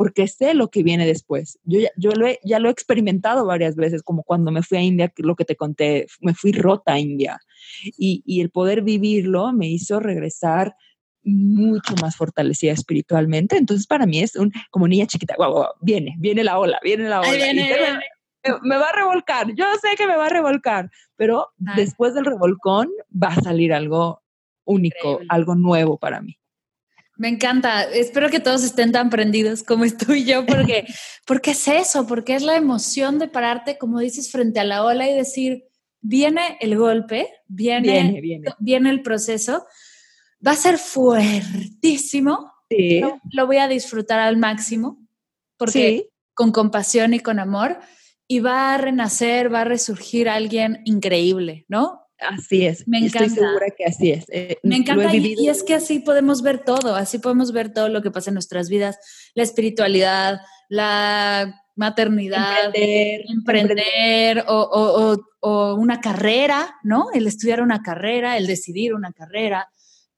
porque 0.00 0.28
sé 0.28 0.54
lo 0.54 0.70
que 0.70 0.82
viene 0.82 1.04
después. 1.04 1.58
Yo, 1.64 1.78
ya, 1.78 1.90
yo 1.94 2.12
lo 2.12 2.26
he, 2.26 2.38
ya 2.42 2.58
lo 2.58 2.70
he 2.70 2.72
experimentado 2.72 3.44
varias 3.44 3.76
veces, 3.76 4.02
como 4.02 4.22
cuando 4.22 4.50
me 4.50 4.62
fui 4.62 4.78
a 4.78 4.82
India, 4.82 5.12
lo 5.18 5.36
que 5.36 5.44
te 5.44 5.56
conté, 5.56 6.06
me 6.20 6.32
fui 6.32 6.52
rota 6.52 6.94
a 6.94 6.98
India. 6.98 7.38
Y, 7.98 8.22
y 8.24 8.40
el 8.40 8.48
poder 8.48 8.80
vivirlo 8.80 9.52
me 9.52 9.68
hizo 9.68 10.00
regresar 10.00 10.74
mucho 11.22 11.94
más 12.00 12.16
fortalecida 12.16 12.72
espiritualmente. 12.72 13.58
Entonces, 13.58 13.86
para 13.86 14.06
mí 14.06 14.20
es 14.20 14.36
un, 14.36 14.50
como 14.70 14.88
niña 14.88 15.06
chiquita, 15.06 15.34
wow, 15.36 15.66
viene, 15.82 16.14
viene 16.18 16.44
la 16.44 16.58
ola, 16.58 16.80
viene 16.82 17.06
la 17.06 17.20
ola. 17.20 17.30
viene, 17.30 18.00
me 18.62 18.76
va 18.76 18.88
a 18.88 18.96
revolcar, 18.96 19.54
yo 19.54 19.66
sé 19.80 19.96
que 19.96 20.06
me 20.06 20.16
va 20.16 20.26
a 20.26 20.30
revolcar, 20.30 20.90
pero 21.16 21.48
después 21.56 22.14
del 22.14 22.24
revolcón 22.24 22.88
va 23.10 23.28
a 23.28 23.40
salir 23.40 23.72
algo 23.72 24.22
único, 24.64 25.20
algo 25.28 25.54
nuevo 25.54 25.98
para 25.98 26.20
mí. 26.20 26.36
Me 27.20 27.28
encanta. 27.28 27.84
Espero 27.84 28.30
que 28.30 28.40
todos 28.40 28.64
estén 28.64 28.92
tan 28.92 29.10
prendidos 29.10 29.62
como 29.62 29.84
estoy 29.84 30.24
yo, 30.24 30.46
porque, 30.46 30.86
porque 31.26 31.50
es 31.50 31.68
eso, 31.68 32.06
porque 32.06 32.34
es 32.34 32.42
la 32.42 32.56
emoción 32.56 33.18
de 33.18 33.28
pararte, 33.28 33.76
como 33.76 34.00
dices, 34.00 34.32
frente 34.32 34.58
a 34.58 34.64
la 34.64 34.82
ola 34.82 35.06
y 35.06 35.14
decir, 35.14 35.64
viene 36.00 36.56
el 36.60 36.78
golpe, 36.78 37.28
viene, 37.46 38.22
viene, 38.58 38.88
el 38.88 39.02
proceso, 39.02 39.66
va 40.44 40.52
a 40.52 40.56
ser 40.56 40.78
fuertísimo, 40.78 42.50
lo, 42.70 43.46
voy 43.46 43.58
a 43.58 43.68
disfrutar 43.68 44.18
al 44.18 44.38
máximo, 44.38 44.98
porque 45.58 46.08
con 46.32 46.52
compasión 46.52 47.12
y 47.12 47.20
con 47.20 47.38
amor, 47.38 47.80
y 48.30 48.38
va 48.38 48.74
a 48.74 48.78
renacer, 48.78 49.52
va 49.52 49.62
a 49.62 49.64
resurgir 49.64 50.28
alguien 50.28 50.82
increíble, 50.84 51.64
¿no? 51.66 52.06
Así 52.20 52.64
es. 52.64 52.86
Me 52.86 52.98
encanta. 52.98 53.24
Estoy 53.24 53.44
segura 53.44 53.66
que 53.76 53.84
así 53.84 54.12
es. 54.12 54.24
Eh, 54.28 54.56
Me 54.62 54.76
encanta 54.76 55.12
y, 55.16 55.48
es 55.48 55.64
que 55.64 55.74
así 55.74 55.98
podemos 55.98 56.40
ver 56.40 56.62
todo, 56.62 56.94
así 56.94 57.18
podemos 57.18 57.50
ver 57.50 57.72
todo 57.72 57.88
lo 57.88 58.02
que 58.02 58.12
pasa 58.12 58.30
en 58.30 58.34
nuestras 58.34 58.68
vidas, 58.68 59.00
la 59.34 59.42
espiritualidad, 59.42 60.38
la 60.68 61.60
maternidad, 61.74 62.70
emprender, 62.72 64.44
O, 64.46 65.74
una 65.74 66.00
carrera, 66.00 66.76
¿no? 66.84 67.06
El 67.12 67.26
estudiar 67.26 67.60
una 67.60 67.82
carrera, 67.82 68.36
el 68.36 68.46
decidir 68.46 68.94
una 68.94 69.12
carrera, 69.12 69.68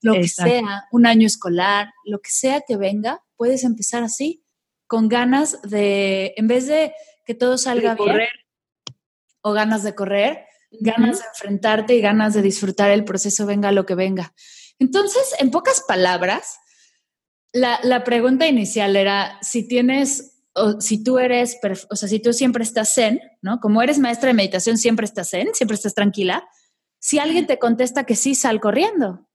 lo 0.01 0.13
que 0.13 0.27
sea, 0.27 0.85
un 0.91 1.07
año 1.07 1.25
escolar, 1.25 1.91
lo 2.05 2.19
que 2.19 2.29
sea 2.29 2.61
que 2.61 2.77
venga, 2.77 3.23
puedes 3.37 3.63
empezar 3.63 4.03
así, 4.03 4.43
con 4.85 5.09
ganas 5.09 5.59
de, 5.63 6.35
en 6.37 6.47
vez 6.47 6.67
de 6.67 6.93
que 7.25 7.35
todo 7.35 7.57
salga 7.57 7.95
bien. 7.95 8.27
O 9.41 9.51
ganas 9.51 9.83
de 9.83 9.93
correr, 9.93 10.45
ganas 10.71 11.19
de 11.19 11.25
enfrentarte 11.25 11.95
y 11.95 12.01
ganas 12.01 12.33
de 12.33 12.41
disfrutar 12.41 12.91
el 12.91 13.03
proceso, 13.03 13.45
venga 13.45 13.71
lo 13.71 13.85
que 13.85 13.95
venga. 13.95 14.33
Entonces, 14.79 15.35
en 15.39 15.51
pocas 15.51 15.83
palabras, 15.87 16.57
la, 17.51 18.03
pregunta 18.03 18.47
inicial 18.47 18.95
era 18.95 19.37
si 19.41 19.67
tienes, 19.67 20.39
o 20.53 20.81
si 20.81 21.03
tú 21.03 21.19
eres, 21.19 21.59
o 21.89 21.95
sea, 21.95 22.09
si 22.09 22.19
tú 22.19 22.33
siempre 22.33 22.63
estás 22.63 22.93
zen, 22.93 23.21
¿no? 23.41 23.59
Como 23.59 23.81
eres 23.81 23.99
maestra 23.99 24.27
de 24.27 24.33
meditación, 24.33 24.77
siempre 24.77 25.05
estás 25.05 25.29
zen, 25.29 25.49
siempre 25.53 25.75
estás 25.75 25.93
tranquila. 25.93 26.47
Si 26.99 27.19
alguien 27.19 27.45
te 27.45 27.59
contesta 27.59 28.05
que 28.05 28.15
sí, 28.15 28.33
sal 28.33 28.59
corriendo. 28.59 29.27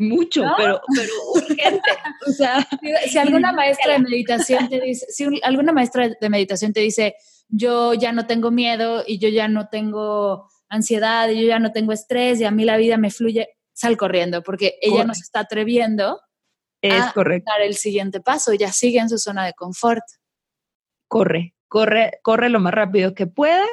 Mucho, 0.00 0.44
pero, 0.56 0.80
pero 0.96 1.12
urgente. 1.34 1.90
o 2.26 2.32
sea, 2.32 2.66
si, 3.06 3.18
alguna 3.18 3.52
maestra 3.52 3.92
de 3.92 3.98
meditación 3.98 4.70
te 4.70 4.80
dice, 4.80 5.06
si 5.10 5.40
alguna 5.42 5.72
maestra 5.72 6.08
de 6.08 6.30
meditación 6.30 6.72
te 6.72 6.80
dice, 6.80 7.16
yo 7.48 7.92
ya 7.92 8.10
no 8.12 8.26
tengo 8.26 8.50
miedo 8.50 9.04
y 9.06 9.18
yo 9.18 9.28
ya 9.28 9.46
no 9.46 9.68
tengo 9.68 10.48
ansiedad 10.70 11.28
y 11.28 11.42
yo 11.42 11.48
ya 11.48 11.58
no 11.58 11.72
tengo 11.72 11.92
estrés 11.92 12.40
y 12.40 12.44
a 12.44 12.50
mí 12.50 12.64
la 12.64 12.78
vida 12.78 12.96
me 12.96 13.10
fluye, 13.10 13.50
sal 13.74 13.98
corriendo, 13.98 14.42
porque 14.42 14.78
ella 14.80 15.04
nos 15.04 15.20
está 15.20 15.40
atreviendo 15.40 16.18
es 16.80 17.02
a 17.02 17.12
correcto. 17.12 17.52
dar 17.52 17.60
el 17.60 17.76
siguiente 17.76 18.20
paso, 18.20 18.54
ya 18.54 18.72
sigue 18.72 19.00
en 19.00 19.10
su 19.10 19.18
zona 19.18 19.44
de 19.44 19.52
confort. 19.52 20.04
Corre, 21.08 21.54
corre, 21.68 22.20
corre 22.22 22.48
lo 22.48 22.58
más 22.58 22.72
rápido 22.72 23.14
que 23.14 23.26
puedas 23.26 23.68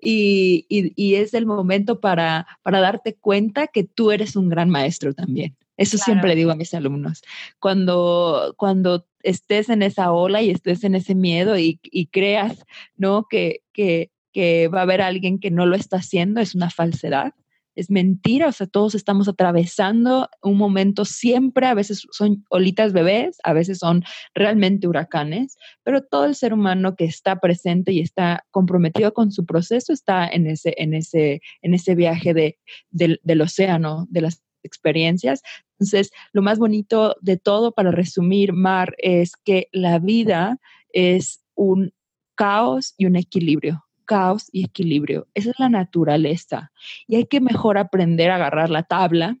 y, 0.00 0.66
y, 0.68 1.14
es 1.14 1.34
el 1.34 1.46
momento 1.46 2.00
para, 2.00 2.46
para, 2.62 2.80
darte 2.80 3.14
cuenta 3.14 3.66
que 3.66 3.84
tú 3.84 4.10
eres 4.10 4.36
un 4.36 4.48
gran 4.48 4.70
maestro 4.70 5.14
también. 5.14 5.56
Eso 5.76 5.98
siempre 5.98 6.34
digo 6.34 6.50
a 6.50 6.56
mis 6.56 6.72
alumnos. 6.74 7.22
Cuando, 7.58 8.54
cuando 8.56 9.06
estés 9.22 9.68
en 9.68 9.82
esa 9.82 10.12
ola 10.12 10.42
y 10.42 10.50
estés 10.50 10.84
en 10.84 10.94
ese 10.94 11.14
miedo 11.14 11.58
y, 11.58 11.80
y 11.82 12.06
creas, 12.06 12.64
¿no? 12.96 13.26
Que, 13.28 13.62
que, 13.72 14.10
que 14.32 14.68
va 14.68 14.80
a 14.80 14.82
haber 14.82 15.02
alguien 15.02 15.38
que 15.38 15.50
no 15.50 15.66
lo 15.66 15.76
está 15.76 15.96
haciendo, 15.96 16.40
es 16.40 16.54
una 16.54 16.70
falsedad 16.70 17.32
es 17.76 17.90
mentira, 17.90 18.48
o 18.48 18.52
sea, 18.52 18.66
todos 18.66 18.94
estamos 18.94 19.28
atravesando 19.28 20.28
un 20.42 20.56
momento 20.56 21.04
siempre, 21.04 21.66
a 21.66 21.74
veces 21.74 22.06
son 22.10 22.44
olitas 22.48 22.92
bebés, 22.92 23.38
a 23.44 23.52
veces 23.52 23.78
son 23.78 24.02
realmente 24.34 24.88
huracanes, 24.88 25.56
pero 25.84 26.02
todo 26.02 26.24
el 26.24 26.34
ser 26.34 26.54
humano 26.54 26.96
que 26.96 27.04
está 27.04 27.38
presente 27.38 27.92
y 27.92 28.00
está 28.00 28.44
comprometido 28.50 29.12
con 29.12 29.30
su 29.30 29.44
proceso 29.44 29.92
está 29.92 30.26
en 30.26 30.46
ese, 30.46 30.74
en 30.78 30.94
ese, 30.94 31.42
en 31.62 31.74
ese 31.74 31.94
viaje 31.94 32.34
de, 32.34 32.58
del 32.90 33.40
océano, 33.40 34.06
de 34.08 34.22
las 34.22 34.42
experiencias. 34.62 35.42
Entonces, 35.78 36.10
lo 36.32 36.42
más 36.42 36.58
bonito 36.58 37.16
de 37.20 37.36
todo, 37.36 37.72
para 37.72 37.90
resumir, 37.90 38.52
Mar, 38.52 38.94
es 38.98 39.32
que 39.36 39.68
la 39.72 39.98
vida 39.98 40.58
es 40.92 41.44
un 41.54 41.92
caos 42.34 42.94
y 42.96 43.06
un 43.06 43.16
equilibrio 43.16 43.85
caos 44.06 44.48
y 44.52 44.64
equilibrio. 44.64 45.26
Esa 45.34 45.50
es 45.50 45.58
la 45.58 45.68
naturaleza. 45.68 46.72
Y 47.06 47.16
hay 47.16 47.26
que 47.26 47.40
mejor 47.40 47.78
aprender 47.78 48.30
a 48.30 48.36
agarrar 48.36 48.70
la 48.70 48.84
tabla 48.84 49.38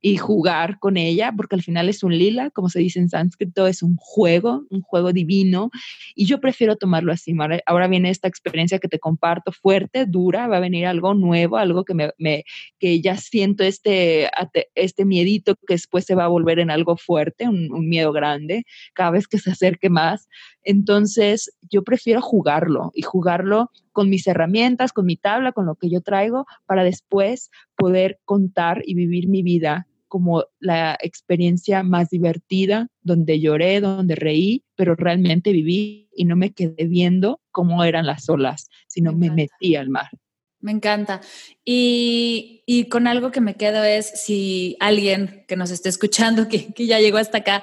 y 0.00 0.16
jugar 0.16 0.78
con 0.78 0.96
ella, 0.96 1.32
porque 1.36 1.56
al 1.56 1.62
final 1.62 1.88
es 1.88 2.02
un 2.04 2.16
lila, 2.16 2.50
como 2.50 2.68
se 2.68 2.78
dice 2.78 3.00
en 3.00 3.08
sánscrito, 3.08 3.66
es 3.66 3.82
un 3.82 3.96
juego, 3.96 4.64
un 4.70 4.80
juego 4.80 5.12
divino, 5.12 5.70
y 6.14 6.26
yo 6.26 6.40
prefiero 6.40 6.76
tomarlo 6.76 7.12
así. 7.12 7.34
Ahora 7.66 7.88
viene 7.88 8.10
esta 8.10 8.28
experiencia 8.28 8.78
que 8.78 8.88
te 8.88 9.00
comparto 9.00 9.50
fuerte, 9.50 10.06
dura, 10.06 10.46
va 10.46 10.58
a 10.58 10.60
venir 10.60 10.86
algo 10.86 11.14
nuevo, 11.14 11.56
algo 11.56 11.84
que, 11.84 11.94
me, 11.94 12.44
que 12.78 13.00
ya 13.00 13.16
siento 13.16 13.64
este, 13.64 14.30
este 14.74 15.04
miedito 15.04 15.56
que 15.66 15.74
después 15.74 16.04
se 16.04 16.14
va 16.14 16.24
a 16.24 16.28
volver 16.28 16.60
en 16.60 16.70
algo 16.70 16.96
fuerte, 16.96 17.48
un, 17.48 17.72
un 17.72 17.88
miedo 17.88 18.12
grande, 18.12 18.64
cada 18.94 19.10
vez 19.10 19.26
que 19.26 19.38
se 19.38 19.50
acerque 19.50 19.90
más. 19.90 20.28
Entonces, 20.68 21.56
yo 21.70 21.82
prefiero 21.82 22.20
jugarlo 22.20 22.90
y 22.92 23.00
jugarlo 23.00 23.70
con 23.92 24.10
mis 24.10 24.26
herramientas, 24.26 24.92
con 24.92 25.06
mi 25.06 25.16
tabla, 25.16 25.52
con 25.52 25.64
lo 25.64 25.76
que 25.76 25.88
yo 25.88 26.02
traigo, 26.02 26.44
para 26.66 26.84
después 26.84 27.50
poder 27.74 28.20
contar 28.26 28.82
y 28.84 28.92
vivir 28.92 29.28
mi 29.28 29.42
vida 29.42 29.86
como 30.08 30.44
la 30.58 30.98
experiencia 31.00 31.82
más 31.82 32.10
divertida, 32.10 32.88
donde 33.00 33.40
lloré, 33.40 33.80
donde 33.80 34.14
reí, 34.14 34.62
pero 34.76 34.94
realmente 34.94 35.52
viví 35.52 36.10
y 36.14 36.26
no 36.26 36.36
me 36.36 36.52
quedé 36.52 36.84
viendo 36.84 37.40
cómo 37.50 37.82
eran 37.82 38.04
las 38.04 38.28
olas, 38.28 38.68
sino 38.88 39.14
me, 39.14 39.30
metí 39.30 39.74
al 39.74 39.88
mar. 39.88 40.10
Me 40.60 40.72
encanta. 40.72 41.22
Y, 41.64 42.62
y, 42.66 42.90
con 42.90 43.06
algo 43.06 43.30
que 43.30 43.40
me 43.40 43.54
quedo 43.54 43.82
es 43.84 44.06
si 44.22 44.76
alguien 44.80 45.46
que 45.48 45.56
nos 45.56 45.70
esté 45.70 45.88
escuchando, 45.88 46.46
que, 46.46 46.74
que 46.74 46.86
ya 46.86 47.00
llegó 47.00 47.16
hasta 47.16 47.38
acá, 47.38 47.62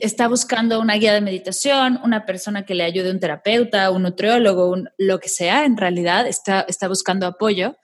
está 0.00 0.28
buscando 0.28 0.80
una 0.80 0.94
guía 0.94 1.14
de 1.14 1.20
meditación, 1.20 2.00
una 2.02 2.26
persona 2.26 2.64
que 2.64 2.74
le 2.74 2.84
ayude, 2.84 3.10
un 3.10 3.20
terapeuta, 3.20 3.90
un 3.90 4.02
nutriólogo, 4.02 4.76
lo 4.96 5.20
que 5.20 5.28
sea, 5.28 5.64
en 5.64 5.76
realidad 5.76 6.26
está, 6.26 6.62
está 6.62 6.88
buscando 6.88 7.26
apoyo, 7.26 7.76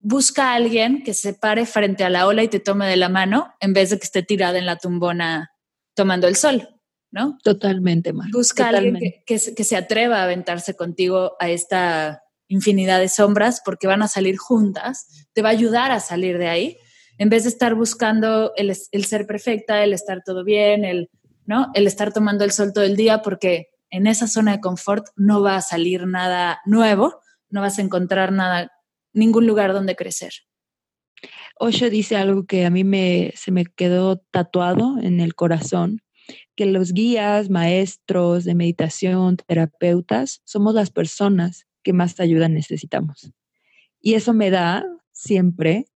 busca 0.00 0.50
a 0.50 0.54
alguien 0.54 1.02
que 1.02 1.14
se 1.14 1.34
pare 1.34 1.66
frente 1.66 2.04
a 2.04 2.10
la 2.10 2.26
ola 2.26 2.42
y 2.42 2.48
te 2.48 2.60
tome 2.60 2.86
de 2.86 2.96
la 2.96 3.08
mano 3.08 3.54
en 3.60 3.72
vez 3.72 3.90
de 3.90 3.98
que 3.98 4.04
esté 4.04 4.22
tirada 4.22 4.58
en 4.58 4.66
la 4.66 4.76
tumbona 4.76 5.52
tomando 5.94 6.28
el 6.28 6.36
sol, 6.36 6.68
¿no? 7.10 7.38
Totalmente, 7.42 8.12
Mar. 8.12 8.28
Busca 8.30 8.66
a 8.66 8.68
alguien 8.68 8.98
que, 8.98 9.22
que, 9.24 9.64
se 9.64 9.76
atreva 9.76 10.18
a 10.18 10.24
aventarse 10.24 10.74
contigo 10.74 11.36
a 11.40 11.48
esta 11.48 12.22
infinidad 12.48 13.00
de 13.00 13.08
sombras 13.08 13.62
porque 13.64 13.86
van 13.86 14.02
a 14.02 14.08
salir 14.08 14.36
juntas, 14.36 15.26
te 15.32 15.40
va 15.40 15.48
a 15.48 15.52
ayudar 15.52 15.90
a 15.90 16.00
salir 16.00 16.38
de 16.38 16.48
ahí, 16.48 16.78
en 17.18 17.28
vez 17.28 17.44
de 17.44 17.48
estar 17.48 17.74
buscando 17.74 18.52
el, 18.56 18.74
ser 18.74 19.26
perfecta, 19.26 19.82
el 19.84 19.92
estar 19.92 20.22
todo 20.24 20.44
bien, 20.44 20.84
el, 20.84 21.10
¿no? 21.46 21.70
el 21.74 21.86
estar 21.86 22.12
tomando 22.12 22.44
el 22.44 22.50
sol 22.52 22.72
todo 22.72 22.84
el 22.84 22.96
día, 22.96 23.22
porque 23.22 23.68
en 23.90 24.06
esa 24.06 24.26
zona 24.26 24.52
de 24.52 24.60
confort 24.60 25.06
no 25.16 25.42
va 25.42 25.56
a 25.56 25.62
salir 25.62 26.06
nada 26.06 26.60
nuevo, 26.64 27.20
no 27.48 27.60
vas 27.60 27.78
a 27.78 27.82
encontrar 27.82 28.32
nada 28.32 28.72
ningún 29.12 29.46
lugar 29.46 29.72
donde 29.72 29.94
crecer. 29.94 30.32
Osho 31.58 31.88
dice 31.88 32.16
algo 32.16 32.46
que 32.46 32.66
a 32.66 32.70
mí 32.70 32.82
me, 32.82 33.32
se 33.36 33.52
me 33.52 33.64
quedó 33.64 34.16
tatuado 34.16 34.98
en 35.00 35.20
el 35.20 35.36
corazón, 35.36 36.02
que 36.56 36.66
los 36.66 36.92
guías, 36.92 37.48
maestros 37.50 38.44
de 38.44 38.54
meditación, 38.54 39.36
terapeutas, 39.36 40.40
somos 40.44 40.74
las 40.74 40.90
personas 40.90 41.66
que 41.82 41.92
más 41.92 42.18
ayuda 42.18 42.48
necesitamos. 42.48 43.30
Y 44.00 44.14
eso 44.14 44.34
me 44.34 44.50
da 44.50 44.84
siempre 45.12 45.86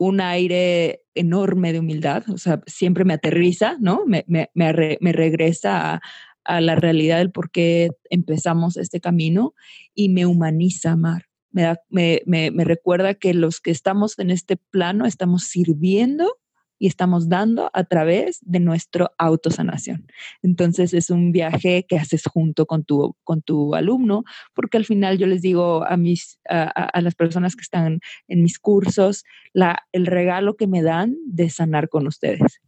un 0.00 0.22
aire 0.22 1.02
enorme 1.14 1.74
de 1.74 1.78
humildad, 1.78 2.24
o 2.30 2.38
sea, 2.38 2.62
siempre 2.66 3.04
me 3.04 3.12
aterriza, 3.12 3.76
¿no? 3.80 4.06
Me, 4.06 4.24
me, 4.26 4.72
regresa 5.12 6.00
a, 6.42 6.60
la 6.62 6.74
realidad 6.74 7.18
del 7.18 7.30
por 7.30 7.50
qué 7.50 7.90
empezamos 8.08 8.78
este 8.78 8.98
camino 9.02 9.52
y 9.94 10.08
me 10.08 10.24
humaniza, 10.24 10.96
Mar. 10.96 11.26
Me, 11.50 11.62
da, 11.62 11.82
me, 11.90 12.22
me, 12.24 12.64
recuerda 12.64 13.12
que 13.12 13.34
los 13.34 13.60
que 13.60 13.70
estamos 13.70 14.18
en 14.18 14.30
este 14.30 14.56
plano 14.56 15.04
estamos 15.04 15.44
sirviendo 15.44 16.38
y 16.80 16.86
estamos 16.86 17.28
dando 17.28 17.70
a 17.74 17.84
través 17.84 18.40
de 18.40 18.58
nuestra 18.58 19.12
autosanación. 19.18 20.06
Entonces 20.42 20.94
es 20.94 21.10
un 21.10 21.30
viaje 21.30 21.84
que 21.86 21.98
haces 21.98 22.24
junto 22.24 22.64
con 22.66 22.84
tu, 22.84 23.14
con 23.22 23.42
tu 23.42 23.74
alumno, 23.74 24.24
porque 24.54 24.78
al 24.78 24.86
final 24.86 25.18
yo 25.18 25.26
les 25.26 25.42
digo 25.42 25.86
a, 25.86 25.96
mis, 25.98 26.40
a, 26.48 27.00
las 27.02 27.14
personas 27.14 27.54
que 27.54 27.62
están 27.62 28.00
en 28.28 28.42
mis 28.42 28.58
cursos, 28.58 29.24
la, 29.52 29.86
el 29.92 30.06
regalo 30.06 30.56
que 30.56 30.66
me 30.66 30.82
dan 30.82 31.16
de 31.26 31.50
sanar 31.50 31.90
con 31.90 32.06
ustedes. 32.06 32.60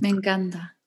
Me 0.00 0.08
encanta. 0.08 0.77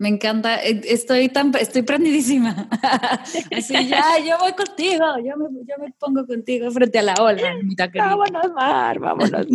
Me 0.00 0.08
encanta, 0.08 0.62
eh, 0.62 0.80
estoy 0.84 1.28
tan, 1.28 1.52
estoy 1.58 1.82
prendidísima. 1.82 2.68
Así 3.56 3.88
ya, 3.88 4.04
yo 4.24 4.38
voy 4.38 4.52
contigo, 4.52 5.04
yo 5.18 5.36
me, 5.36 5.48
yo 5.66 5.74
me 5.80 5.92
pongo 5.98 6.24
contigo 6.24 6.70
frente 6.70 7.00
a 7.00 7.02
la 7.02 7.14
ola, 7.20 7.56
Vámonos, 7.94 8.52
Mar, 8.54 8.98
vámonos, 9.00 9.46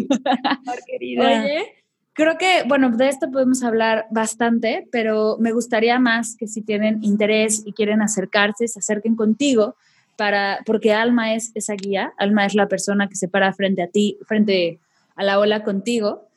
Mar 0.66 0.80
querida. 0.86 1.22
Oye, 1.44 1.86
creo 2.12 2.38
que, 2.38 2.64
bueno, 2.68 2.90
de 2.90 3.08
esto 3.08 3.32
podemos 3.32 3.64
hablar 3.64 4.06
bastante, 4.12 4.86
pero 4.92 5.38
me 5.40 5.54
gustaría 5.54 5.98
más 5.98 6.36
que 6.36 6.48
si 6.48 6.62
tienen 6.62 7.02
interés 7.06 7.64
y 7.66 7.72
quieren 7.72 8.02
acercarse, 8.02 8.68
se 8.68 8.80
acerquen 8.80 9.16
contigo, 9.16 9.78
para, 10.18 10.60
porque 10.66 10.92
Alma 10.92 11.36
es 11.36 11.52
esa 11.56 11.74
guía, 11.76 12.14
Alma 12.18 12.46
es 12.46 12.54
la 12.54 12.68
persona 12.68 13.08
que 13.08 13.16
se 13.16 13.30
para 13.30 13.54
frente 13.54 13.82
a 13.82 13.88
ti, 13.88 14.18
frente 14.28 14.80
a 15.16 15.24
la 15.24 15.40
ola 15.40 15.64
contigo 15.64 16.28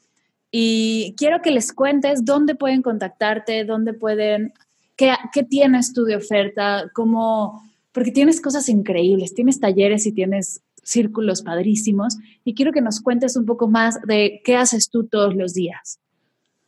y 0.59 1.15
quiero 1.19 1.43
que 1.43 1.51
les 1.51 1.71
cuentes 1.75 2.25
dónde 2.25 2.55
pueden 2.55 2.81
contactarte, 2.81 3.67
dónde 3.67 3.93
pueden, 3.93 4.55
qué, 4.97 5.13
qué 5.31 5.43
tienes 5.43 5.93
tú 5.93 6.05
de 6.05 6.17
oferta, 6.17 6.91
cómo, 6.95 7.63
porque 7.93 8.11
tienes 8.11 8.41
cosas 8.41 8.71
increíbles, 8.71 9.35
tienes 9.35 9.61
talleres 9.61 10.07
y 10.07 10.13
tienes 10.13 10.63
círculos 10.83 11.43
padrísimos 11.43 12.17
y 12.43 12.55
quiero 12.55 12.73
que 12.73 12.81
nos 12.81 13.03
cuentes 13.03 13.37
un 13.37 13.45
poco 13.45 13.69
más 13.69 14.01
de 14.07 14.41
qué 14.47 14.57
haces 14.57 14.89
tú 14.89 15.07
todos 15.07 15.37
los 15.37 15.53
días. 15.53 15.99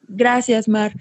Gracias, 0.07 0.69
Mar. 0.69 0.93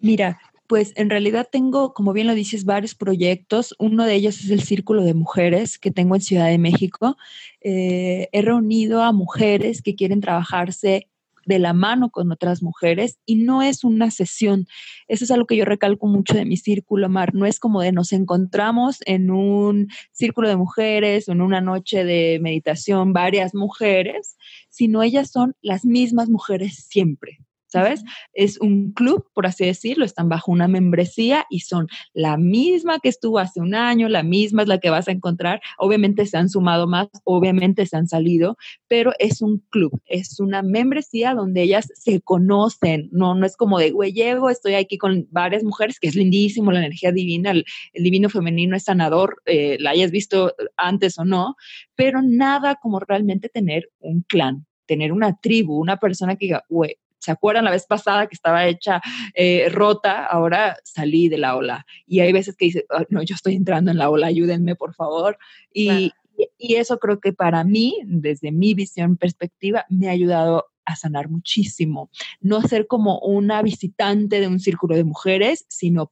Mira, 0.00 0.40
pues 0.66 0.92
en 0.96 1.10
realidad 1.10 1.48
tengo, 1.48 1.94
como 1.94 2.12
bien 2.12 2.26
lo 2.26 2.34
dices, 2.34 2.64
varios 2.64 2.96
proyectos. 2.96 3.72
Uno 3.78 4.04
de 4.04 4.14
ellos 4.14 4.42
es 4.42 4.50
el 4.50 4.64
Círculo 4.64 5.04
de 5.04 5.14
Mujeres 5.14 5.78
que 5.78 5.92
tengo 5.92 6.16
en 6.16 6.22
Ciudad 6.22 6.48
de 6.48 6.58
México. 6.58 7.16
Eh, 7.60 8.28
he 8.32 8.42
reunido 8.42 9.00
a 9.00 9.12
mujeres 9.12 9.80
que 9.80 9.94
quieren 9.94 10.20
trabajarse 10.20 11.06
de 11.46 11.58
la 11.58 11.72
mano 11.72 12.10
con 12.10 12.30
otras 12.32 12.62
mujeres 12.62 13.18
y 13.26 13.36
no 13.36 13.62
es 13.62 13.84
una 13.84 14.10
sesión. 14.10 14.66
Eso 15.08 15.24
es 15.24 15.30
algo 15.30 15.46
que 15.46 15.56
yo 15.56 15.64
recalco 15.64 16.06
mucho 16.06 16.34
de 16.34 16.44
mi 16.44 16.56
círculo, 16.56 17.08
Mar. 17.08 17.34
No 17.34 17.46
es 17.46 17.58
como 17.58 17.80
de 17.80 17.92
nos 17.92 18.12
encontramos 18.12 18.98
en 19.06 19.30
un 19.30 19.88
círculo 20.12 20.48
de 20.48 20.56
mujeres 20.56 21.28
o 21.28 21.32
en 21.32 21.40
una 21.40 21.60
noche 21.60 22.04
de 22.04 22.38
meditación 22.40 23.12
varias 23.12 23.54
mujeres, 23.54 24.36
sino 24.70 25.02
ellas 25.02 25.30
son 25.30 25.54
las 25.62 25.84
mismas 25.84 26.28
mujeres 26.28 26.76
siempre. 26.88 27.38
¿Sabes? 27.72 28.04
Es 28.34 28.60
un 28.60 28.92
club, 28.92 29.26
por 29.32 29.46
así 29.46 29.64
decirlo, 29.64 30.04
están 30.04 30.28
bajo 30.28 30.52
una 30.52 30.68
membresía 30.68 31.46
y 31.48 31.60
son 31.60 31.88
la 32.12 32.36
misma 32.36 32.98
que 33.00 33.08
estuvo 33.08 33.38
hace 33.38 33.60
un 33.60 33.74
año, 33.74 34.10
la 34.10 34.22
misma 34.22 34.62
es 34.62 34.68
la 34.68 34.78
que 34.78 34.90
vas 34.90 35.08
a 35.08 35.12
encontrar. 35.12 35.62
Obviamente 35.78 36.26
se 36.26 36.36
han 36.36 36.50
sumado 36.50 36.86
más, 36.86 37.08
obviamente 37.24 37.86
se 37.86 37.96
han 37.96 38.08
salido, 38.08 38.58
pero 38.88 39.12
es 39.18 39.40
un 39.40 39.64
club, 39.70 39.98
es 40.04 40.38
una 40.38 40.62
membresía 40.62 41.34
donde 41.34 41.62
ellas 41.62 41.88
se 41.94 42.20
conocen, 42.20 43.08
no, 43.10 43.34
no 43.34 43.46
es 43.46 43.56
como 43.56 43.78
de, 43.78 43.90
güey, 43.90 44.12
llego, 44.12 44.50
estoy 44.50 44.74
aquí 44.74 44.98
con 44.98 45.26
varias 45.30 45.64
mujeres, 45.64 45.98
que 45.98 46.08
es 46.08 46.14
lindísimo, 46.14 46.72
la 46.72 46.80
energía 46.80 47.10
divina, 47.10 47.52
el, 47.52 47.64
divino 47.94 48.28
femenino 48.28 48.76
es 48.76 48.84
sanador, 48.84 49.40
eh, 49.46 49.78
la 49.80 49.90
hayas 49.90 50.10
visto 50.10 50.54
antes 50.76 51.18
o 51.18 51.24
no, 51.24 51.56
pero 51.94 52.20
nada 52.20 52.74
como 52.74 53.00
realmente 53.00 53.48
tener 53.48 53.88
un 54.00 54.22
clan, 54.28 54.66
tener 54.86 55.10
una 55.12 55.38
tribu, 55.40 55.80
una 55.80 55.96
persona 55.96 56.36
que 56.36 56.46
diga, 56.46 56.64
güey, 56.68 56.96
¿Se 57.22 57.30
acuerdan 57.30 57.64
la 57.64 57.70
vez 57.70 57.86
pasada 57.86 58.26
que 58.26 58.34
estaba 58.34 58.66
hecha 58.66 59.00
eh, 59.34 59.68
rota? 59.70 60.26
Ahora 60.26 60.76
salí 60.82 61.28
de 61.28 61.38
la 61.38 61.56
ola. 61.56 61.86
Y 62.04 62.18
hay 62.18 62.32
veces 62.32 62.56
que 62.56 62.64
dice, 62.64 62.84
no, 63.10 63.22
yo 63.22 63.36
estoy 63.36 63.54
entrando 63.54 63.92
en 63.92 63.98
la 63.98 64.10
ola, 64.10 64.26
ayúdenme, 64.26 64.74
por 64.74 64.92
favor. 64.94 65.38
Y, 65.72 66.10
y 66.58 66.74
eso 66.74 66.98
creo 66.98 67.20
que 67.20 67.32
para 67.32 67.62
mí, 67.62 68.00
desde 68.04 68.50
mi 68.50 68.74
visión, 68.74 69.16
perspectiva, 69.16 69.86
me 69.88 70.08
ha 70.08 70.10
ayudado 70.12 70.66
a 70.84 70.96
sanar 70.96 71.28
muchísimo. 71.28 72.10
No 72.40 72.60
ser 72.62 72.88
como 72.88 73.20
una 73.20 73.62
visitante 73.62 74.40
de 74.40 74.48
un 74.48 74.58
círculo 74.58 74.96
de 74.96 75.04
mujeres, 75.04 75.64
sino 75.68 76.10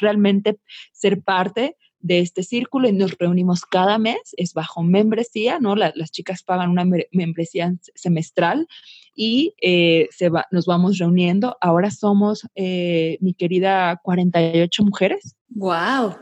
realmente 0.00 0.60
ser 0.92 1.20
parte 1.22 1.76
de 2.02 2.18
este 2.18 2.42
círculo 2.42 2.88
y 2.88 2.92
nos 2.92 3.16
reunimos 3.16 3.62
cada 3.62 3.98
mes, 3.98 4.34
es 4.36 4.52
bajo 4.52 4.82
membresía, 4.82 5.58
¿no? 5.58 5.74
las 5.76 6.10
chicas 6.10 6.42
pagan 6.42 6.70
una 6.70 6.84
membresía 7.12 7.74
semestral 7.94 8.66
y 9.14 9.54
eh, 9.62 10.08
se 10.10 10.28
va, 10.28 10.46
nos 10.50 10.66
vamos 10.66 10.98
reuniendo. 10.98 11.56
Ahora 11.60 11.90
somos, 11.90 12.46
eh, 12.54 13.18
mi 13.20 13.34
querida, 13.34 14.00
48 14.02 14.84
mujeres. 14.84 15.36
¡Wow! 15.48 16.16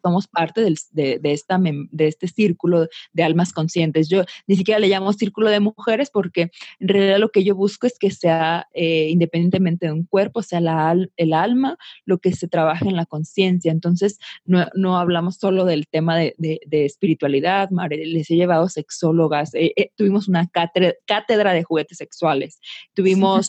Somos 0.00 0.28
parte 0.28 0.62
de, 0.62 1.20
esta, 1.24 1.58
de 1.58 2.06
este 2.06 2.28
círculo 2.28 2.88
de 3.12 3.22
almas 3.22 3.52
conscientes. 3.52 4.08
Yo 4.08 4.24
ni 4.46 4.56
siquiera 4.56 4.80
le 4.80 4.88
llamo 4.88 5.12
círculo 5.12 5.50
de 5.50 5.60
mujeres 5.60 6.10
porque 6.10 6.50
en 6.80 6.88
realidad 6.88 7.18
lo 7.18 7.30
que 7.30 7.44
yo 7.44 7.54
busco 7.54 7.86
es 7.86 7.98
que 7.98 8.10
sea, 8.10 8.68
eh, 8.74 9.08
independientemente 9.10 9.86
de 9.86 9.92
un 9.92 10.04
cuerpo, 10.04 10.42
sea 10.42 10.60
la, 10.60 10.96
el 11.16 11.32
alma 11.32 11.76
lo 12.04 12.18
que 12.18 12.32
se 12.32 12.48
trabaja 12.48 12.86
en 12.86 12.96
la 12.96 13.06
conciencia. 13.06 13.72
Entonces, 13.72 14.18
no, 14.44 14.98
hablamos 14.98 15.36
solo 15.36 15.64
del 15.64 15.86
tema 15.88 16.16
de, 16.16 16.34
espiritualidad, 16.70 17.70
les 17.90 18.30
he 18.30 18.36
llevado 18.36 18.68
sexólogas, 18.68 19.54
eh, 19.54 19.72
eh, 19.76 19.90
tuvimos 19.96 20.28
una 20.28 20.48
cátedra, 20.48 21.52
de 21.52 21.62
juguetes 21.62 21.98
sexuales, 21.98 22.60
tuvimos 22.94 23.48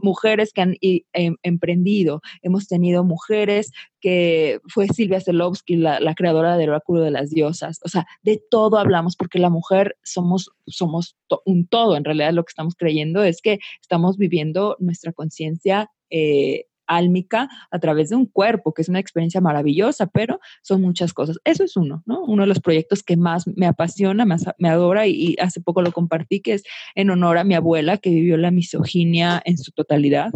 mujeres 0.00 0.52
que 0.52 0.62
han 0.62 0.76
em, 0.80 1.36
emprendido, 1.42 2.20
hemos 2.42 2.66
tenido 2.66 3.04
mujeres 3.04 3.70
que 4.04 4.60
fue 4.68 4.86
Silvia 4.88 5.18
Zelovsky, 5.18 5.76
la, 5.76 6.14
creadora 6.14 6.58
del 6.58 6.68
oráculo 6.68 7.00
de 7.00 7.10
las 7.10 7.30
diosas. 7.30 7.80
O 7.84 7.88
sea, 7.88 8.06
de 8.22 8.38
todo 8.50 8.76
hablamos 8.76 9.16
porque 9.16 9.38
la 9.38 9.48
mujer 9.48 9.96
somos, 10.02 10.50
somos 10.66 11.16
un 11.46 11.66
todo. 11.66 11.96
En 11.96 12.04
realidad 12.04 12.34
lo 12.34 12.44
que 12.44 12.50
estamos 12.50 12.74
creyendo 12.74 13.24
es 13.24 13.40
que 13.40 13.60
estamos 13.80 14.18
viviendo 14.18 14.76
nuestra 14.78 15.14
conciencia 15.14 15.90
eh, 16.10 16.66
álmica 16.86 17.48
a 17.70 17.78
través 17.78 18.10
de 18.10 18.16
un 18.16 18.26
cuerpo, 18.26 18.74
que 18.74 18.82
es 18.82 18.90
una 18.90 19.00
experiencia 19.00 19.40
maravillosa, 19.40 20.06
pero 20.06 20.38
son 20.62 20.82
muchas 20.82 21.14
cosas. 21.14 21.38
Eso 21.44 21.64
es 21.64 21.74
uno, 21.74 22.02
¿no? 22.04 22.22
Uno 22.24 22.42
de 22.42 22.48
los 22.48 22.60
proyectos 22.60 23.02
que 23.02 23.16
más 23.16 23.46
me 23.56 23.64
apasiona, 23.64 24.26
más 24.26 24.44
me 24.58 24.68
adora 24.68 25.06
y 25.06 25.34
hace 25.40 25.62
poco 25.62 25.80
lo 25.80 25.92
compartí, 25.92 26.40
que 26.40 26.52
es 26.52 26.64
en 26.94 27.08
honor 27.08 27.38
a 27.38 27.44
mi 27.44 27.54
abuela 27.54 27.96
que 27.96 28.10
vivió 28.10 28.36
la 28.36 28.50
misoginia 28.50 29.40
en 29.46 29.56
su 29.56 29.72
totalidad. 29.72 30.30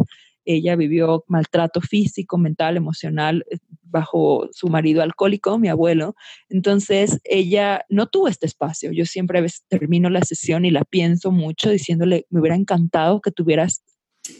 Ella 0.51 0.75
vivió 0.75 1.23
maltrato 1.27 1.79
físico, 1.79 2.39
mental, 2.39 2.75
emocional 2.75 3.45
eh, 3.51 3.59
bajo 3.83 4.49
su 4.51 4.67
marido 4.67 5.03
alcohólico, 5.03 5.59
mi 5.59 5.67
abuelo. 5.67 6.15
Entonces, 6.49 7.19
ella 7.23 7.85
no 7.87 8.07
tuvo 8.07 8.27
este 8.27 8.47
espacio. 8.47 8.91
Yo 8.91 9.05
siempre 9.05 9.37
a 9.37 9.41
veces 9.41 9.63
termino 9.67 10.09
la 10.09 10.23
sesión 10.23 10.65
y 10.65 10.71
la 10.71 10.85
pienso 10.85 11.31
mucho 11.31 11.69
diciéndole, 11.69 12.25
me 12.31 12.39
hubiera 12.39 12.55
encantado 12.55 13.21
que 13.21 13.31
tuvieras 13.31 13.83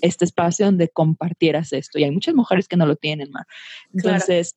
este 0.01 0.26
espacio 0.26 0.66
donde 0.66 0.89
compartieras 0.89 1.74
esto. 1.74 1.99
Y 1.99 2.05
hay 2.05 2.12
muchas 2.12 2.34
mujeres 2.34 2.68
que 2.68 2.78
no 2.78 2.88
lo 2.88 2.95
tienen, 2.95 3.30
Mar. 3.30 3.45
Entonces, 3.93 4.55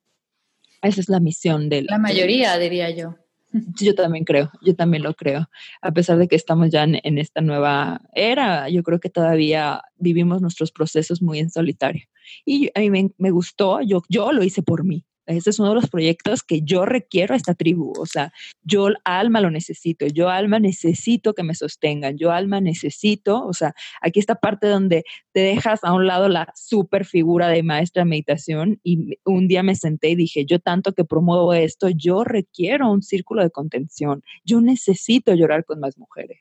esa 0.80 1.00
es 1.00 1.08
la 1.10 1.20
misión 1.20 1.68
de 1.68 1.82
la 1.82 1.98
mayoría, 1.98 2.56
diría 2.56 2.88
yo. 2.90 3.16
Yo 3.52 3.94
también 3.94 4.24
creo, 4.24 4.50
yo 4.62 4.74
también 4.74 5.02
lo 5.02 5.14
creo. 5.14 5.48
A 5.80 5.92
pesar 5.92 6.18
de 6.18 6.28
que 6.28 6.36
estamos 6.36 6.70
ya 6.70 6.84
en, 6.84 7.18
esta 7.18 7.40
nueva 7.40 8.00
era, 8.14 8.68
yo 8.68 8.82
creo 8.82 9.00
que 9.00 9.10
todavía 9.10 9.82
vivimos 9.96 10.40
nuestros 10.40 10.72
procesos 10.72 11.22
muy 11.22 11.38
en 11.38 11.50
solitario. 11.50 12.04
Y 12.44 12.70
a 12.74 12.80
mí 12.80 12.90
me, 12.90 13.10
me 13.18 13.30
gustó, 13.30 13.80
yo, 13.82 14.02
yo 14.08 14.32
lo 14.32 14.42
hice 14.42 14.62
por 14.62 14.84
mí. 14.84 15.04
Ese 15.36 15.50
es 15.50 15.58
uno 15.58 15.70
de 15.70 15.74
los 15.76 15.88
proyectos 15.88 16.42
que 16.42 16.62
yo 16.62 16.84
requiero 16.84 17.34
a 17.34 17.36
esta 17.36 17.54
tribu. 17.54 17.92
O 17.98 18.06
sea, 18.06 18.32
yo 18.62 18.88
alma 19.04 19.40
lo 19.40 19.50
necesito, 19.50 20.06
yo 20.06 20.28
alma 20.28 20.58
necesito 20.58 21.34
que 21.34 21.42
me 21.42 21.54
sostengan, 21.54 22.16
yo 22.16 22.30
alma 22.30 22.60
necesito, 22.60 23.44
o 23.44 23.52
sea, 23.52 23.74
aquí 24.00 24.20
esta 24.20 24.36
parte 24.36 24.66
donde 24.66 25.04
te 25.32 25.40
dejas 25.40 25.84
a 25.84 25.92
un 25.92 26.06
lado 26.06 26.28
la 26.28 26.52
super 26.54 27.04
figura 27.04 27.48
de 27.48 27.62
maestra 27.62 28.02
de 28.04 28.10
meditación 28.10 28.80
y 28.82 29.18
un 29.24 29.48
día 29.48 29.62
me 29.62 29.74
senté 29.74 30.10
y 30.10 30.16
dije, 30.16 30.44
yo 30.44 30.58
tanto 30.58 30.92
que 30.92 31.04
promuevo 31.04 31.54
esto, 31.54 31.88
yo 31.88 32.24
requiero 32.24 32.90
un 32.90 33.02
círculo 33.02 33.42
de 33.42 33.50
contención, 33.50 34.22
yo 34.44 34.60
necesito 34.60 35.34
llorar 35.34 35.64
con 35.64 35.80
más 35.80 35.98
mujeres. 35.98 36.40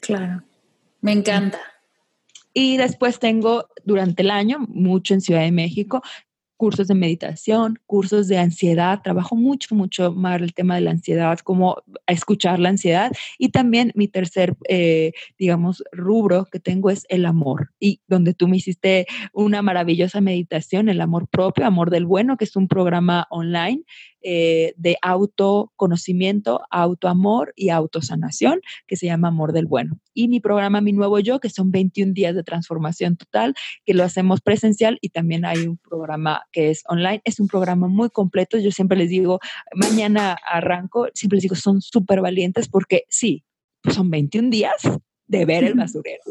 Claro, 0.00 0.42
me 1.00 1.12
encanta. 1.12 1.60
Y 2.54 2.76
después 2.76 3.18
tengo 3.18 3.68
durante 3.84 4.22
el 4.22 4.30
año, 4.30 4.58
mucho 4.68 5.14
en 5.14 5.22
Ciudad 5.22 5.40
de 5.40 5.52
México, 5.52 6.02
cursos 6.62 6.86
de 6.86 6.94
meditación, 6.94 7.80
cursos 7.86 8.28
de 8.28 8.38
ansiedad. 8.38 9.00
Trabajo 9.02 9.34
mucho, 9.34 9.74
mucho 9.74 10.12
más 10.12 10.40
el 10.40 10.54
tema 10.54 10.76
de 10.76 10.82
la 10.82 10.92
ansiedad, 10.92 11.40
cómo 11.40 11.82
escuchar 12.06 12.60
la 12.60 12.68
ansiedad. 12.68 13.10
Y 13.36 13.48
también 13.48 13.90
mi 13.96 14.06
tercer, 14.06 14.56
eh, 14.68 15.10
digamos, 15.36 15.82
rubro 15.90 16.44
que 16.44 16.60
tengo 16.60 16.88
es 16.90 17.04
el 17.08 17.26
amor. 17.26 17.70
Y 17.80 18.00
donde 18.06 18.32
tú 18.32 18.46
me 18.46 18.58
hiciste 18.58 19.06
una 19.32 19.60
maravillosa 19.60 20.20
meditación, 20.20 20.88
el 20.88 21.00
amor 21.00 21.26
propio, 21.26 21.66
amor 21.66 21.90
del 21.90 22.06
bueno, 22.06 22.36
que 22.36 22.44
es 22.44 22.54
un 22.54 22.68
programa 22.68 23.26
online 23.30 23.82
eh, 24.22 24.74
de 24.76 24.96
autoconocimiento, 25.02 26.62
autoamor 26.70 27.52
y 27.56 27.70
autosanación, 27.70 28.60
que 28.86 28.96
se 28.96 29.06
llama 29.06 29.28
Amor 29.28 29.52
del 29.52 29.66
Bueno. 29.66 29.98
Y 30.14 30.28
mi 30.28 30.40
programa 30.40 30.80
Mi 30.80 30.92
Nuevo 30.92 31.18
Yo, 31.20 31.40
que 31.40 31.50
son 31.50 31.70
21 31.70 32.12
días 32.12 32.34
de 32.34 32.42
transformación 32.42 33.16
total, 33.16 33.54
que 33.84 33.94
lo 33.94 34.04
hacemos 34.04 34.40
presencial 34.40 34.98
y 35.00 35.08
también 35.10 35.44
hay 35.44 35.66
un 35.66 35.78
programa 35.78 36.42
que 36.52 36.70
es 36.70 36.82
online. 36.88 37.20
Es 37.24 37.40
un 37.40 37.48
programa 37.48 37.88
muy 37.88 38.10
completo. 38.10 38.58
Yo 38.58 38.70
siempre 38.70 38.96
les 38.98 39.10
digo, 39.10 39.40
mañana 39.74 40.36
arranco, 40.44 41.08
siempre 41.14 41.36
les 41.36 41.42
digo, 41.42 41.54
son 41.54 41.80
súper 41.80 42.20
valientes 42.20 42.68
porque 42.68 43.04
sí, 43.08 43.44
pues 43.82 43.96
son 43.96 44.10
21 44.10 44.50
días 44.50 44.82
de 45.26 45.44
ver 45.44 45.64
el 45.64 45.74
basurero. 45.74 46.22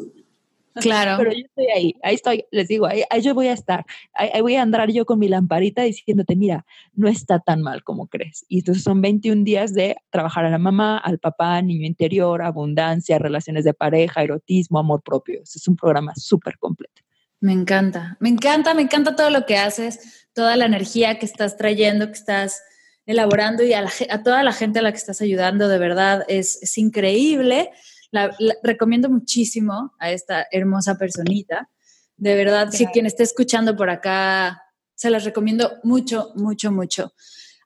Claro. 0.76 1.18
Pero 1.18 1.32
yo 1.34 1.46
estoy 1.46 1.68
ahí, 1.76 1.96
ahí 2.02 2.16
estoy, 2.16 2.46
les 2.52 2.68
digo, 2.68 2.86
ahí, 2.86 3.04
yo 3.22 3.34
voy 3.34 3.48
a 3.48 3.54
estar, 3.54 3.86
ahí, 4.14 4.42
voy 4.42 4.56
a 4.56 4.62
andar 4.62 4.90
yo 4.92 5.06
con 5.06 5.20
mi 5.20 5.28
lamparita 5.28 5.82
diciéndote, 5.82 6.36
mira, 6.36 6.66
no 6.94 7.08
está 7.08 7.40
tan 7.40 7.62
mal 7.62 7.84
como 7.84 8.08
crees. 8.08 8.46
Y 8.48 8.60
entonces 8.60 8.84
son 8.84 9.02
21 9.02 9.44
días 9.44 9.74
de 9.74 9.98
trabajar 10.10 10.46
a 10.46 10.50
la 10.50 10.58
mamá, 10.58 10.98
al 10.98 11.20
papá, 11.20 11.62
niño 11.62 11.86
interior, 11.86 12.42
abundancia, 12.42 13.20
relaciones 13.20 13.66
de 13.66 13.74
pareja, 13.74 14.24
erotismo, 14.24 14.80
amor 14.80 15.02
propio. 15.04 15.42
es 15.44 15.68
un 15.68 15.76
programa 15.76 16.14
súper 16.16 16.58
completo. 16.58 17.02
Me 17.42 17.54
encanta, 17.54 18.18
me 18.20 18.30
encanta, 18.30 18.74
me 18.76 18.84
encanta 18.84 19.16
todo 19.16 19.32
lo 19.32 19.48
que 19.48 19.58
haces, 19.58 20.28
toda 20.34 20.56
la 20.56 20.66
energía 20.66 21.18
que 21.18 21.26
estás 21.26 21.58
trayendo, 21.58 22.06
que 22.08 22.14
estás 22.14 22.62
elaborando 23.08 23.64
y 23.64 23.74
a, 23.74 23.88
toda 24.24 24.44
la 24.44 24.54
gente 24.54 24.80
a 24.80 24.82
la 24.84 24.92
que 24.92 24.98
estás 24.98 25.22
ayudando, 25.22 25.68
de 25.68 25.80
verdad, 25.80 26.24
es, 26.28 26.62
es 26.62 26.78
increíble 26.78 27.72
la, 28.12 28.36
recomiendo 28.64 29.10
muchísimo 29.10 29.94
a 30.00 30.12
esta 30.12 30.48
hermosa 30.52 30.98
personita. 30.98 31.70
De 32.18 32.36
verdad, 32.36 32.70
si 32.72 32.86
quien 32.88 33.06
esté 33.06 33.24
escuchando 33.24 33.76
por 33.76 33.90
acá, 33.90 34.62
se 34.94 35.10
las 35.10 35.24
recomiendo 35.24 35.80
mucho, 35.84 36.32
mucho, 36.36 36.72
mucho. 36.72 37.14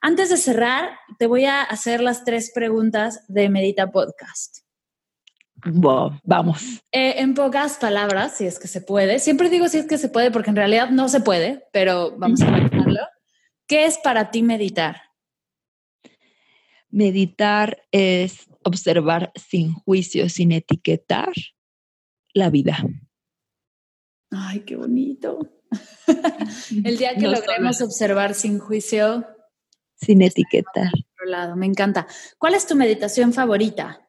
Antes 0.00 0.30
de 0.30 0.36
cerrar, 0.36 0.90
te 1.18 1.26
voy 1.26 1.44
a 1.44 1.62
hacer 1.62 2.00
las 2.00 2.24
tres 2.24 2.52
preguntas 2.54 3.24
de 3.28 3.48
Medita 3.48 3.90
Podcast. 3.90 4.58
vamos. 6.24 6.62
Eh, 6.92 7.14
en 7.18 7.34
pocas 7.34 7.76
palabras, 7.78 8.36
si 8.36 8.46
es 8.46 8.58
que 8.58 8.68
se 8.68 8.80
puede. 8.80 9.18
Siempre 9.18 9.50
digo 9.50 9.68
si 9.68 9.78
es 9.78 9.86
que 9.86 9.98
se 9.98 10.08
puede, 10.08 10.30
porque 10.30 10.50
en 10.50 10.56
realidad 10.56 10.90
no 10.90 11.08
se 11.08 11.20
puede, 11.20 11.64
pero 11.72 12.16
vamos 12.16 12.40
a 12.40 12.48
imaginarlo. 12.48 13.00
¿Qué 13.66 13.84
es 13.84 13.98
para 13.98 14.30
ti 14.30 14.42
meditar? 14.42 15.02
Meditar 16.88 17.82
es 17.90 18.46
observar 18.66 19.32
sin 19.36 19.72
juicio, 19.72 20.28
sin 20.28 20.52
etiquetar 20.52 21.32
la 22.34 22.50
vida. 22.50 22.84
Ay, 24.30 24.60
qué 24.60 24.76
bonito. 24.76 25.38
El 26.84 26.98
día 26.98 27.14
que 27.14 27.28
logremos 27.28 27.80
observar 27.80 28.34
sin 28.34 28.58
juicio. 28.58 29.24
Sin 29.94 30.20
etiquetar. 30.20 30.90
Lado. 31.24 31.56
Me 31.56 31.66
encanta. 31.66 32.06
¿Cuál 32.38 32.54
es 32.54 32.66
tu 32.66 32.76
meditación 32.76 33.32
favorita? 33.32 34.08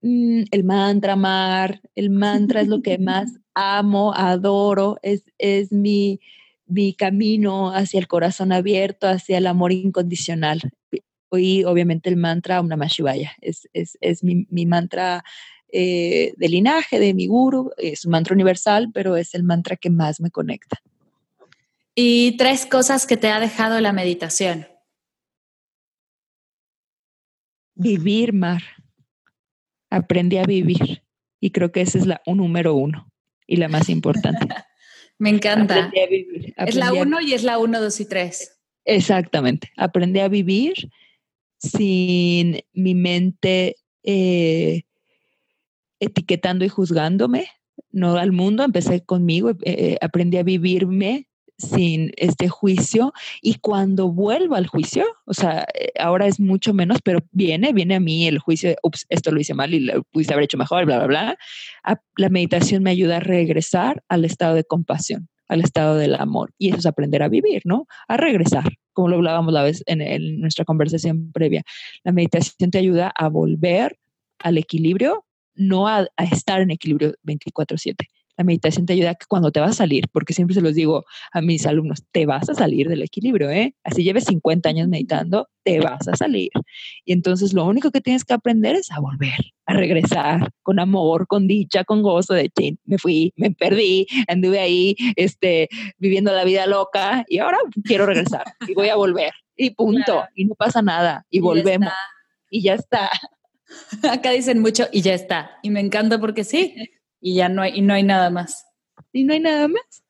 Mm, 0.00 0.42
el 0.52 0.62
mantra, 0.62 1.16
Mar. 1.16 1.80
El 1.96 2.10
mantra 2.10 2.60
es 2.60 2.68
lo 2.68 2.82
que 2.82 2.98
más 2.98 3.32
amo, 3.54 4.12
adoro. 4.14 4.98
Es, 5.02 5.24
es 5.38 5.72
mi, 5.72 6.20
mi 6.66 6.94
camino 6.94 7.72
hacia 7.72 7.98
el 7.98 8.06
corazón 8.06 8.52
abierto, 8.52 9.08
hacia 9.08 9.38
el 9.38 9.46
amor 9.48 9.72
incondicional 9.72 10.60
y 11.32 11.64
obviamente 11.64 12.08
el 12.08 12.16
mantra 12.16 12.60
Om 12.60 12.68
Namah 12.68 12.86
Shivaya. 12.86 13.32
Es, 13.40 13.68
es, 13.72 13.98
es 14.00 14.22
mi, 14.22 14.46
mi, 14.50 14.66
mantra 14.66 15.24
eh, 15.68 16.32
de 16.36 16.48
linaje, 16.48 16.98
de 16.98 17.14
mi 17.14 17.26
guru. 17.26 17.72
Es 17.76 18.04
un 18.04 18.12
mantra 18.12 18.34
universal, 18.34 18.90
pero 18.92 19.16
es 19.16 19.34
el 19.34 19.42
mantra 19.42 19.76
que 19.76 19.90
más 19.90 20.20
me 20.20 20.30
conecta. 20.30 20.80
Y 21.94 22.36
tres 22.36 22.66
cosas 22.66 23.06
que 23.06 23.16
te 23.16 23.28
ha 23.28 23.40
dejado 23.40 23.80
la 23.80 23.92
meditación. 23.92 24.66
Vivir, 27.74 28.32
Mar. 28.32 28.62
Aprendí 29.90 30.36
a 30.38 30.44
vivir. 30.44 31.02
Y 31.40 31.50
creo 31.50 31.72
que 31.72 31.80
esa 31.80 31.98
es 31.98 32.06
la 32.06 32.22
un 32.26 32.38
número 32.38 32.74
uno 32.74 33.10
y 33.46 33.56
la 33.56 33.68
más 33.68 33.88
importante. 33.88 34.46
me 35.18 35.30
encanta. 35.30 35.86
Aprendí 35.86 36.00
a 36.00 36.06
vivir. 36.06 36.54
es 36.56 36.74
la 36.74 36.92
uno 36.92 37.20
y 37.20 37.34
es 37.34 37.42
la 37.42 37.58
uno, 37.58 37.80
dos 37.80 38.00
y 38.00 38.06
tres. 38.06 38.60
Exactamente. 38.84 39.72
Aprendí 39.76 40.20
a 40.20 40.28
vivir 40.28 40.90
sin 41.58 42.60
mi 42.72 42.94
mente 42.94 43.76
eh, 44.02 44.82
etiquetando 46.00 46.64
y 46.64 46.68
juzgándome, 46.68 47.48
no 47.90 48.16
al 48.16 48.32
mundo, 48.32 48.62
empecé 48.62 49.02
conmigo, 49.04 49.50
eh, 49.50 49.56
eh, 49.64 49.98
aprendí 50.00 50.36
a 50.36 50.42
vivirme 50.42 51.28
sin 51.58 52.12
este 52.16 52.48
juicio 52.50 53.14
y 53.40 53.54
cuando 53.54 54.12
vuelvo 54.12 54.56
al 54.56 54.66
juicio, 54.66 55.06
o 55.24 55.32
sea, 55.32 55.66
ahora 55.98 56.26
es 56.26 56.38
mucho 56.38 56.74
menos, 56.74 56.98
pero 57.02 57.20
viene, 57.32 57.72
viene 57.72 57.94
a 57.94 58.00
mí 58.00 58.26
el 58.26 58.38
juicio, 58.38 58.76
ups, 58.82 59.06
esto 59.08 59.30
lo 59.30 59.40
hice 59.40 59.54
mal 59.54 59.72
y 59.72 59.80
lo 59.80 60.02
pudiste 60.04 60.34
haber 60.34 60.44
hecho 60.44 60.58
mejor, 60.58 60.84
bla, 60.84 60.98
bla, 60.98 61.06
bla. 61.06 61.38
la 62.16 62.28
meditación 62.28 62.82
me 62.82 62.90
ayuda 62.90 63.16
a 63.16 63.20
regresar 63.20 64.04
al 64.08 64.26
estado 64.26 64.54
de 64.54 64.64
compasión, 64.64 65.30
al 65.48 65.60
estado 65.60 65.96
del 65.96 66.14
amor 66.14 66.52
y 66.58 66.68
eso 66.68 66.78
es 66.78 66.86
aprender 66.86 67.22
a 67.22 67.28
vivir, 67.28 67.62
¿no? 67.64 67.86
A 68.08 68.16
regresar 68.16 68.64
como 68.96 69.08
lo 69.08 69.16
hablábamos 69.16 69.52
la 69.52 69.62
vez 69.62 69.82
en, 69.86 70.40
nuestra 70.40 70.64
conversación 70.64 71.30
previa. 71.30 71.62
La 72.02 72.12
meditación 72.12 72.70
te 72.70 72.78
ayuda 72.78 73.12
a 73.14 73.28
volver 73.28 73.98
al 74.38 74.56
equilibrio, 74.56 75.26
no 75.54 75.86
a, 75.86 76.08
estar 76.16 76.62
en 76.62 76.70
equilibrio 76.70 77.14
24/7. 77.22 78.08
La 78.36 78.44
meditación 78.44 78.86
te 78.86 78.92
ayuda 78.92 79.10
a 79.10 79.14
que 79.14 79.26
cuando 79.28 79.50
te 79.50 79.60
vas 79.60 79.70
a 79.70 79.74
salir, 79.74 80.04
porque 80.12 80.34
siempre 80.34 80.54
se 80.54 80.60
los 80.60 80.74
digo 80.74 81.04
a 81.32 81.40
mis 81.40 81.66
alumnos, 81.66 82.04
te 82.12 82.26
vas 82.26 82.48
a 82.48 82.54
salir 82.54 82.88
del 82.88 83.02
equilibrio, 83.02 83.50
¿eh? 83.50 83.74
Así 83.84 84.04
lleves 84.04 84.24
50 84.24 84.68
años 84.68 84.88
meditando, 84.88 85.48
te 85.62 85.80
vas 85.80 86.06
a 86.08 86.16
salir. 86.16 86.50
Y 87.04 87.12
entonces 87.12 87.52
lo 87.52 87.64
único 87.64 87.90
que 87.90 88.00
tienes 88.00 88.24
que 88.24 88.34
aprender 88.34 88.76
es 88.76 88.90
a 88.90 89.00
volver, 89.00 89.38
a 89.66 89.74
regresar 89.74 90.50
con 90.62 90.78
amor, 90.78 91.26
con 91.26 91.46
dicha, 91.46 91.84
con 91.84 92.02
gozo 92.02 92.34
de, 92.34 92.50
chin, 92.50 92.78
me 92.84 92.98
fui, 92.98 93.32
me 93.36 93.50
perdí, 93.50 94.06
anduve 94.28 94.60
ahí, 94.60 94.96
este, 95.16 95.68
viviendo 95.98 96.32
la 96.32 96.44
vida 96.44 96.66
loca 96.66 97.24
y 97.28 97.38
ahora 97.38 97.58
quiero 97.84 98.06
regresar 98.06 98.44
y 98.68 98.74
voy 98.74 98.88
a 98.88 98.96
volver 98.96 99.32
y 99.56 99.70
punto. 99.70 100.24
Y 100.34 100.44
no 100.44 100.54
pasa 100.54 100.82
nada 100.82 101.26
y, 101.30 101.40
volvemos 101.40 101.92
y 102.50 102.62
ya 102.62 102.74
está. 102.74 103.10
Acá 104.10 104.30
dicen 104.30 104.60
mucho 104.60 104.86
y 104.92 105.02
ya 105.02 105.14
está. 105.14 105.50
Y 105.62 105.70
me 105.70 105.80
encanta 105.80 106.20
porque 106.20 106.44
sí, 106.44 106.74
y 107.20 107.34
ya 107.34 107.48
no 107.48 107.62
hay, 107.62 107.78
y 107.78 107.82
no 107.82 107.94
hay 107.94 108.02
nada 108.02 108.30
más. 108.30 108.66
¿Y 109.12 109.24
no 109.24 109.32
hay 109.32 109.40
nada 109.40 109.68
más? 109.68 110.02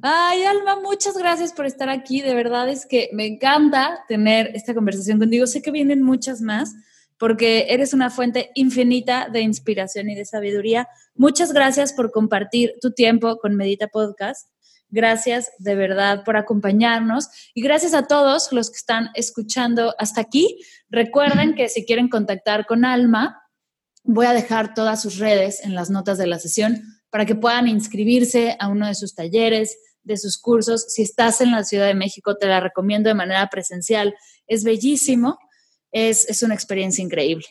Ay, 0.00 0.44
Alma, 0.44 0.78
muchas 0.80 1.18
gracias 1.18 1.52
por 1.52 1.66
estar 1.66 1.88
aquí. 1.88 2.22
De 2.22 2.34
verdad 2.34 2.68
es 2.68 2.86
que 2.86 3.10
me 3.12 3.26
encanta 3.26 4.04
tener 4.06 4.52
esta 4.54 4.72
conversación 4.72 5.18
contigo. 5.18 5.46
Sé 5.46 5.60
que 5.60 5.72
vienen 5.72 6.02
muchas 6.02 6.40
más 6.40 6.74
porque 7.18 7.66
eres 7.70 7.92
una 7.92 8.10
fuente 8.10 8.50
infinita 8.54 9.28
de 9.28 9.40
inspiración 9.40 10.08
y 10.08 10.14
de 10.14 10.24
sabiduría. 10.24 10.88
Muchas 11.14 11.52
gracias 11.52 11.92
por 11.92 12.12
compartir 12.12 12.74
tu 12.80 12.92
tiempo 12.92 13.38
con 13.38 13.56
Medita 13.56 13.88
Podcast. 13.88 14.48
Gracias 14.90 15.50
de 15.58 15.74
verdad 15.74 16.22
por 16.24 16.36
acompañarnos 16.36 17.28
y 17.52 17.60
gracias 17.60 17.92
a 17.92 18.06
todos 18.06 18.52
los 18.52 18.70
que 18.70 18.76
están 18.76 19.10
escuchando 19.14 19.94
hasta 19.98 20.20
aquí. 20.20 20.60
Recuerden 20.88 21.54
que 21.54 21.68
si 21.68 21.84
quieren 21.84 22.08
contactar 22.08 22.66
con 22.66 22.84
Alma, 22.84 23.42
Voy 24.04 24.26
a 24.26 24.32
dejar 24.32 24.74
todas 24.74 25.02
sus 25.02 25.18
redes 25.18 25.64
en 25.64 25.74
las 25.74 25.90
notas 25.90 26.18
de 26.18 26.26
la 26.26 26.38
sesión 26.38 26.82
para 27.10 27.26
que 27.26 27.34
puedan 27.34 27.68
inscribirse 27.68 28.56
a 28.58 28.68
uno 28.68 28.86
de 28.86 28.94
sus 28.94 29.14
talleres, 29.14 29.76
de 30.02 30.16
sus 30.16 30.38
cursos. 30.38 30.86
Si 30.88 31.02
estás 31.02 31.40
en 31.40 31.50
la 31.50 31.64
Ciudad 31.64 31.86
de 31.86 31.94
México, 31.94 32.36
te 32.36 32.46
la 32.46 32.60
recomiendo 32.60 33.08
de 33.08 33.14
manera 33.14 33.48
presencial. 33.48 34.14
Es 34.46 34.64
bellísimo, 34.64 35.38
es, 35.90 36.28
es 36.28 36.42
una 36.42 36.54
experiencia 36.54 37.02
increíble. 37.02 37.46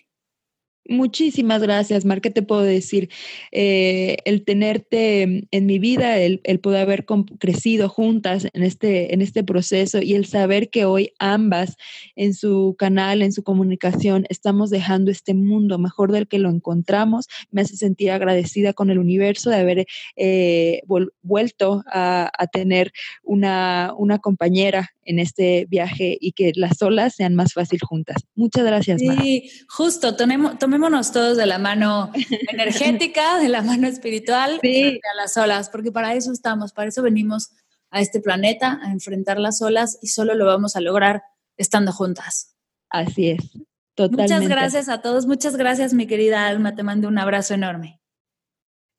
Muchísimas 0.90 1.62
gracias, 1.62 2.06
Mar. 2.06 2.22
¿Qué 2.22 2.30
te 2.30 2.42
puedo 2.42 2.62
decir? 2.62 3.10
Eh, 3.52 4.18
el 4.26 4.46
tenerte 4.46 5.48
en 5.52 5.66
mi 5.66 5.80
vida, 5.80 6.18
el, 6.18 6.40
poder 6.62 6.82
haber 6.82 7.06
crecido 7.40 7.90
juntas 7.90 8.48
en 8.54 8.64
este, 8.64 9.14
en 9.14 9.22
este 9.22 9.44
proceso 9.44 10.02
y 10.02 10.14
el 10.14 10.26
saber 10.26 10.70
que 10.70 10.86
hoy 10.86 11.12
ambas 11.20 11.76
en 12.16 12.34
su 12.34 12.76
canal, 12.78 13.22
en 13.22 13.34
su 13.34 13.44
comunicación, 13.44 14.26
estamos 14.30 14.70
dejando 14.70 15.12
este 15.12 15.34
mundo 15.34 15.78
mejor 15.78 16.12
del 16.12 16.28
que 16.28 16.40
lo 16.40 16.50
encontramos, 16.50 17.28
me 17.52 17.62
hace 17.62 17.76
sentir 17.76 18.12
agradecida 18.12 18.74
con 18.74 18.90
el 18.90 19.00
universo 19.00 19.50
de 19.50 19.58
haber 19.58 19.88
eh, 20.16 20.82
vuelto 21.22 21.84
a, 21.92 22.32
tener 22.54 22.94
una, 23.24 23.94
una 23.98 24.20
compañera 24.20 24.92
en 25.04 25.20
este 25.20 25.66
viaje 25.70 26.18
y 26.20 26.34
que 26.34 26.52
las 26.56 26.82
olas 26.82 27.16
sean 27.16 27.36
más 27.36 27.54
fácil 27.54 27.80
juntas. 27.82 28.24
Muchas 28.36 28.66
gracias. 28.66 29.02
Sí, 29.02 29.50
justo, 29.68 30.16
tomémonos 30.78 31.12
todos 31.12 31.38
de 31.38 31.48
la 31.48 31.58
mano 31.58 32.12
energética, 32.52 33.40
de 33.40 33.50
la 33.50 33.64
mano 33.64 33.88
espiritual, 33.88 34.60
a 34.64 35.16
las 35.16 35.36
olas, 35.36 35.70
porque 35.70 35.92
para 35.92 36.14
eso 36.14 36.32
estamos, 36.32 36.72
para 36.72 36.90
eso 36.90 37.02
venimos 37.02 37.50
a 37.90 38.00
este 38.00 38.20
planeta, 38.20 38.80
a 38.84 38.92
enfrentar 38.92 39.40
las 39.40 39.60
olas 39.64 39.98
y 40.04 40.08
solo 40.10 40.36
lo 40.36 40.46
vamos 40.46 40.76
a 40.76 40.82
lograr 40.82 41.24
estando 41.58 41.92
juntas. 41.92 42.56
Así 42.92 43.32
es, 43.32 43.40
totalmente. 43.96 44.34
Muchas 44.36 44.48
gracias 44.48 44.90
a 44.90 45.02
todos, 45.02 45.26
muchas 45.26 45.56
gracias 45.56 45.96
mi 45.96 46.06
querida 46.06 46.46
Alma, 46.46 46.76
te 46.76 46.84
mando 46.84 47.08
un 47.08 47.18
abrazo 47.18 47.56
enorme. 47.56 48.00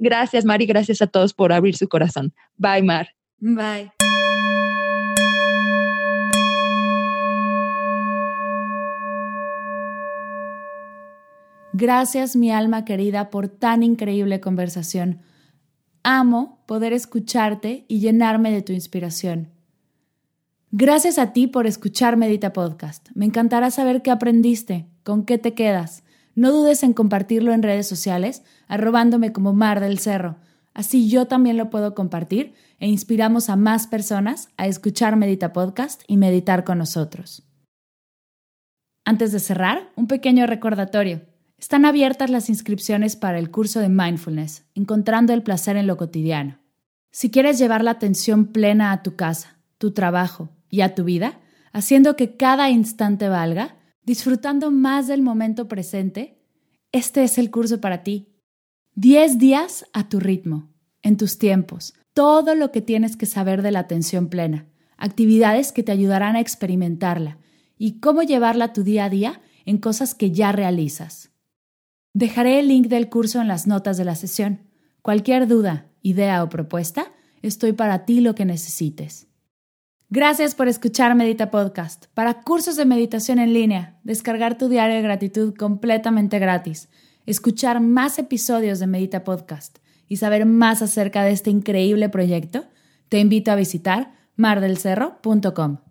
Gracias 0.01 0.45
Mari, 0.45 0.67
gracias 0.67 1.01
a 1.01 1.07
todos 1.07 1.33
por 1.33 1.53
abrir 1.53 1.77
su 1.77 1.89
corazón. 1.89 2.35
Bye 2.57 2.83
Mar. 2.83 3.11
Bye. 3.39 3.93
Gracias, 11.81 12.35
mi 12.35 12.51
alma 12.51 12.85
querida, 12.85 13.31
por 13.31 13.47
tan 13.47 13.85
increíble 13.85 14.41
conversación. 14.41 15.21
Amo 16.03 16.59
poder 16.67 16.93
escucharte 16.93 17.85
y 17.87 18.01
llenarme 18.01 18.51
de 18.51 18.63
tu 18.63 18.73
inspiración. 18.73 19.53
Gracias 20.73 21.21
a 21.21 21.33
ti 21.33 21.47
por 21.47 21.69
escuchar 21.69 22.17
Medita 22.17 22.53
Podcast. 22.53 23.11
Me 23.15 23.27
encantará 23.27 23.71
saber 23.71 24.03
qué 24.03 24.11
aprendiste, 24.11 24.89
con 25.05 25.25
qué 25.25 25.39
te 25.39 25.55
quedas. 25.55 26.03
No 26.35 26.51
dudes 26.51 26.83
en 26.83 26.95
compartirlo 26.95 27.53
en 27.53 27.63
redes 27.63 27.87
sociales, 27.87 28.43
arrobándome 28.67 29.33
como 29.33 29.53
Mar 29.53 29.79
del 29.79 30.01
Cerro. 30.01 30.39
Así 30.75 31.09
yo 31.09 31.27
también 31.27 31.57
lo 31.57 31.71
puedo 31.71 31.95
compartir 31.95 32.55
e 32.81 32.89
inspiramos 32.89 33.49
a 33.51 33.55
más 33.55 33.87
personas 33.87 34.49
a 34.57 34.67
escuchar 34.67 35.15
Medita 35.15 35.53
Podcast 35.53 36.03
y 36.09 36.17
meditar 36.17 36.65
con 36.65 36.79
nosotros. 36.79 37.45
Antes 39.05 39.31
de 39.31 39.39
cerrar, 39.39 39.93
un 39.95 40.09
pequeño 40.09 40.45
recordatorio. 40.49 41.38
Están 41.59 41.85
abiertas 41.85 42.31
las 42.31 42.49
inscripciones 42.49 43.17
para 43.17 43.39
el 43.41 43.51
curso 43.51 43.81
de 43.81 43.89
mindfulness, 43.89 44.65
encontrando 44.75 45.33
el 45.33 45.43
placer 45.43 45.77
en 45.77 45.89
lo 45.89 45.97
cotidiano. 45.97 46.61
Si 47.11 47.31
quieres 47.31 47.59
llevar 47.59 47.83
la 47.83 47.91
atención 47.91 48.47
plena 48.47 48.93
a 48.93 49.03
tu 49.03 49.17
casa, 49.17 49.59
tu 49.77 49.91
trabajo 49.91 50.51
y 50.71 50.83
a 50.83 50.95
tu 50.95 51.03
vida, 51.03 51.41
haciendo 51.73 52.15
que 52.15 52.37
cada 52.37 52.71
instante 52.71 53.29
valga, 53.29 53.77
disfrutando 54.05 54.71
más 54.71 55.09
del 55.09 55.21
momento 55.21 55.67
presente, 55.67 56.39
este 56.93 57.25
es 57.25 57.39
el 57.39 57.51
curso 57.51 57.81
para 57.81 58.05
ti. 58.05 58.29
Diez 58.95 59.39
días 59.39 59.85
a 59.93 60.09
tu 60.09 60.21
ritmo, 60.21 60.71
en 61.03 61.17
tus 61.17 61.39
tiempos, 61.39 61.95
todo 62.15 62.55
lo 62.55 62.71
que 62.71 62.83
tienes 62.83 63.17
que 63.17 63.27
saber 63.27 63.63
de 63.63 63.73
la 63.73 63.81
atención 63.81 64.29
plena, 64.29 64.69
actividades 64.97 65.73
que 65.73 65.83
te 65.83 65.91
ayudarán 65.91 66.37
a 66.37 66.41
experimentarla 66.41 67.39
y 67.77 67.99
cómo 67.99 68.23
llevarla 68.23 68.67
a 68.67 68.73
tu 68.73 68.85
día 68.85 69.07
a 69.07 69.11
día 69.11 69.41
en 69.65 69.79
cosas 69.79 70.15
que 70.15 70.31
ya 70.31 70.53
realizas. 70.53 71.31
Dejaré 72.15 72.59
el 72.59 72.69
link 72.69 72.87
del 72.87 73.09
curso 73.09 73.41
en 73.41 73.49
las 73.49 73.67
notas 73.67 73.97
de 73.97 74.05
la 74.05 74.15
sesión. 74.15 74.61
Cualquier 75.03 75.47
duda, 75.47 75.87
idea 76.03 76.43
o 76.43 76.49
propuesta, 76.49 77.13
estoy 77.43 77.73
para 77.73 78.05
ti 78.05 78.21
lo 78.21 78.35
que 78.35 78.45
necesites. 78.45 79.29
Gracias 80.11 80.55
por 80.55 80.69
escuchar 80.69 81.15
Medita 81.15 81.51
Podcast. 81.51 82.07
Para 82.15 82.43
cursos 82.43 82.77
de 82.77 82.87
meditación 82.87 83.39
en 83.39 83.53
línea, 83.53 83.99
descargar 84.05 84.57
tu 84.57 84.69
diario 84.71 84.97
de 84.97 85.03
gratitud 85.03 85.55
completamente 85.55 86.39
gratis, 86.39 86.89
escuchar 87.27 87.81
más 87.81 88.19
episodios 88.19 88.79
de 88.79 88.87
Medita 88.87 89.23
Podcast 89.23 89.79
y 90.09 90.17
saber 90.17 90.47
más 90.47 90.81
acerca 90.81 91.23
de 91.25 91.33
este 91.33 91.51
increíble 91.51 92.09
proyecto, 92.09 92.65
te 93.11 93.19
invito 93.21 93.53
a 93.53 93.57
visitar 93.57 94.15
mardelcerro.com. 94.37 95.88